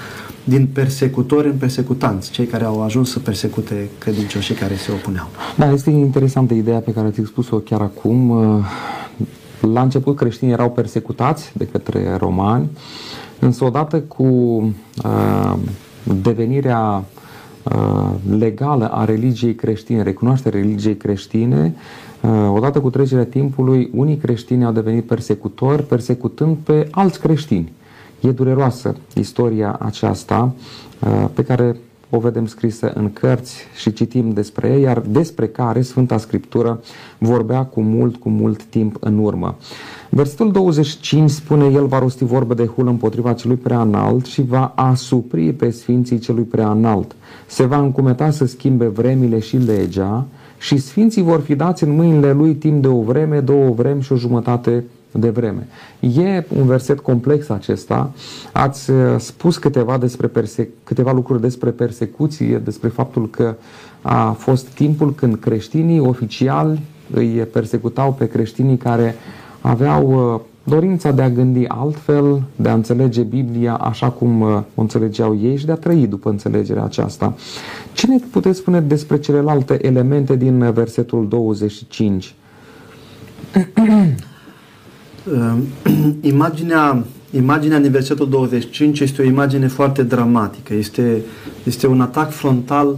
din 0.44 0.68
persecutori 0.74 1.48
în 1.48 1.58
persecutanți, 1.58 2.32
cei 2.32 2.46
care 2.46 2.64
au 2.64 2.84
ajuns 2.84 3.12
să 3.12 3.20
persecute 3.20 3.90
credincioșii 3.98 4.56
care 4.56 4.76
se 4.76 4.92
opuneau. 4.92 5.28
Da, 5.58 5.72
este 5.72 5.90
interesantă 5.90 6.54
ideea 6.54 6.80
pe 6.80 6.94
care 6.94 7.08
ați 7.08 7.20
expus-o 7.20 7.58
chiar 7.58 7.82
acum. 7.82 8.34
La 9.74 9.82
început 9.82 10.16
creștinii 10.16 10.54
erau 10.54 10.72
persecutați 10.72 11.52
de 11.58 11.66
către 11.66 12.16
romani, 12.18 12.70
însă 13.40 13.64
odată 13.64 14.00
cu 14.00 14.24
uh, 14.24 15.54
devenirea 16.22 17.04
uh, 17.64 18.10
legală 18.38 18.88
a 18.88 19.06
religiei 19.06 19.56
creștine, 19.56 20.04
recunoașterea 20.04 20.60
religiei 20.60 20.98
creștine, 20.98 21.76
Uh, 21.76 22.11
odată 22.54 22.80
cu 22.80 22.90
trecerea 22.90 23.26
timpului, 23.26 23.90
unii 23.94 24.18
creștini 24.18 24.66
au 24.66 24.72
devenit 24.72 25.06
persecutori, 25.06 25.84
persecutând 25.84 26.58
pe 26.64 26.88
alți 26.92 27.20
creștini. 27.20 27.72
E 28.20 28.32
dureroasă 28.32 28.96
istoria 29.14 29.78
aceasta 29.80 30.54
uh, 31.00 31.26
pe 31.34 31.44
care 31.44 31.76
o 32.14 32.20
vedem 32.20 32.46
scrisă 32.46 32.92
în 32.96 33.14
cărți 33.14 33.58
și 33.76 33.94
citim 33.94 34.30
despre 34.30 34.68
ea, 34.68 34.78
iar 34.78 35.00
despre 35.00 35.48
care 35.48 35.82
Sfânta 35.82 36.18
Scriptură 36.18 36.82
vorbea 37.18 37.64
cu 37.64 37.82
mult, 37.82 38.16
cu 38.16 38.30
mult 38.30 38.64
timp 38.64 38.96
în 39.00 39.18
urmă. 39.18 39.58
Versetul 40.10 40.52
25 40.52 41.30
spune, 41.30 41.66
El 41.66 41.86
va 41.86 42.00
rosti 42.00 42.24
vorbe 42.24 42.54
de 42.54 42.66
hul 42.66 42.88
împotriva 42.88 43.34
celui 43.34 43.56
prea 43.56 43.82
înalt 43.82 44.26
și 44.26 44.42
va 44.42 44.74
asupri 44.76 45.54
pe 45.54 45.70
sfinții 45.70 46.20
celui 46.20 46.44
prea 46.44 46.72
înalt. 46.72 47.16
Se 47.48 47.66
va 47.66 47.78
încumeta 47.78 48.30
să 48.30 48.46
schimbe 48.46 48.88
vremile 48.88 49.40
și 49.40 49.58
legea 49.58 50.26
și 50.62 50.78
sfinții 50.78 51.22
vor 51.22 51.40
fi 51.40 51.56
dați 51.56 51.84
în 51.84 51.96
mâinile 51.96 52.32
lui 52.32 52.56
timp 52.56 52.82
de 52.82 52.88
o 52.88 53.02
vreme, 53.02 53.40
două 53.40 53.70
vremi 53.70 54.02
și 54.02 54.12
o 54.12 54.16
jumătate 54.16 54.84
de 55.12 55.30
vreme. 55.30 55.68
E 56.00 56.46
un 56.60 56.66
verset 56.66 57.00
complex 57.00 57.50
acesta. 57.50 58.12
Ați 58.52 58.92
uh, 58.92 58.98
spus 59.18 59.58
câteva, 59.58 59.98
despre 59.98 60.28
perse- 60.28 60.70
câteva 60.84 61.12
lucruri 61.12 61.42
despre 61.42 61.70
persecuție, 61.70 62.58
despre 62.58 62.90
faptul 62.90 63.30
că 63.30 63.56
a 64.02 64.32
fost 64.32 64.68
timpul 64.68 65.14
când 65.14 65.36
creștinii 65.36 66.00
oficiali 66.00 66.82
îi 67.14 67.30
persecutau 67.30 68.14
pe 68.14 68.28
creștinii 68.28 68.78
care 68.78 69.16
aveau 69.62 70.34
uh, 70.34 70.40
dorința 70.64 71.12
de 71.12 71.22
a 71.22 71.30
gândi 71.30 71.66
altfel, 71.68 72.44
de 72.56 72.70
a 72.70 72.74
înțelege 72.74 73.22
Biblia 73.22 73.76
așa 73.76 74.10
cum 74.10 74.42
uh, 74.42 74.62
o 74.76 74.82
înțelegeau 74.82 75.40
ei 75.42 75.58
și 75.58 75.66
de 75.66 75.72
a 75.72 75.76
trăi 75.76 76.08
după 76.08 76.30
înțelegerea 76.30 76.84
aceasta. 76.84 77.36
Ce 77.94 78.08
ne 78.08 78.18
puteți 78.32 78.58
spune 78.58 78.80
despre 78.80 79.20
celelalte 79.20 79.86
elemente 79.86 80.36
din 80.36 80.72
versetul 80.72 81.28
25? 81.28 82.36
imaginea, 86.22 87.04
imaginea 87.32 87.80
din 87.80 87.92
versetul 87.92 88.30
25 88.30 89.00
este 89.00 89.22
o 89.22 89.26
imagine 89.26 89.68
foarte 89.68 90.04
dramatică. 90.04 90.74
Este, 90.74 91.22
este 91.64 91.88
un 91.88 92.02
atac 92.02 92.32
frontal 92.32 92.98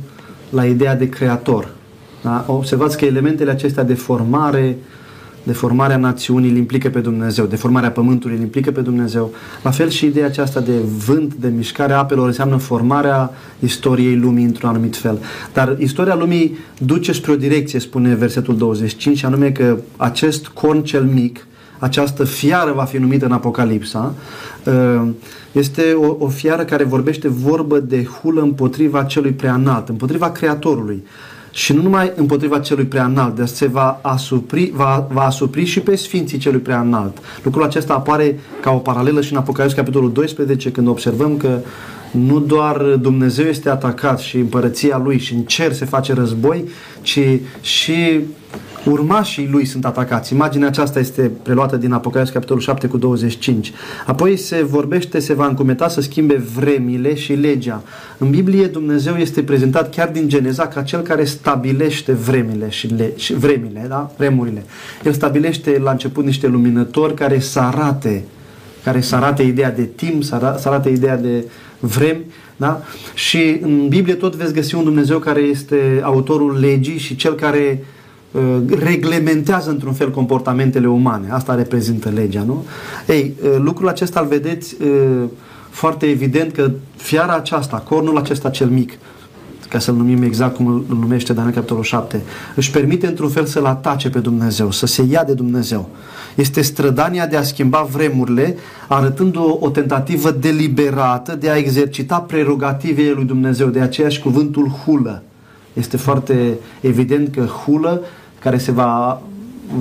la 0.49 0.65
ideea 0.65 0.95
de 0.95 1.09
creator. 1.09 1.71
Da? 2.21 2.45
Observați 2.47 2.97
că 2.97 3.05
elementele 3.05 3.51
acestea 3.51 3.83
de 3.83 3.93
formare, 3.93 4.77
deformarea 5.43 5.97
națiunii 5.97 6.49
îl 6.49 6.55
implică 6.55 6.89
pe 6.89 6.99
Dumnezeu, 6.99 7.45
deformarea 7.45 7.91
pământului 7.91 8.35
îl 8.35 8.41
implică 8.41 8.71
pe 8.71 8.81
Dumnezeu. 8.81 9.33
La 9.63 9.71
fel 9.71 9.89
și 9.89 10.05
ideea 10.05 10.25
aceasta 10.25 10.59
de 10.59 10.77
vânt, 11.05 11.33
de 11.33 11.47
mișcare 11.47 11.93
a 11.93 11.97
apelor, 11.97 12.27
înseamnă 12.27 12.57
formarea 12.57 13.31
istoriei 13.59 14.15
lumii 14.15 14.45
într-un 14.45 14.69
anumit 14.69 14.95
fel. 14.95 15.19
Dar 15.53 15.75
istoria 15.79 16.15
lumii 16.15 16.57
duce 16.77 17.11
spre 17.11 17.31
o 17.31 17.35
direcție, 17.35 17.79
spune 17.79 18.15
versetul 18.15 18.57
25, 18.57 19.23
anume 19.23 19.51
că 19.51 19.77
acest 19.97 20.47
corn 20.47 20.81
cel 20.81 21.03
mic, 21.03 21.47
această 21.79 22.23
fiară 22.23 22.71
va 22.71 22.83
fi 22.83 22.97
numită 22.97 23.25
în 23.25 23.31
Apocalipsa, 23.31 24.13
uh, 24.65 25.07
este 25.51 25.93
o, 25.93 26.15
o 26.19 26.27
fiară 26.27 26.63
care 26.63 26.83
vorbește 26.83 27.27
vorbă 27.27 27.79
de 27.79 28.03
hulă 28.03 28.41
împotriva 28.41 29.03
celui 29.03 29.31
preanalt, 29.31 29.89
împotriva 29.89 30.31
Creatorului. 30.31 31.03
Și 31.55 31.73
nu 31.73 31.81
numai 31.81 32.11
împotriva 32.15 32.59
celui 32.59 32.85
preanalt, 32.85 33.35
dar 33.35 33.47
se 33.47 33.67
va 33.67 33.99
asupri, 34.01 34.71
va, 34.75 35.07
va 35.11 35.21
asupri 35.21 35.65
și 35.65 35.79
pe 35.79 35.95
sfinții 35.95 36.37
celui 36.37 36.59
preanalt. 36.59 37.17
Lucrul 37.43 37.63
acesta 37.63 37.93
apare 37.93 38.39
ca 38.61 38.71
o 38.71 38.77
paralelă 38.77 39.21
și 39.21 39.31
în 39.31 39.37
Apocalipsa 39.37 39.77
capitolul 39.77 40.11
12, 40.11 40.71
când 40.71 40.87
observăm 40.87 41.37
că 41.37 41.59
nu 42.11 42.39
doar 42.39 42.81
Dumnezeu 42.81 43.45
este 43.45 43.69
atacat 43.69 44.19
și 44.19 44.37
împărăția 44.37 44.97
lui 44.97 45.19
și 45.19 45.33
în 45.33 45.41
cer 45.41 45.73
se 45.73 45.85
face 45.85 46.13
război, 46.13 46.63
ci 47.01 47.19
și 47.61 48.19
urmașii 48.85 49.47
lui 49.51 49.65
sunt 49.65 49.85
atacați. 49.85 50.33
Imaginea 50.33 50.67
aceasta 50.67 50.99
este 50.99 51.31
preluată 51.43 51.77
din 51.77 51.91
Apocalipsa 51.91 52.33
capitolul 52.33 52.61
7 52.61 52.87
cu 52.87 52.97
25. 52.97 53.73
Apoi 54.05 54.37
se 54.37 54.63
vorbește, 54.63 55.19
se 55.19 55.33
va 55.33 55.47
încumeta 55.47 55.87
să 55.87 56.01
schimbe 56.01 56.43
vremile 56.55 57.15
și 57.15 57.33
legea. 57.33 57.83
În 58.17 58.29
Biblie 58.29 58.65
Dumnezeu 58.65 59.15
este 59.15 59.43
prezentat 59.43 59.89
chiar 59.89 60.09
din 60.09 60.27
Geneza 60.27 60.67
ca 60.67 60.81
cel 60.81 60.99
care 60.99 61.23
stabilește 61.23 62.11
vremile 62.11 62.69
și, 62.69 62.87
le, 62.87 63.13
și 63.15 63.33
vremile, 63.33 63.85
da? 63.87 64.11
vremurile. 64.17 64.63
El 65.03 65.13
stabilește 65.13 65.79
la 65.83 65.91
început 65.91 66.25
niște 66.25 66.47
luminători 66.47 67.13
care 67.13 67.39
să 67.39 67.59
arate 67.59 68.23
care 68.83 69.01
să 69.01 69.15
arate 69.15 69.43
ideea 69.43 69.71
de 69.71 69.83
timp, 69.83 70.23
să 70.23 70.35
arate, 70.35 70.61
să 70.61 70.67
arate 70.67 70.89
ideea 70.89 71.17
de 71.17 71.43
vremi, 71.79 72.21
da? 72.55 72.81
Și 73.13 73.57
în 73.61 73.87
Biblie 73.87 74.13
tot 74.13 74.35
veți 74.35 74.53
găsi 74.53 74.75
un 74.75 74.83
Dumnezeu 74.83 75.19
care 75.19 75.41
este 75.41 75.99
autorul 76.01 76.59
legii 76.59 76.97
și 76.97 77.15
cel 77.15 77.33
care 77.33 77.79
Uh, 77.79 78.02
reglementează 78.79 79.69
într-un 79.69 79.93
fel 79.93 80.11
comportamentele 80.11 80.87
umane. 80.87 81.27
Asta 81.29 81.55
reprezintă 81.55 82.09
legea, 82.09 82.43
nu? 82.43 82.65
Ei, 83.07 83.33
uh, 83.43 83.57
lucrul 83.59 83.87
acesta 83.87 84.19
îl 84.19 84.27
vedeți 84.27 84.75
uh, 84.81 85.23
foarte 85.69 86.05
evident 86.05 86.51
că 86.51 86.71
fiara 86.95 87.35
aceasta, 87.35 87.77
cornul 87.77 88.17
acesta 88.17 88.49
cel 88.49 88.67
mic, 88.67 88.91
ca 89.69 89.79
să-l 89.79 89.95
numim 89.95 90.23
exact 90.23 90.55
cum 90.55 90.67
îl 90.67 90.97
numește 90.99 91.33
Daniel 91.33 91.53
capitolul 91.53 91.83
7, 91.83 92.21
își 92.55 92.71
permite 92.71 93.07
într-un 93.07 93.29
fel 93.29 93.45
să-l 93.45 93.65
atace 93.65 94.09
pe 94.09 94.19
Dumnezeu, 94.19 94.71
să 94.71 94.85
se 94.85 95.03
ia 95.09 95.23
de 95.23 95.33
Dumnezeu. 95.33 95.89
Este 96.35 96.61
strădania 96.61 97.27
de 97.27 97.37
a 97.37 97.43
schimba 97.43 97.87
vremurile, 97.91 98.57
arătând 98.87 99.35
o, 99.35 99.57
o 99.59 99.69
tentativă 99.69 100.31
deliberată 100.31 101.35
de 101.35 101.49
a 101.49 101.57
exercita 101.57 102.19
prerogativele 102.19 103.11
lui 103.11 103.25
Dumnezeu, 103.25 103.67
de 103.67 103.79
aceeași 103.79 104.19
cuvântul 104.19 104.67
hulă. 104.67 105.23
Este 105.73 105.97
foarte 105.97 106.57
evident 106.81 107.35
că 107.35 107.41
hulă 107.41 108.01
care 108.43 108.57
se 108.57 108.71
va 108.71 109.21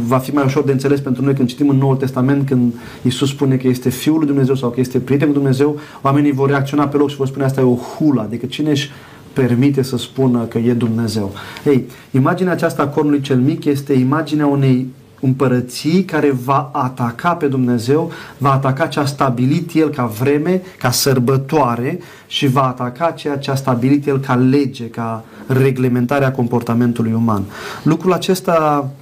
va 0.06 0.18
fi 0.18 0.30
mai 0.30 0.44
ușor 0.44 0.64
de 0.64 0.72
înțeles 0.72 1.00
pentru 1.00 1.24
noi 1.24 1.34
când 1.34 1.48
citim 1.48 1.68
în 1.68 1.76
Noul 1.76 1.96
Testament, 1.96 2.46
când 2.46 2.74
Isus 3.02 3.28
spune 3.28 3.56
că 3.56 3.68
este 3.68 3.88
Fiul 3.88 4.18
lui 4.18 4.26
Dumnezeu 4.26 4.54
sau 4.54 4.70
că 4.70 4.80
este 4.80 4.98
prietenul 4.98 5.34
Dumnezeu, 5.34 5.78
oamenii 6.02 6.32
vor 6.32 6.48
reacționa 6.48 6.88
pe 6.88 6.96
loc 6.96 7.10
și 7.10 7.16
vor 7.16 7.26
spune 7.26 7.44
asta 7.44 7.60
e 7.60 7.64
o 7.64 7.74
hula, 7.74 8.22
adică 8.22 8.46
cine 8.46 8.70
își 8.70 8.90
permite 9.32 9.82
să 9.82 9.96
spună 9.96 10.44
că 10.44 10.58
e 10.58 10.72
Dumnezeu. 10.72 11.32
Ei, 11.66 11.84
imaginea 12.10 12.52
aceasta 12.52 12.82
a 12.82 12.86
cornului 12.86 13.20
cel 13.20 13.38
mic 13.38 13.64
este 13.64 13.92
imaginea 13.92 14.46
unei 14.46 14.86
împărății 15.22 16.04
care 16.04 16.30
va 16.30 16.70
ataca 16.72 17.34
pe 17.34 17.46
Dumnezeu, 17.46 18.12
va 18.38 18.52
ataca 18.52 18.86
ce 18.86 19.00
a 19.00 19.04
stabilit 19.04 19.74
El 19.74 19.88
ca 19.88 20.06
vreme, 20.06 20.62
ca 20.78 20.90
sărbătoare 20.90 21.98
și 22.26 22.46
va 22.46 22.62
ataca 22.62 23.10
ceea 23.10 23.38
ce 23.38 23.50
a 23.50 23.54
stabilit 23.54 24.06
El 24.06 24.18
ca 24.18 24.34
lege, 24.34 24.84
ca 24.84 25.24
reglementarea 25.46 26.32
comportamentului 26.32 27.12
uman. 27.12 27.42
Lucrul 27.82 28.12
acesta 28.12 28.80
uh, 28.84 29.01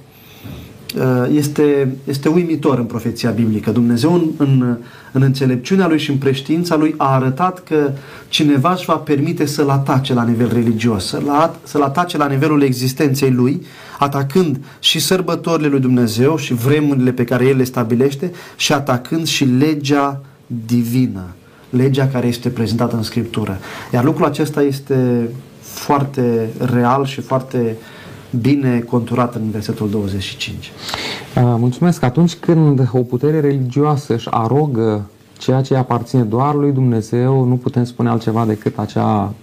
este, 1.31 1.95
este 2.03 2.29
uimitor 2.29 2.77
în 2.77 2.85
profeția 2.85 3.29
biblică. 3.29 3.71
Dumnezeu 3.71 4.13
în, 4.13 4.29
în, 4.37 4.77
în 5.11 5.21
înțelepciunea 5.21 5.87
lui 5.87 5.99
și 5.99 6.09
în 6.09 6.17
preștiința 6.17 6.75
lui 6.75 6.93
a 6.97 7.13
arătat 7.13 7.63
că 7.63 7.91
cineva 8.29 8.71
își 8.71 8.85
va 8.85 8.95
permite 8.95 9.45
să-l 9.45 9.69
atace 9.69 10.13
la 10.13 10.23
nivel 10.23 10.49
religios, 10.53 11.05
să-l, 11.05 11.53
să-l 11.63 11.81
atace 11.81 12.17
la 12.17 12.27
nivelul 12.27 12.61
existenței 12.61 13.31
lui, 13.31 13.61
atacând 13.99 14.59
și 14.79 14.99
sărbătorile 14.99 15.67
lui 15.67 15.79
Dumnezeu 15.79 16.37
și 16.37 16.53
vremurile 16.53 17.11
pe 17.11 17.23
care 17.23 17.45
El 17.45 17.57
le 17.57 17.63
stabilește 17.63 18.31
și 18.55 18.73
atacând 18.73 19.27
și 19.27 19.45
legea 19.45 20.21
divină, 20.65 21.23
legea 21.69 22.07
care 22.07 22.27
este 22.27 22.49
prezentată 22.49 22.95
în 22.95 23.03
Scriptură. 23.03 23.59
Iar 23.93 24.03
lucrul 24.03 24.25
acesta 24.25 24.61
este 24.61 25.29
foarte 25.61 26.49
real 26.59 27.05
și 27.05 27.21
foarte 27.21 27.75
bine 28.41 28.79
conturat 28.79 29.35
în 29.35 29.49
versetul 29.49 29.89
25. 29.89 30.71
Mulțumesc. 31.35 32.03
Atunci 32.03 32.35
când 32.35 32.89
o 32.93 32.99
putere 32.99 33.39
religioasă 33.39 34.13
își 34.13 34.27
arogă 34.29 35.09
ceea 35.37 35.61
ce 35.61 35.75
aparține 35.75 36.23
doar 36.23 36.55
lui 36.55 36.71
Dumnezeu, 36.71 37.43
nu 37.43 37.55
putem 37.55 37.83
spune 37.83 38.09
altceva 38.09 38.45
decât 38.45 38.77
acea 38.77 39.33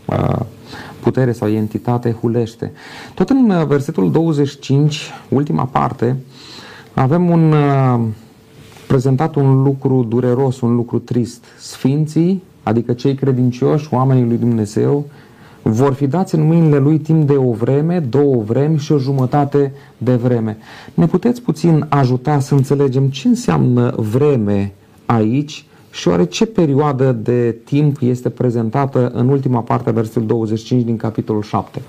putere 1.01 1.33
sau 1.33 1.49
entitate 1.49 2.17
hulește. 2.21 2.73
Tot 3.15 3.31
în 3.31 3.51
uh, 3.51 3.67
versetul 3.67 4.11
25, 4.11 5.11
ultima 5.29 5.65
parte, 5.65 6.17
avem 6.95 7.31
un 7.31 7.55
prezentat 8.87 9.35
un 9.35 9.63
lucru 9.63 10.07
dureros, 10.09 10.61
un 10.61 10.75
lucru 10.75 10.99
trist. 10.99 11.45
Sfinții, 11.59 12.43
adică 12.63 12.93
cei 12.93 13.15
credincioși, 13.15 13.89
oamenii 13.91 14.25
lui 14.25 14.37
Dumnezeu, 14.37 15.05
vor 15.71 15.93
fi 15.93 16.07
dați 16.07 16.35
în 16.35 16.47
mâinile 16.47 16.79
lui 16.79 16.99
timp 16.99 17.27
de 17.27 17.37
o 17.37 17.53
vreme, 17.53 17.99
două 17.99 18.43
vremi 18.43 18.79
și 18.79 18.93
o 18.93 18.99
jumătate 18.99 19.73
de 19.99 20.15
vreme. 20.15 20.57
Ne 20.95 21.07
puteți 21.07 21.43
puțin 21.43 21.87
ajuta 21.89 22.41
să 22.41 22.55
înțelegem 22.55 23.07
ce 23.07 23.29
înseamnă 23.29 23.95
vreme 23.97 24.73
aici 25.07 25.67
și 25.91 26.09
oare 26.09 26.25
ce 26.25 26.47
perioadă 26.47 27.13
de 27.13 27.57
timp 27.65 27.97
este 28.01 28.29
prezentată 28.29 29.11
în 29.15 29.29
ultima 29.29 29.61
parte 29.61 29.89
a 29.89 29.93
versetului 29.93 30.29
25 30.29 30.83
din 30.83 30.97
capitolul 30.97 31.43
7? 31.43 31.81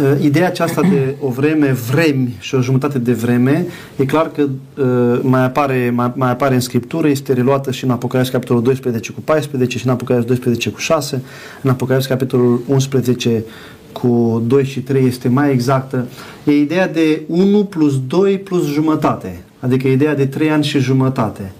Uh, 0.00 0.24
ideea 0.24 0.46
aceasta 0.46 0.80
de 0.80 1.14
o 1.20 1.28
vreme, 1.28 1.72
vremi 1.90 2.36
și 2.38 2.54
o 2.54 2.60
jumătate 2.60 2.98
de 2.98 3.12
vreme, 3.12 3.66
e 3.96 4.04
clar 4.04 4.30
că 4.30 4.42
uh, 4.42 5.20
mai, 5.22 5.44
apare, 5.44 5.92
mai, 5.94 6.12
mai 6.14 6.30
apare 6.30 6.54
în 6.54 6.60
Scriptură, 6.60 7.08
este 7.08 7.32
reluată 7.32 7.70
și 7.70 7.84
în 7.84 7.90
Apocalipsa 7.90 8.32
capitolul 8.32 8.62
12 8.62 9.12
cu 9.12 9.20
14 9.20 9.78
și 9.78 9.86
în 9.86 9.92
Apocalipsa 9.92 10.28
12 10.28 10.70
cu 10.70 10.78
6, 10.78 11.22
în 11.62 11.70
Apocalipsa 11.70 12.08
capitolul 12.08 12.62
11 12.68 13.44
cu 13.92 14.42
2 14.46 14.64
și 14.64 14.80
3 14.80 15.06
este 15.06 15.28
mai 15.28 15.52
exactă. 15.52 16.06
E 16.44 16.52
ideea 16.52 16.88
de 16.88 17.20
1 17.26 17.64
plus 17.64 18.00
2 18.06 18.38
plus 18.38 18.72
jumătate, 18.72 19.40
adică 19.60 19.88
ideea 19.88 20.14
de 20.14 20.26
3 20.26 20.50
ani 20.50 20.64
și 20.64 20.78
jumătate. 20.78 21.52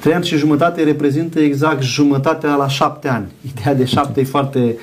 Trei 0.00 0.16
ani 0.16 0.24
și 0.24 0.36
jumătate 0.36 0.82
reprezintă 0.82 1.40
exact 1.40 1.82
jumătatea 1.82 2.54
la 2.54 2.68
șapte 2.68 3.08
ani. 3.08 3.26
Ideea 3.54 3.74
de 3.74 3.84
șapte 3.84 4.20
e 4.20 4.24
foarte, 4.24 4.58
uh, 4.58 4.74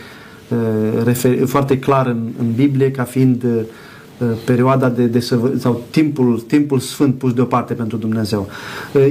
refer, 1.03 1.45
foarte 1.45 1.79
clar 1.79 2.07
în, 2.07 2.27
în 2.39 2.51
Biblie 2.55 2.91
ca 2.91 3.03
fiind 3.03 3.43
uh, 3.43 4.27
perioada 4.45 4.89
de, 4.89 5.05
de 5.05 5.19
sau 5.57 5.81
timpul, 5.89 6.43
timpul 6.47 6.79
sfânt 6.79 7.15
pus 7.15 7.33
deoparte 7.33 7.73
pentru 7.73 7.97
Dumnezeu. 7.97 8.49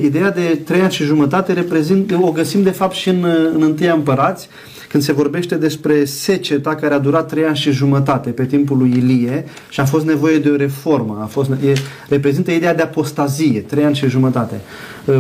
Ideea 0.03 0.31
de 0.31 0.61
trei 0.65 0.81
ani 0.81 0.93
și 0.93 1.05
jumătate 1.05 1.53
reprezintă, 1.53 2.19
o 2.23 2.31
găsim 2.31 2.63
de 2.63 2.71
fapt 2.71 2.95
și 2.95 3.09
în, 3.09 3.25
în 3.55 3.63
întâia 3.63 3.93
împărați, 3.93 4.49
când 4.89 5.03
se 5.03 5.13
vorbește 5.13 5.55
despre 5.55 6.05
seceta 6.05 6.75
care 6.75 6.95
a 6.95 6.99
durat 6.99 7.29
trei 7.29 7.45
ani 7.45 7.57
și 7.57 7.71
jumătate 7.71 8.31
pe 8.31 8.47
timpul 8.47 8.79
lui 8.79 8.91
Ilie 8.91 9.45
și 9.69 9.81
a 9.81 9.85
fost 9.85 10.05
nevoie 10.05 10.39
de 10.39 10.49
o 10.49 10.57
reformă. 10.57 11.19
A 11.23 11.27
fost, 11.27 11.51
e, 11.51 11.73
reprezintă 12.09 12.51
ideea 12.51 12.75
de 12.75 12.83
apostazie, 12.83 13.61
trei 13.61 13.85
ani 13.85 13.95
și 13.95 14.09
jumătate. 14.09 14.61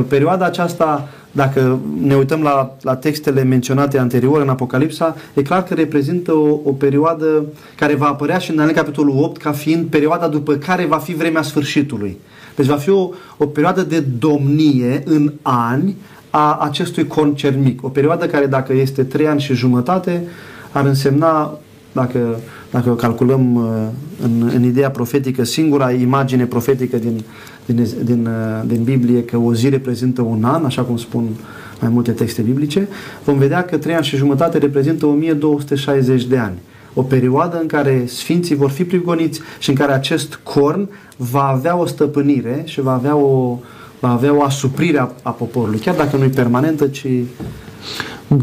Perioada 0.08 0.44
aceasta 0.44 1.08
dacă 1.33 1.78
ne 2.01 2.14
uităm 2.14 2.43
la, 2.43 2.76
la 2.83 2.97
textele 2.97 3.43
menționate 3.43 3.99
anterior 3.99 4.41
în 4.41 4.49
Apocalipsa, 4.49 5.16
e 5.35 5.43
clar 5.43 5.64
că 5.64 5.74
reprezintă 5.74 6.33
o, 6.33 6.59
o 6.64 6.72
perioadă 6.72 7.45
care 7.76 7.95
va 7.95 8.07
apărea 8.07 8.39
și 8.39 8.51
în 8.51 8.57
Daniel 8.57 8.74
capitolul 8.74 9.22
8 9.22 9.41
ca 9.41 9.53
fiind 9.53 9.87
perioada 9.87 10.28
după 10.28 10.55
care 10.55 10.85
va 10.87 10.97
fi 10.97 11.14
vremea 11.14 11.43
sfârșitului. 11.43 12.18
Deci 12.57 12.66
va 12.66 12.76
fi 12.76 12.91
o, 12.91 13.11
o 13.37 13.47
perioadă 13.47 13.83
de 13.83 14.01
domnie 14.18 15.03
în 15.05 15.33
ani 15.43 15.97
a 16.31 16.57
acestui 16.57 17.07
corn 17.07 17.35
mic. 17.62 17.85
O 17.85 17.89
perioadă 17.89 18.26
care 18.26 18.47
dacă 18.47 18.72
este 18.72 19.03
trei 19.03 19.26
ani 19.26 19.41
și 19.41 19.55
jumătate 19.55 20.22
ar 20.72 20.85
însemna, 20.85 21.59
dacă, 21.93 22.41
dacă 22.70 22.91
o 22.91 22.95
calculăm 22.95 23.55
uh, 23.55 23.62
în, 24.22 24.51
în 24.55 24.64
ideea 24.64 24.91
profetică, 24.91 25.45
singura 25.45 25.91
imagine 25.91 26.45
profetică 26.45 26.97
din, 26.97 27.24
din, 27.72 27.86
din, 28.04 28.26
uh, 28.26 28.62
din 28.66 28.82
Biblie 28.82 29.24
că 29.24 29.36
o 29.36 29.54
zi 29.54 29.68
reprezintă 29.68 30.22
un 30.22 30.44
an, 30.44 30.64
așa 30.64 30.82
cum 30.82 30.96
spun 30.96 31.24
mai 31.80 31.90
multe 31.90 32.10
texte 32.10 32.42
biblice, 32.42 32.88
vom 33.24 33.38
vedea 33.38 33.64
că 33.64 33.76
trei 33.76 33.94
ani 33.94 34.04
și 34.04 34.16
jumătate 34.16 34.58
reprezintă 34.58 35.06
1260 35.06 36.24
de 36.24 36.38
ani. 36.38 36.58
O 36.94 37.02
perioadă 37.02 37.58
în 37.60 37.66
care 37.66 38.04
sfinții 38.06 38.54
vor 38.54 38.70
fi 38.70 38.84
prigoniți 38.84 39.40
și 39.58 39.70
în 39.70 39.76
care 39.76 39.92
acest 39.92 40.40
corn 40.42 40.88
va 41.16 41.42
avea 41.42 41.76
o 41.76 41.86
stăpânire 41.86 42.62
și 42.64 42.80
va 42.80 42.92
avea 42.92 43.16
o, 43.16 43.58
va 44.00 44.10
avea 44.10 44.34
o 44.34 44.42
asuprire 44.42 44.98
a, 44.98 45.08
a 45.22 45.30
poporului, 45.30 45.78
chiar 45.78 45.94
dacă 45.94 46.16
nu 46.16 46.24
e 46.24 46.28
permanentă, 46.28 46.86
ci... 46.86 47.06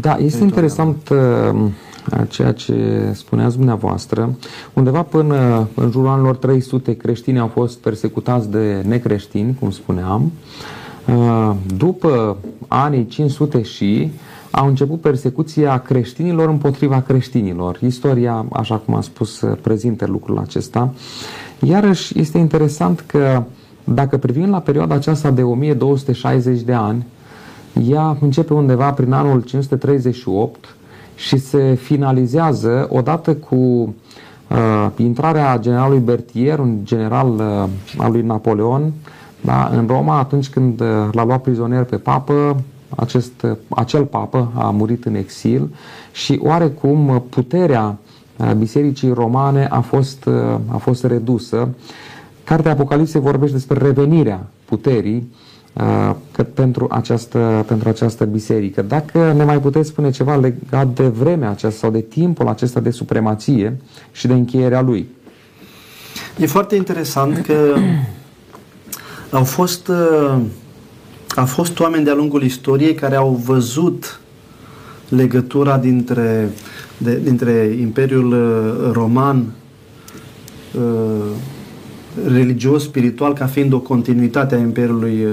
Da, 0.00 0.16
este 0.16 0.42
interesant 0.42 1.08
uh, 1.08 1.60
ceea 2.28 2.52
ce 2.52 3.10
spuneați 3.12 3.56
dumneavoastră. 3.56 4.34
Undeva 4.72 5.02
până 5.02 5.68
în 5.74 5.90
jurul 5.90 6.08
anilor 6.08 6.36
300 6.36 6.96
creștini 6.96 7.38
au 7.38 7.46
fost 7.46 7.78
persecutați 7.78 8.50
de 8.50 8.82
necreștini, 8.86 9.56
cum 9.60 9.70
spuneam. 9.70 10.32
Uh, 11.06 11.54
după 11.76 12.36
anii 12.68 13.06
500 13.06 13.62
și 13.62 14.10
au 14.50 14.66
început 14.66 15.00
persecuția 15.00 15.78
creștinilor 15.78 16.48
împotriva 16.48 17.00
creștinilor. 17.00 17.78
Istoria, 17.82 18.44
așa 18.52 18.76
cum 18.76 18.94
am 18.94 19.00
spus, 19.00 19.44
prezintă 19.60 20.06
lucrul 20.06 20.38
acesta. 20.38 20.94
Iarăși 21.60 22.18
este 22.18 22.38
interesant 22.38 23.00
că 23.06 23.42
dacă 23.84 24.16
privim 24.16 24.50
la 24.50 24.58
perioada 24.58 24.94
aceasta 24.94 25.30
de 25.30 25.42
1260 25.42 26.60
de 26.60 26.72
ani, 26.72 27.06
ea 27.88 28.16
începe 28.20 28.54
undeva 28.54 28.92
prin 28.92 29.12
anul 29.12 29.40
538 29.40 30.76
și 31.18 31.38
se 31.38 31.74
finalizează 31.74 32.86
odată 32.90 33.34
cu 33.34 33.56
uh, 33.56 34.88
intrarea 34.96 35.58
generalului 35.58 36.00
Bertier, 36.00 36.58
un 36.58 36.78
general 36.82 37.28
uh, 37.28 37.68
al 37.96 38.12
lui 38.12 38.22
Napoleon, 38.22 38.92
da, 39.40 39.70
în 39.72 39.86
Roma, 39.86 40.18
atunci 40.18 40.48
când 40.48 40.80
uh, 40.80 40.86
l-a 41.12 41.24
luat 41.24 41.42
prizonier 41.42 41.84
pe 41.84 41.96
papă, 41.96 42.56
acest, 42.96 43.42
uh, 43.42 43.56
acel 43.68 44.04
papă 44.04 44.52
a 44.54 44.70
murit 44.70 45.04
în 45.04 45.14
exil 45.14 45.68
și 46.12 46.40
oarecum 46.42 47.22
puterea 47.30 47.98
uh, 48.36 48.52
Bisericii 48.52 49.12
Romane 49.12 49.66
a 49.70 49.80
fost, 49.80 50.24
uh, 50.24 50.34
a 50.68 50.76
fost 50.76 51.04
redusă. 51.04 51.68
Cartea 52.44 52.72
Apocalipsei 52.72 53.20
vorbește 53.20 53.56
despre 53.56 53.78
revenirea 53.78 54.46
puterii 54.64 55.16
uh, 55.16 55.47
că 56.32 56.42
pentru, 56.42 56.86
această, 56.90 57.64
pentru 57.66 57.88
această 57.88 58.24
biserică. 58.24 58.82
Dacă 58.82 59.32
ne 59.36 59.44
mai 59.44 59.60
puteți 59.60 59.88
spune 59.88 60.10
ceva 60.10 60.36
legat 60.36 60.88
de 60.88 61.06
vremea 61.06 61.50
aceasta 61.50 61.78
sau 61.78 61.90
de 61.90 62.00
timpul 62.00 62.48
acesta 62.48 62.80
de 62.80 62.90
supremație 62.90 63.76
și 64.12 64.26
de 64.26 64.32
încheierea 64.32 64.80
lui. 64.80 65.08
E 66.38 66.46
foarte 66.46 66.76
interesant 66.76 67.46
că 67.46 67.74
au 69.38 69.44
fost, 69.44 69.88
uh, 69.88 70.38
au 71.36 71.46
fost 71.46 71.80
oameni 71.80 72.04
de-a 72.04 72.14
lungul 72.14 72.42
istoriei 72.42 72.94
care 72.94 73.16
au 73.16 73.40
văzut 73.44 74.20
legătura 75.08 75.78
dintre, 75.78 76.50
de, 76.96 77.20
dintre 77.22 77.76
Imperiul 77.80 78.32
uh, 78.32 78.92
Roman 78.92 79.52
religios, 82.26 82.82
spiritual, 82.82 83.32
ca 83.32 83.46
fiind 83.46 83.72
o 83.72 83.78
continuitate 83.78 84.54
a 84.54 84.58
Imperiului 84.58 85.24
uh, 85.24 85.32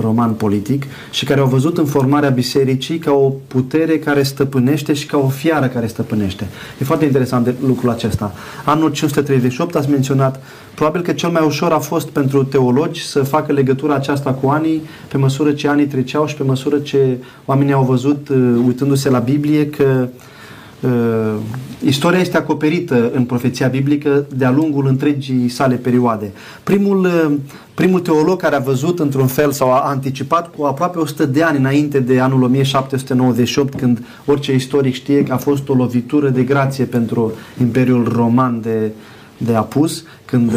roman 0.00 0.32
politic 0.32 0.84
și 1.10 1.24
care 1.24 1.40
au 1.40 1.46
văzut 1.46 1.78
în 1.78 1.84
formarea 1.84 2.28
bisericii 2.28 2.98
ca 2.98 3.12
o 3.12 3.32
putere 3.46 3.98
care 3.98 4.22
stăpânește 4.22 4.92
și 4.92 5.06
ca 5.06 5.18
o 5.18 5.28
fiară 5.28 5.66
care 5.66 5.86
stăpânește. 5.86 6.46
E 6.80 6.84
foarte 6.84 7.04
interesant 7.04 7.44
de 7.44 7.54
lucrul 7.66 7.90
acesta. 7.90 8.32
Anul 8.64 8.90
538 8.90 9.74
ați 9.74 9.90
menționat, 9.90 10.42
probabil 10.74 11.02
că 11.02 11.12
cel 11.12 11.30
mai 11.30 11.42
ușor 11.46 11.72
a 11.72 11.78
fost 11.78 12.08
pentru 12.08 12.44
teologi 12.44 13.06
să 13.06 13.22
facă 13.22 13.52
legătura 13.52 13.94
aceasta 13.94 14.32
cu 14.32 14.48
anii 14.48 14.82
pe 15.08 15.16
măsură 15.16 15.52
ce 15.52 15.68
anii 15.68 15.86
treceau 15.86 16.26
și 16.26 16.34
pe 16.34 16.42
măsură 16.42 16.78
ce 16.78 17.18
oamenii 17.44 17.72
au 17.72 17.84
văzut, 17.84 18.28
uh, 18.28 18.36
uitându-se 18.66 19.10
la 19.10 19.18
Biblie, 19.18 19.66
că 19.66 20.08
uh, 20.12 20.30
Uh, 20.82 21.34
istoria 21.84 22.18
este 22.18 22.36
acoperită 22.36 23.10
în 23.14 23.24
profeția 23.24 23.68
biblică 23.68 24.26
de-a 24.36 24.50
lungul 24.50 24.86
întregii 24.86 25.48
sale 25.48 25.74
perioade. 25.74 26.32
Primul, 26.62 27.04
uh, 27.04 27.32
primul 27.74 28.00
teolog 28.00 28.40
care 28.40 28.54
a 28.54 28.58
văzut 28.58 28.98
într-un 28.98 29.26
fel 29.26 29.52
sau 29.52 29.72
a 29.72 29.80
anticipat 29.80 30.54
cu 30.56 30.64
aproape 30.64 30.98
100 30.98 31.26
de 31.26 31.42
ani 31.42 31.58
înainte 31.58 32.00
de 32.00 32.20
anul 32.20 32.42
1798, 32.42 33.74
când 33.74 34.04
orice 34.26 34.54
istoric 34.54 34.94
știe 34.94 35.22
că 35.22 35.32
a 35.32 35.36
fost 35.36 35.68
o 35.68 35.74
lovitură 35.74 36.28
de 36.28 36.42
grație 36.42 36.84
pentru 36.84 37.32
Imperiul 37.60 38.12
Roman 38.14 38.60
de, 38.60 38.90
de 39.36 39.54
apus, 39.54 40.04
când 40.24 40.52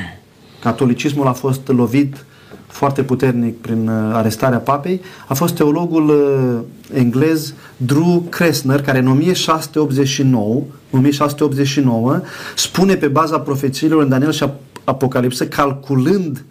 catolicismul 0.62 1.26
a 1.26 1.32
fost 1.32 1.68
lovit 1.68 2.24
foarte 2.66 3.02
puternic 3.02 3.60
prin 3.60 3.88
uh, 3.88 4.10
arestarea 4.12 4.58
papei, 4.58 5.00
a 5.26 5.34
fost 5.34 5.54
teologul 5.54 6.08
uh, 6.08 6.64
englez 6.94 7.54
Drew 7.76 8.26
Kressner, 8.28 8.82
care 8.82 8.98
în 8.98 9.06
1689, 9.06 10.62
1689 10.90 12.20
spune 12.56 12.94
pe 12.94 13.08
baza 13.08 13.40
profețiilor 13.40 14.02
în 14.02 14.08
Daniel 14.08 14.32
și 14.32 14.44
Apocalipsă, 14.84 15.46
calculând 15.46 16.44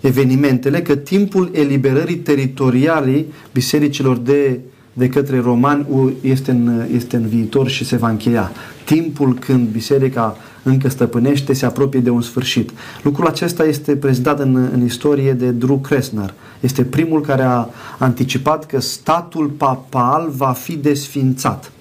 evenimentele, 0.00 0.82
că 0.82 0.94
timpul 0.94 1.50
eliberării 1.52 2.16
teritoriale 2.16 3.24
bisericilor 3.52 4.16
de 4.16 4.60
de 4.96 5.08
către 5.08 5.40
romani 5.40 5.86
este 6.20 6.50
în, 6.50 6.86
este 6.94 7.16
în 7.16 7.26
viitor 7.26 7.68
și 7.68 7.84
se 7.84 7.96
va 7.96 8.08
încheia. 8.08 8.52
Timpul 8.84 9.34
când 9.38 9.68
biserica 9.68 10.36
încă 10.64 10.88
stăpânește 10.88 11.52
se 11.52 11.66
apropie 11.66 12.00
de 12.00 12.10
un 12.10 12.20
sfârșit. 12.20 12.70
Lucrul 13.02 13.26
acesta 13.26 13.64
este 13.64 13.96
prezentat 13.96 14.40
în, 14.40 14.68
în 14.72 14.84
istorie 14.84 15.32
de 15.32 15.50
Drew 15.50 15.78
Kressner. 15.78 16.34
Este 16.60 16.82
primul 16.82 17.20
care 17.20 17.42
a 17.42 17.66
anticipat 17.98 18.66
că 18.66 18.80
statul 18.80 19.46
papal 19.46 20.28
va 20.36 20.52
fi 20.52 20.76
desfințat. 20.76 21.72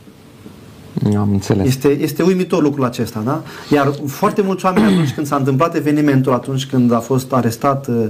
Am 1.17 1.31
înțeles. 1.31 1.67
Este, 1.67 1.87
este 1.87 2.23
uimitor 2.23 2.61
lucrul 2.61 2.83
acesta, 2.83 3.21
da? 3.25 3.43
Iar 3.71 3.93
foarte 4.07 4.41
mulți 4.41 4.65
oameni 4.65 4.85
atunci 4.85 5.13
când 5.13 5.27
s-a 5.27 5.35
întâmplat 5.35 5.75
evenimentul, 5.75 6.33
atunci 6.33 6.65
când 6.65 6.91
a 6.91 6.99
fost 6.99 7.33
arestat 7.33 7.87
uh, 7.87 7.95
Uh, 7.95 8.09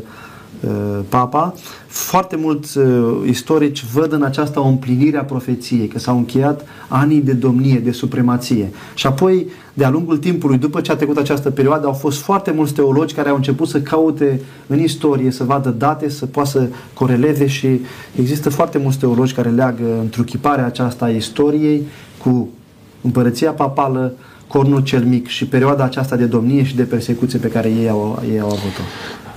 papa, 1.09 1.53
foarte 1.88 2.36
mulți 2.36 2.78
uh, 2.78 3.22
istorici 3.26 3.86
văd 3.93 4.11
în 4.11 4.24
aceasta 4.24 4.61
o 4.61 4.68
împlinire 4.68 5.18
a 5.18 5.24
profeției, 5.24 5.88
că 5.88 5.99
s-au 5.99 6.18
încheiat 6.18 6.66
anii 6.88 7.22
de 7.22 7.34
domnie, 7.34 7.80
de 7.80 7.91
supremație. 7.91 8.72
Și 8.93 9.07
apoi, 9.07 9.47
de-a 9.74 9.89
lungul 9.89 10.18
timpului, 10.18 10.57
după 10.57 10.82
ce 10.82 10.91
a 10.91 10.95
trecut 10.95 11.18
această 11.18 11.49
perioadă, 11.49 11.88
au 11.88 11.93
fost 11.93 12.20
foarte 12.22 12.51
mulți 12.51 12.74
teologi 12.74 13.14
care 13.14 13.30
au 13.30 13.36
început 13.36 13.68
să 13.68 13.82
caute 13.82 14.41
în 14.68 14.80
istorie, 14.80 15.32
să 15.32 15.43
vadă 15.43 15.70
date, 15.70 16.09
să 16.09 16.26
poată 16.26 16.49
să 16.49 16.68
coreleze 16.93 17.47
și 17.47 17.68
există 18.16 18.49
foarte 18.49 18.78
mulți 18.78 18.97
teologi 18.97 19.34
care 19.34 19.49
leagă 19.49 19.99
întruchiparea 20.01 20.66
aceasta 20.66 21.05
a 21.05 21.09
istoriei 21.09 21.82
cu 22.24 22.49
împărăția 23.01 23.51
papală, 23.51 24.14
cornul 24.47 24.84
cel 24.84 25.03
mic 25.03 25.28
și 25.28 25.47
perioada 25.47 25.84
aceasta 25.84 26.16
de 26.16 26.26
domnie 26.26 26.64
și 26.64 26.76
de 26.76 26.84
persecuție 26.84 27.39
pe 27.39 27.47
care 27.47 27.70
ei 27.70 27.89
au, 27.89 28.24
ei 28.32 28.39
au 28.39 28.47
avut-o. 28.47 28.82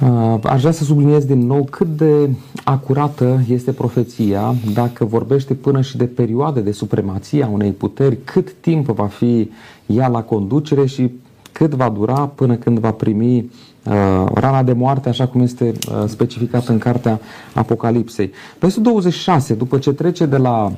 Uh, 0.03 0.39
aș 0.43 0.61
vrea 0.61 0.73
să 0.73 0.85
subliniez 0.85 1.25
din 1.25 1.47
nou 1.47 1.67
cât 1.71 1.97
de 1.97 2.31
acurată 2.65 3.41
este 3.49 3.73
profeția 3.73 4.55
dacă 4.73 5.05
vorbește 5.05 5.55
până 5.55 5.81
și 5.81 5.97
de 5.97 6.05
perioade 6.05 6.61
de 6.61 6.73
supremație 6.73 7.45
a 7.45 7.49
unei 7.49 7.73
puteri, 7.73 8.19
cât 8.25 8.53
timp 8.53 8.87
va 8.87 9.07
fi 9.07 9.51
ea 9.87 10.09
la 10.09 10.23
conducere 10.23 10.87
și 10.87 11.11
cât 11.53 11.75
va 11.75 11.89
dura 11.89 12.31
până 12.35 12.55
când 12.55 12.79
va 12.79 12.91
primi 12.91 13.37
uh, 13.37 14.27
rana 14.35 14.63
de 14.63 14.73
moarte, 14.73 15.09
așa 15.09 15.27
cum 15.27 15.41
este 15.41 15.65
uh, 15.65 16.05
specificat 16.07 16.67
în 16.67 16.79
cartea 16.79 17.21
Apocalipsei. 17.55 18.31
Versetul 18.59 18.85
26, 18.85 19.55
după 19.55 19.79
ce 19.79 19.93
trece 19.93 20.27
de 20.27 20.37
la 20.37 20.73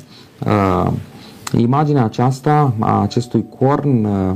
uh, 0.47 0.91
imaginea 1.57 2.05
aceasta 2.05 2.75
a 2.79 3.01
acestui 3.01 3.45
corn 3.59 4.05
uh, 4.05 4.35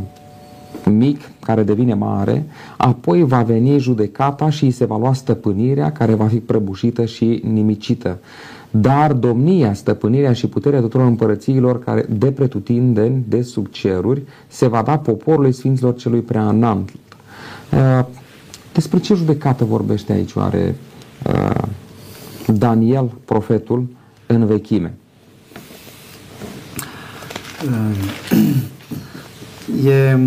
mic 0.90 1.20
care 1.40 1.62
devine 1.62 1.94
mare, 1.94 2.46
apoi 2.76 3.22
va 3.22 3.42
veni 3.42 3.78
judecata 3.78 4.50
și 4.50 4.64
îi 4.64 4.70
se 4.70 4.84
va 4.84 4.98
lua 4.98 5.12
stăpânirea 5.12 5.92
care 5.92 6.14
va 6.14 6.26
fi 6.26 6.38
prăbușită 6.38 7.04
și 7.04 7.42
nimicită. 7.44 8.18
Dar 8.70 9.12
domnia, 9.12 9.74
stăpânirea 9.74 10.32
și 10.32 10.46
puterea 10.46 10.80
tuturor 10.80 11.06
împărățiilor 11.06 11.78
care 11.78 12.06
de 12.10 12.30
pretutindeni, 12.30 13.24
de 13.28 13.42
sub 13.42 13.66
ceruri, 13.70 14.22
se 14.48 14.66
va 14.66 14.82
da 14.82 14.98
poporului 14.98 15.52
Sfinților 15.52 15.94
celui 15.94 16.20
prea 16.20 16.48
înalt. 16.48 16.88
Uh, 16.88 18.04
despre 18.72 18.98
ce 18.98 19.14
judecată 19.14 19.64
vorbește 19.64 20.12
aici 20.12 20.34
oare 20.34 20.76
uh, 21.26 21.62
Daniel, 22.46 23.10
profetul, 23.24 23.86
în 24.26 24.46
vechime? 24.46 24.94
Uh, 27.64 27.96
e 29.92 30.18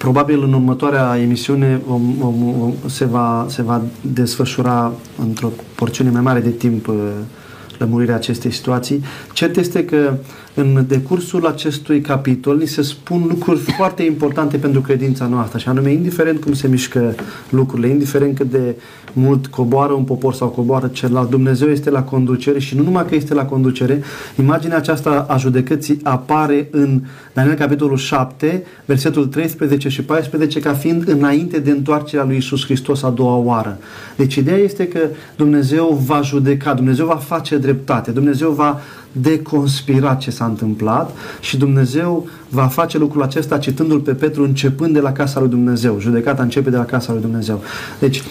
Probabil 0.00 0.42
în 0.42 0.52
următoarea 0.52 1.18
emisiune 1.18 1.80
om, 1.88 2.14
om, 2.20 2.60
om, 2.60 2.72
se, 2.86 3.04
va, 3.04 3.46
se 3.48 3.62
va 3.62 3.82
desfășura 4.00 4.92
într-o 5.18 5.52
porțiune 5.74 6.10
mai 6.10 6.20
mare 6.20 6.40
de 6.40 6.50
timp 6.50 6.86
uh, 6.88 6.94
lămurirea 7.78 8.14
acestei 8.14 8.50
situații. 8.50 9.04
Cert 9.32 9.56
este 9.56 9.84
că 9.84 10.14
în 10.54 10.84
decursul 10.88 11.46
acestui 11.46 12.00
capitol 12.00 12.56
ni 12.56 12.66
se 12.66 12.82
spun 12.82 13.26
lucruri 13.28 13.58
foarte 13.58 14.02
importante 14.02 14.56
pentru 14.56 14.80
credința 14.80 15.26
noastră, 15.26 15.58
și 15.58 15.68
anume, 15.68 15.92
indiferent 15.92 16.40
cum 16.40 16.52
se 16.52 16.68
mișcă 16.68 17.14
lucrurile, 17.48 17.88
indiferent 17.88 18.36
cât 18.36 18.50
de 18.50 18.74
mult 19.12 19.46
coboară 19.46 19.92
un 19.92 20.04
popor 20.04 20.34
sau 20.34 20.48
coboară 20.48 20.86
celălalt, 20.86 21.30
Dumnezeu 21.30 21.68
este 21.68 21.90
la 21.90 22.02
conducere 22.02 22.58
și 22.58 22.76
nu 22.76 22.82
numai 22.82 23.06
că 23.06 23.14
este 23.14 23.34
la 23.34 23.44
conducere, 23.44 24.02
imaginea 24.38 24.76
aceasta 24.76 25.26
a 25.28 25.36
judecății 25.36 26.00
apare 26.02 26.68
în 26.70 27.00
Daniel 27.32 27.54
capitolul 27.54 27.96
7, 27.96 28.64
versetul 28.84 29.26
13 29.26 29.88
și 29.88 30.02
14, 30.02 30.60
ca 30.60 30.72
fiind 30.72 31.08
înainte 31.08 31.58
de 31.58 31.70
întoarcerea 31.70 32.24
lui 32.24 32.36
Isus 32.36 32.64
Hristos 32.64 33.02
a 33.02 33.10
doua 33.10 33.36
oară. 33.36 33.78
Deci 34.16 34.34
ideea 34.34 34.56
este 34.56 34.88
că 34.88 35.00
Dumnezeu 35.36 36.02
va 36.06 36.20
judeca, 36.22 36.74
Dumnezeu 36.74 37.06
va 37.06 37.16
face 37.16 37.56
dreptate, 37.56 38.10
Dumnezeu 38.10 38.50
va 38.50 38.80
deconspira 39.12 40.14
ce 40.14 40.30
s-a 40.30 40.44
întâmplat 40.44 41.16
și 41.40 41.56
Dumnezeu 41.56 42.28
va 42.48 42.66
face 42.66 42.98
lucrul 42.98 43.22
acesta 43.22 43.58
citându-l 43.58 44.00
pe 44.00 44.12
Petru 44.12 44.42
începând 44.42 44.92
de 44.92 45.00
la 45.00 45.12
casa 45.12 45.40
lui 45.40 45.48
Dumnezeu. 45.48 46.00
Judecata 46.00 46.42
începe 46.42 46.70
de 46.70 46.76
la 46.76 46.84
casa 46.84 47.12
lui 47.12 47.20
Dumnezeu. 47.20 47.62
Deci, 47.98 48.22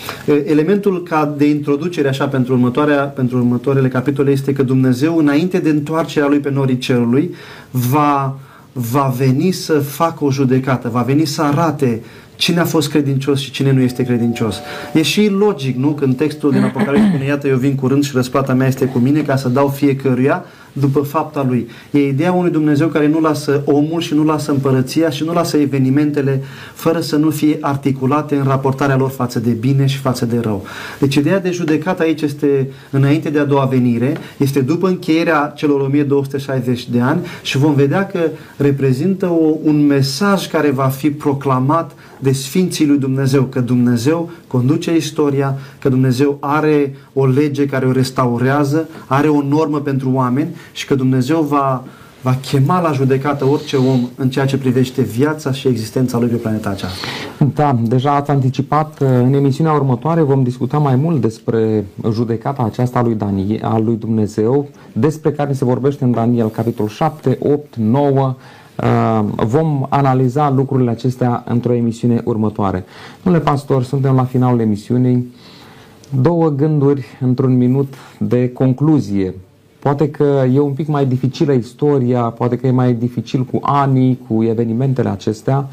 elementul 0.45 1.03
ca 1.03 1.34
de 1.38 1.49
introducere 1.49 2.07
așa 2.07 2.27
pentru, 2.27 2.53
următoarea, 2.53 3.01
pentru 3.01 3.38
următoarele 3.38 3.88
capitole 3.88 4.32
este 4.32 4.53
că 4.53 4.63
Dumnezeu, 4.63 5.17
înainte 5.17 5.57
de 5.57 5.69
întoarcerea 5.69 6.27
lui 6.27 6.39
pe 6.39 6.49
norii 6.49 6.77
cerului, 6.77 7.36
va, 7.71 8.39
va 8.71 9.13
veni 9.17 9.51
să 9.51 9.80
facă 9.80 10.23
o 10.23 10.32
judecată, 10.32 10.89
va 10.89 11.01
veni 11.01 11.25
să 11.25 11.41
arate 11.41 12.01
cine 12.39 12.59
a 12.59 12.65
fost 12.65 12.89
credincios 12.89 13.39
și 13.39 13.51
cine 13.51 13.71
nu 13.71 13.82
este 13.82 14.03
credincios. 14.03 14.59
E 14.93 15.01
și 15.01 15.27
logic, 15.27 15.77
nu? 15.77 15.88
Când 15.88 16.17
textul 16.17 16.51
din 16.51 16.63
Apocalipsa 16.63 17.07
spune, 17.07 17.25
iată, 17.25 17.47
eu 17.47 17.57
vin 17.57 17.75
curând 17.75 18.03
și 18.03 18.11
răsplata 18.13 18.53
mea 18.53 18.67
este 18.67 18.86
cu 18.86 18.97
mine 18.97 19.21
ca 19.21 19.36
să 19.36 19.49
dau 19.49 19.67
fiecăruia 19.67 20.45
după 20.74 20.99
fapta 20.99 21.45
lui. 21.47 21.67
E 21.91 22.07
ideea 22.07 22.32
unui 22.32 22.51
Dumnezeu 22.51 22.88
care 22.88 23.07
nu 23.07 23.20
lasă 23.20 23.61
omul 23.65 24.01
și 24.01 24.13
nu 24.13 24.24
lasă 24.24 24.51
împărăția 24.51 25.09
și 25.09 25.24
nu 25.24 25.34
lasă 25.34 25.57
evenimentele 25.57 26.41
fără 26.74 26.99
să 26.99 27.15
nu 27.15 27.30
fie 27.30 27.57
articulate 27.61 28.36
în 28.36 28.43
raportarea 28.43 28.97
lor 28.97 29.09
față 29.09 29.39
de 29.39 29.49
bine 29.49 29.86
și 29.86 29.97
față 29.97 30.26
de 30.26 30.39
rău. 30.39 30.65
Deci 30.99 31.15
ideea 31.15 31.39
de 31.39 31.51
judecat 31.51 31.99
aici 31.99 32.22
este 32.22 32.70
înainte 32.89 33.30
de 33.30 33.39
a 33.39 33.45
doua 33.45 33.65
venire, 33.65 34.17
este 34.38 34.59
după 34.59 34.88
încheierea 34.88 35.53
celor 35.55 35.82
1260 35.82 36.89
de 36.89 36.99
ani 36.99 37.26
și 37.41 37.57
vom 37.57 37.74
vedea 37.74 38.05
că 38.05 38.20
reprezintă 38.57 39.26
o, 39.26 39.57
un 39.63 39.86
mesaj 39.86 40.47
care 40.47 40.72
va 40.72 40.88
fi 40.88 41.11
proclamat 41.11 41.91
de 42.20 42.32
Sfinții 42.32 42.88
lui 42.88 42.97
Dumnezeu, 42.97 43.43
că 43.43 43.59
Dumnezeu 43.59 44.30
conduce 44.47 44.95
istoria, 44.95 45.57
că 45.80 45.89
Dumnezeu 45.89 46.38
are 46.39 46.95
o 47.13 47.26
lege 47.26 47.65
care 47.65 47.86
o 47.86 47.91
restaurează, 47.91 48.89
are 49.07 49.28
o 49.28 49.41
normă 49.41 49.80
pentru 49.80 50.11
oameni 50.13 50.55
și 50.72 50.86
că 50.86 50.95
Dumnezeu 50.95 51.41
va, 51.41 51.84
va 52.22 52.36
chema 52.36 52.82
la 52.82 52.91
judecată 52.91 53.45
orice 53.45 53.76
om 53.76 54.07
în 54.16 54.30
ceea 54.30 54.45
ce 54.45 54.57
privește 54.57 55.01
viața 55.01 55.51
și 55.51 55.68
existența 55.68 56.18
lui 56.18 56.28
pe 56.28 56.36
planeta 56.36 56.70
aceasta. 56.70 57.05
Da, 57.53 57.78
deja 57.82 58.16
ați 58.16 58.32
anticipat, 58.32 58.97
în 58.99 59.34
emisiunea 59.34 59.74
următoare 59.74 60.22
vom 60.22 60.43
discuta 60.43 60.78
mai 60.78 60.95
mult 60.95 61.22
despre 61.22 61.86
judecata 62.12 62.64
aceasta 62.64 63.01
lui, 63.01 63.16
Daniel, 63.16 63.60
a 63.64 63.78
lui 63.78 63.95
Dumnezeu, 63.95 64.68
despre 64.93 65.32
care 65.32 65.53
se 65.53 65.66
vorbește 65.66 66.03
în 66.03 66.12
Daniel, 66.12 66.49
capitolul 66.49 66.89
7, 66.89 67.38
8, 67.41 67.76
9, 67.76 68.36
vom 69.36 69.86
analiza 69.89 70.49
lucrurile 70.49 70.89
acestea 70.89 71.43
într-o 71.47 71.74
emisiune 71.74 72.22
următoare. 72.26 72.86
Domnule 73.24 73.43
pastor, 73.43 73.84
suntem 73.84 74.16
la 74.16 74.24
finalul 74.24 74.60
emisiunii. 74.60 75.34
Două 76.22 76.49
gânduri 76.49 77.05
într-un 77.20 77.57
minut 77.57 77.93
de 78.20 78.51
concluzie 78.51 79.34
Poate 79.80 80.09
că 80.09 80.45
e 80.53 80.59
un 80.59 80.73
pic 80.73 80.88
mai 80.88 81.05
dificilă 81.05 81.51
istoria, 81.51 82.21
poate 82.21 82.55
că 82.57 82.67
e 82.67 82.71
mai 82.71 82.93
dificil 82.93 83.43
cu 83.43 83.59
anii, 83.61 84.19
cu 84.27 84.43
evenimentele 84.43 85.09
acestea, 85.09 85.67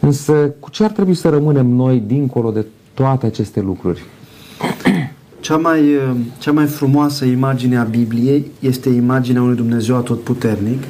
însă 0.00 0.32
cu 0.60 0.70
ce 0.70 0.84
ar 0.84 0.90
trebui 0.90 1.14
să 1.14 1.28
rămânem 1.28 1.66
noi 1.66 2.02
dincolo 2.06 2.50
de 2.50 2.66
toate 2.94 3.26
aceste 3.26 3.60
lucruri? 3.60 4.02
Cea 5.40 5.56
mai, 5.56 5.80
cea 6.38 6.52
mai 6.52 6.66
frumoasă 6.66 7.24
imagine 7.24 7.76
a 7.76 7.82
Bibliei 7.82 8.50
este 8.60 8.88
imaginea 8.88 9.42
unui 9.42 9.56
Dumnezeu 9.56 9.96
atotputernic, 9.96 10.82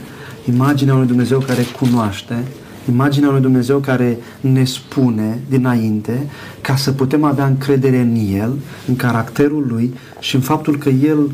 imaginea 0.49 0.95
unui 0.95 1.07
Dumnezeu 1.07 1.39
care 1.39 1.63
cunoaște, 1.81 2.45
imaginea 2.89 3.29
unui 3.29 3.41
Dumnezeu 3.41 3.79
care 3.79 4.19
ne 4.41 4.65
spune 4.65 5.41
dinainte 5.49 6.27
ca 6.61 6.77
să 6.77 6.93
putem 6.93 7.25
avea 7.25 7.47
încredere 7.47 7.99
în 7.99 8.17
El, 8.41 8.53
în 8.89 8.97
caracterul 8.97 9.67
Lui 9.69 9.95
și 10.21 10.35
în 10.35 10.41
faptul 10.41 10.77
că 10.77 10.89
El 10.89 11.31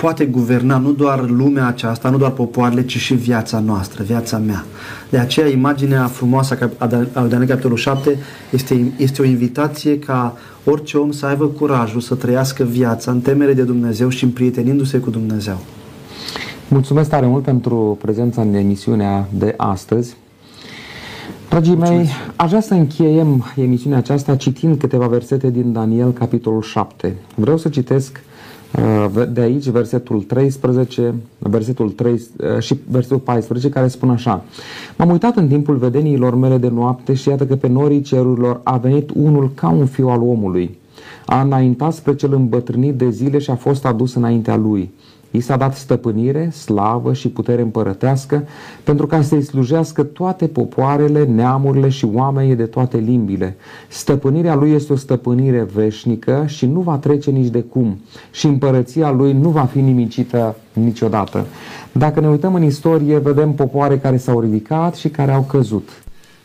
poate 0.00 0.24
guverna 0.24 0.78
nu 0.78 0.92
doar 0.92 1.28
lumea 1.28 1.66
aceasta, 1.66 2.10
nu 2.10 2.18
doar 2.18 2.30
popoarele, 2.30 2.84
ci 2.84 2.96
și 2.96 3.14
viața 3.14 3.58
noastră, 3.58 4.02
viața 4.02 4.38
mea. 4.38 4.64
De 5.10 5.18
aceea, 5.18 5.46
imaginea 5.46 6.06
frumoasă 6.06 6.70
a 6.78 6.86
Daniel 7.26 7.46
capitolul 7.46 7.76
7 7.76 8.18
este, 8.50 8.92
este 8.96 9.22
o 9.22 9.24
invitație 9.24 9.98
ca 9.98 10.36
orice 10.64 10.96
om 10.96 11.10
să 11.10 11.26
aibă 11.26 11.46
curajul 11.46 12.00
să 12.00 12.14
trăiască 12.14 12.64
viața 12.64 13.10
în 13.10 13.20
temere 13.20 13.52
de 13.52 13.62
Dumnezeu 13.62 14.08
și 14.08 14.24
împrietenindu-se 14.24 14.98
cu 14.98 15.10
Dumnezeu. 15.10 15.58
Mulțumesc 16.68 17.08
tare 17.08 17.26
mult 17.26 17.44
pentru 17.44 17.98
prezența 18.00 18.42
în 18.42 18.54
emisiunea 18.54 19.28
de 19.32 19.54
astăzi. 19.56 20.16
Dragii 21.48 21.74
mei, 21.74 22.08
aș 22.36 22.48
vrea 22.48 22.60
să 22.60 22.74
încheiem 22.74 23.44
emisiunea 23.56 23.98
aceasta 23.98 24.36
citind 24.36 24.78
câteva 24.78 25.06
versete 25.06 25.50
din 25.50 25.72
Daniel, 25.72 26.12
capitolul 26.12 26.62
7. 26.62 27.16
Vreau 27.34 27.56
să 27.56 27.68
citesc 27.68 28.12
Uh, 28.12 28.29
de 29.32 29.40
aici 29.40 29.68
versetul 29.68 30.22
13, 30.22 31.14
versetul 31.38 31.90
3 31.90 32.12
uh, 32.12 32.58
și 32.58 32.76
versetul 32.90 33.18
14 33.18 33.68
care 33.68 33.88
spun 33.88 34.10
așa 34.10 34.44
M-am 34.96 35.10
uitat 35.10 35.36
în 35.36 35.48
timpul 35.48 35.76
vedeniilor 35.76 36.34
mele 36.34 36.58
de 36.58 36.68
noapte 36.68 37.14
și 37.14 37.28
iată 37.28 37.46
că 37.46 37.56
pe 37.56 37.68
norii 37.68 38.00
cerurilor 38.00 38.60
a 38.62 38.76
venit 38.76 39.10
unul 39.14 39.50
ca 39.54 39.68
un 39.68 39.86
fiu 39.86 40.08
al 40.08 40.22
omului. 40.22 40.78
A 41.26 41.40
înaintat 41.40 41.92
spre 41.92 42.14
cel 42.14 42.32
îmbătrânit 42.32 42.94
de 42.94 43.10
zile 43.10 43.38
și 43.38 43.50
a 43.50 43.54
fost 43.54 43.84
adus 43.84 44.14
înaintea 44.14 44.56
lui. 44.56 44.90
I 45.30 45.40
s-a 45.40 45.56
dat 45.56 45.76
stăpânire, 45.76 46.50
slavă 46.50 47.12
și 47.12 47.28
putere 47.28 47.62
împărătească 47.62 48.44
pentru 48.84 49.06
ca 49.06 49.22
să-i 49.22 49.42
slujească 49.42 50.02
toate 50.02 50.46
popoarele, 50.46 51.24
neamurile 51.24 51.88
și 51.88 52.04
oamenii 52.14 52.56
de 52.56 52.66
toate 52.66 52.96
limbile. 52.96 53.56
Stăpânirea 53.88 54.54
lui 54.54 54.70
este 54.70 54.92
o 54.92 54.96
stăpânire 54.96 55.68
veșnică 55.74 56.44
și 56.46 56.66
nu 56.66 56.80
va 56.80 56.96
trece 56.96 57.30
nici 57.30 57.50
de 57.50 57.60
cum 57.60 58.00
și 58.30 58.46
împărăția 58.46 59.10
lui 59.10 59.32
nu 59.32 59.48
va 59.48 59.64
fi 59.64 59.80
nimicită 59.80 60.56
niciodată. 60.72 61.46
Dacă 61.92 62.20
ne 62.20 62.28
uităm 62.28 62.54
în 62.54 62.62
istorie, 62.62 63.18
vedem 63.18 63.52
popoare 63.52 63.98
care 63.98 64.16
s-au 64.16 64.40
ridicat 64.40 64.94
și 64.94 65.08
care 65.08 65.32
au 65.32 65.42
căzut. 65.42 65.88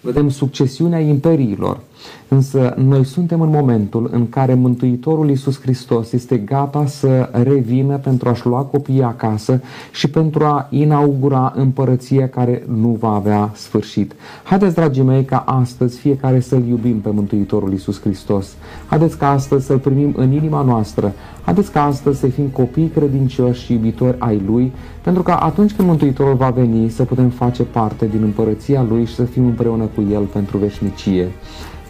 Vedem 0.02 0.30
succesiunea 0.30 1.00
imperiilor. 1.00 1.80
Însă 2.28 2.74
noi 2.78 3.04
suntem 3.04 3.42
în 3.42 3.50
momentul 3.50 4.10
în 4.12 4.30
care 4.30 4.54
Mântuitorul 4.54 5.30
Iisus 5.30 5.62
Hristos 5.62 6.12
este 6.12 6.38
gata 6.38 6.86
să 6.86 7.30
revină 7.32 7.98
pentru 7.98 8.30
a-și 8.30 8.46
lua 8.46 8.62
copiii 8.62 9.04
acasă 9.04 9.62
și 9.92 10.10
pentru 10.10 10.44
a 10.44 10.68
inaugura 10.70 11.54
împărăția 11.56 12.30
care 12.30 12.64
nu 12.68 12.98
va 13.00 13.14
avea 13.14 13.52
sfârșit. 13.56 14.14
Haideți, 14.44 14.76
dragii 14.76 15.04
mei, 15.04 15.24
ca 15.24 15.38
astăzi 15.38 16.00
fiecare 16.00 16.40
să-L 16.40 16.68
iubim 16.68 17.00
pe 17.00 17.10
Mântuitorul 17.10 17.72
Iisus 17.72 18.02
Hristos. 18.02 18.56
Haideți 18.88 19.18
ca 19.18 19.30
astăzi 19.30 19.66
să-L 19.66 19.80
primim 19.80 20.14
în 20.18 20.32
inima 20.32 20.62
noastră. 20.62 21.14
Haideți 21.44 21.72
ca 21.72 21.84
astăzi 21.84 22.20
să 22.20 22.28
fim 22.28 22.46
copii 22.46 22.92
credincioși 22.96 23.64
și 23.64 23.74
iubitori 23.74 24.16
ai 24.20 24.42
Lui, 24.46 24.72
pentru 25.02 25.24
că 25.24 25.32
atunci 25.40 25.74
când 25.74 25.88
Mântuitorul 25.88 26.36
va 26.36 26.50
veni 26.50 26.90
să 26.90 27.04
putem 27.04 27.30
face 27.30 27.64
parte 27.64 28.08
din 28.08 28.22
împărăția 28.24 28.86
Lui 28.90 29.06
și 29.06 29.16
să 29.16 29.24
fim 29.24 29.46
împreună 29.46 29.84
cu 29.96 30.04
El 30.12 30.24
pentru 30.24 30.58
veșnicie. 30.58 31.32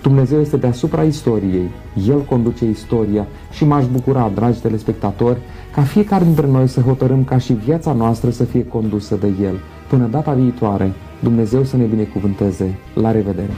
Dumnezeu 0.05 0.39
este 0.39 0.57
deasupra 0.57 1.03
istoriei, 1.03 1.69
El 2.07 2.19
conduce 2.19 2.65
istoria 2.65 3.27
și 3.51 3.65
m-aș 3.65 3.85
bucura, 3.85 4.31
dragi 4.35 4.59
telespectatori, 4.59 5.39
ca 5.73 5.81
fiecare 5.81 6.23
dintre 6.23 6.47
noi 6.47 6.67
să 6.67 6.81
hotărâm 6.81 7.23
ca 7.23 7.37
și 7.37 7.53
viața 7.53 7.93
noastră 7.93 8.29
să 8.29 8.43
fie 8.43 8.65
condusă 8.65 9.15
de 9.15 9.31
El. 9.41 9.59
Până 9.89 10.07
data 10.07 10.33
viitoare, 10.33 10.93
Dumnezeu 11.19 11.63
să 11.63 11.77
ne 11.77 11.83
binecuvânteze. 11.83 12.77
La 12.93 13.11
revedere! 13.11 13.51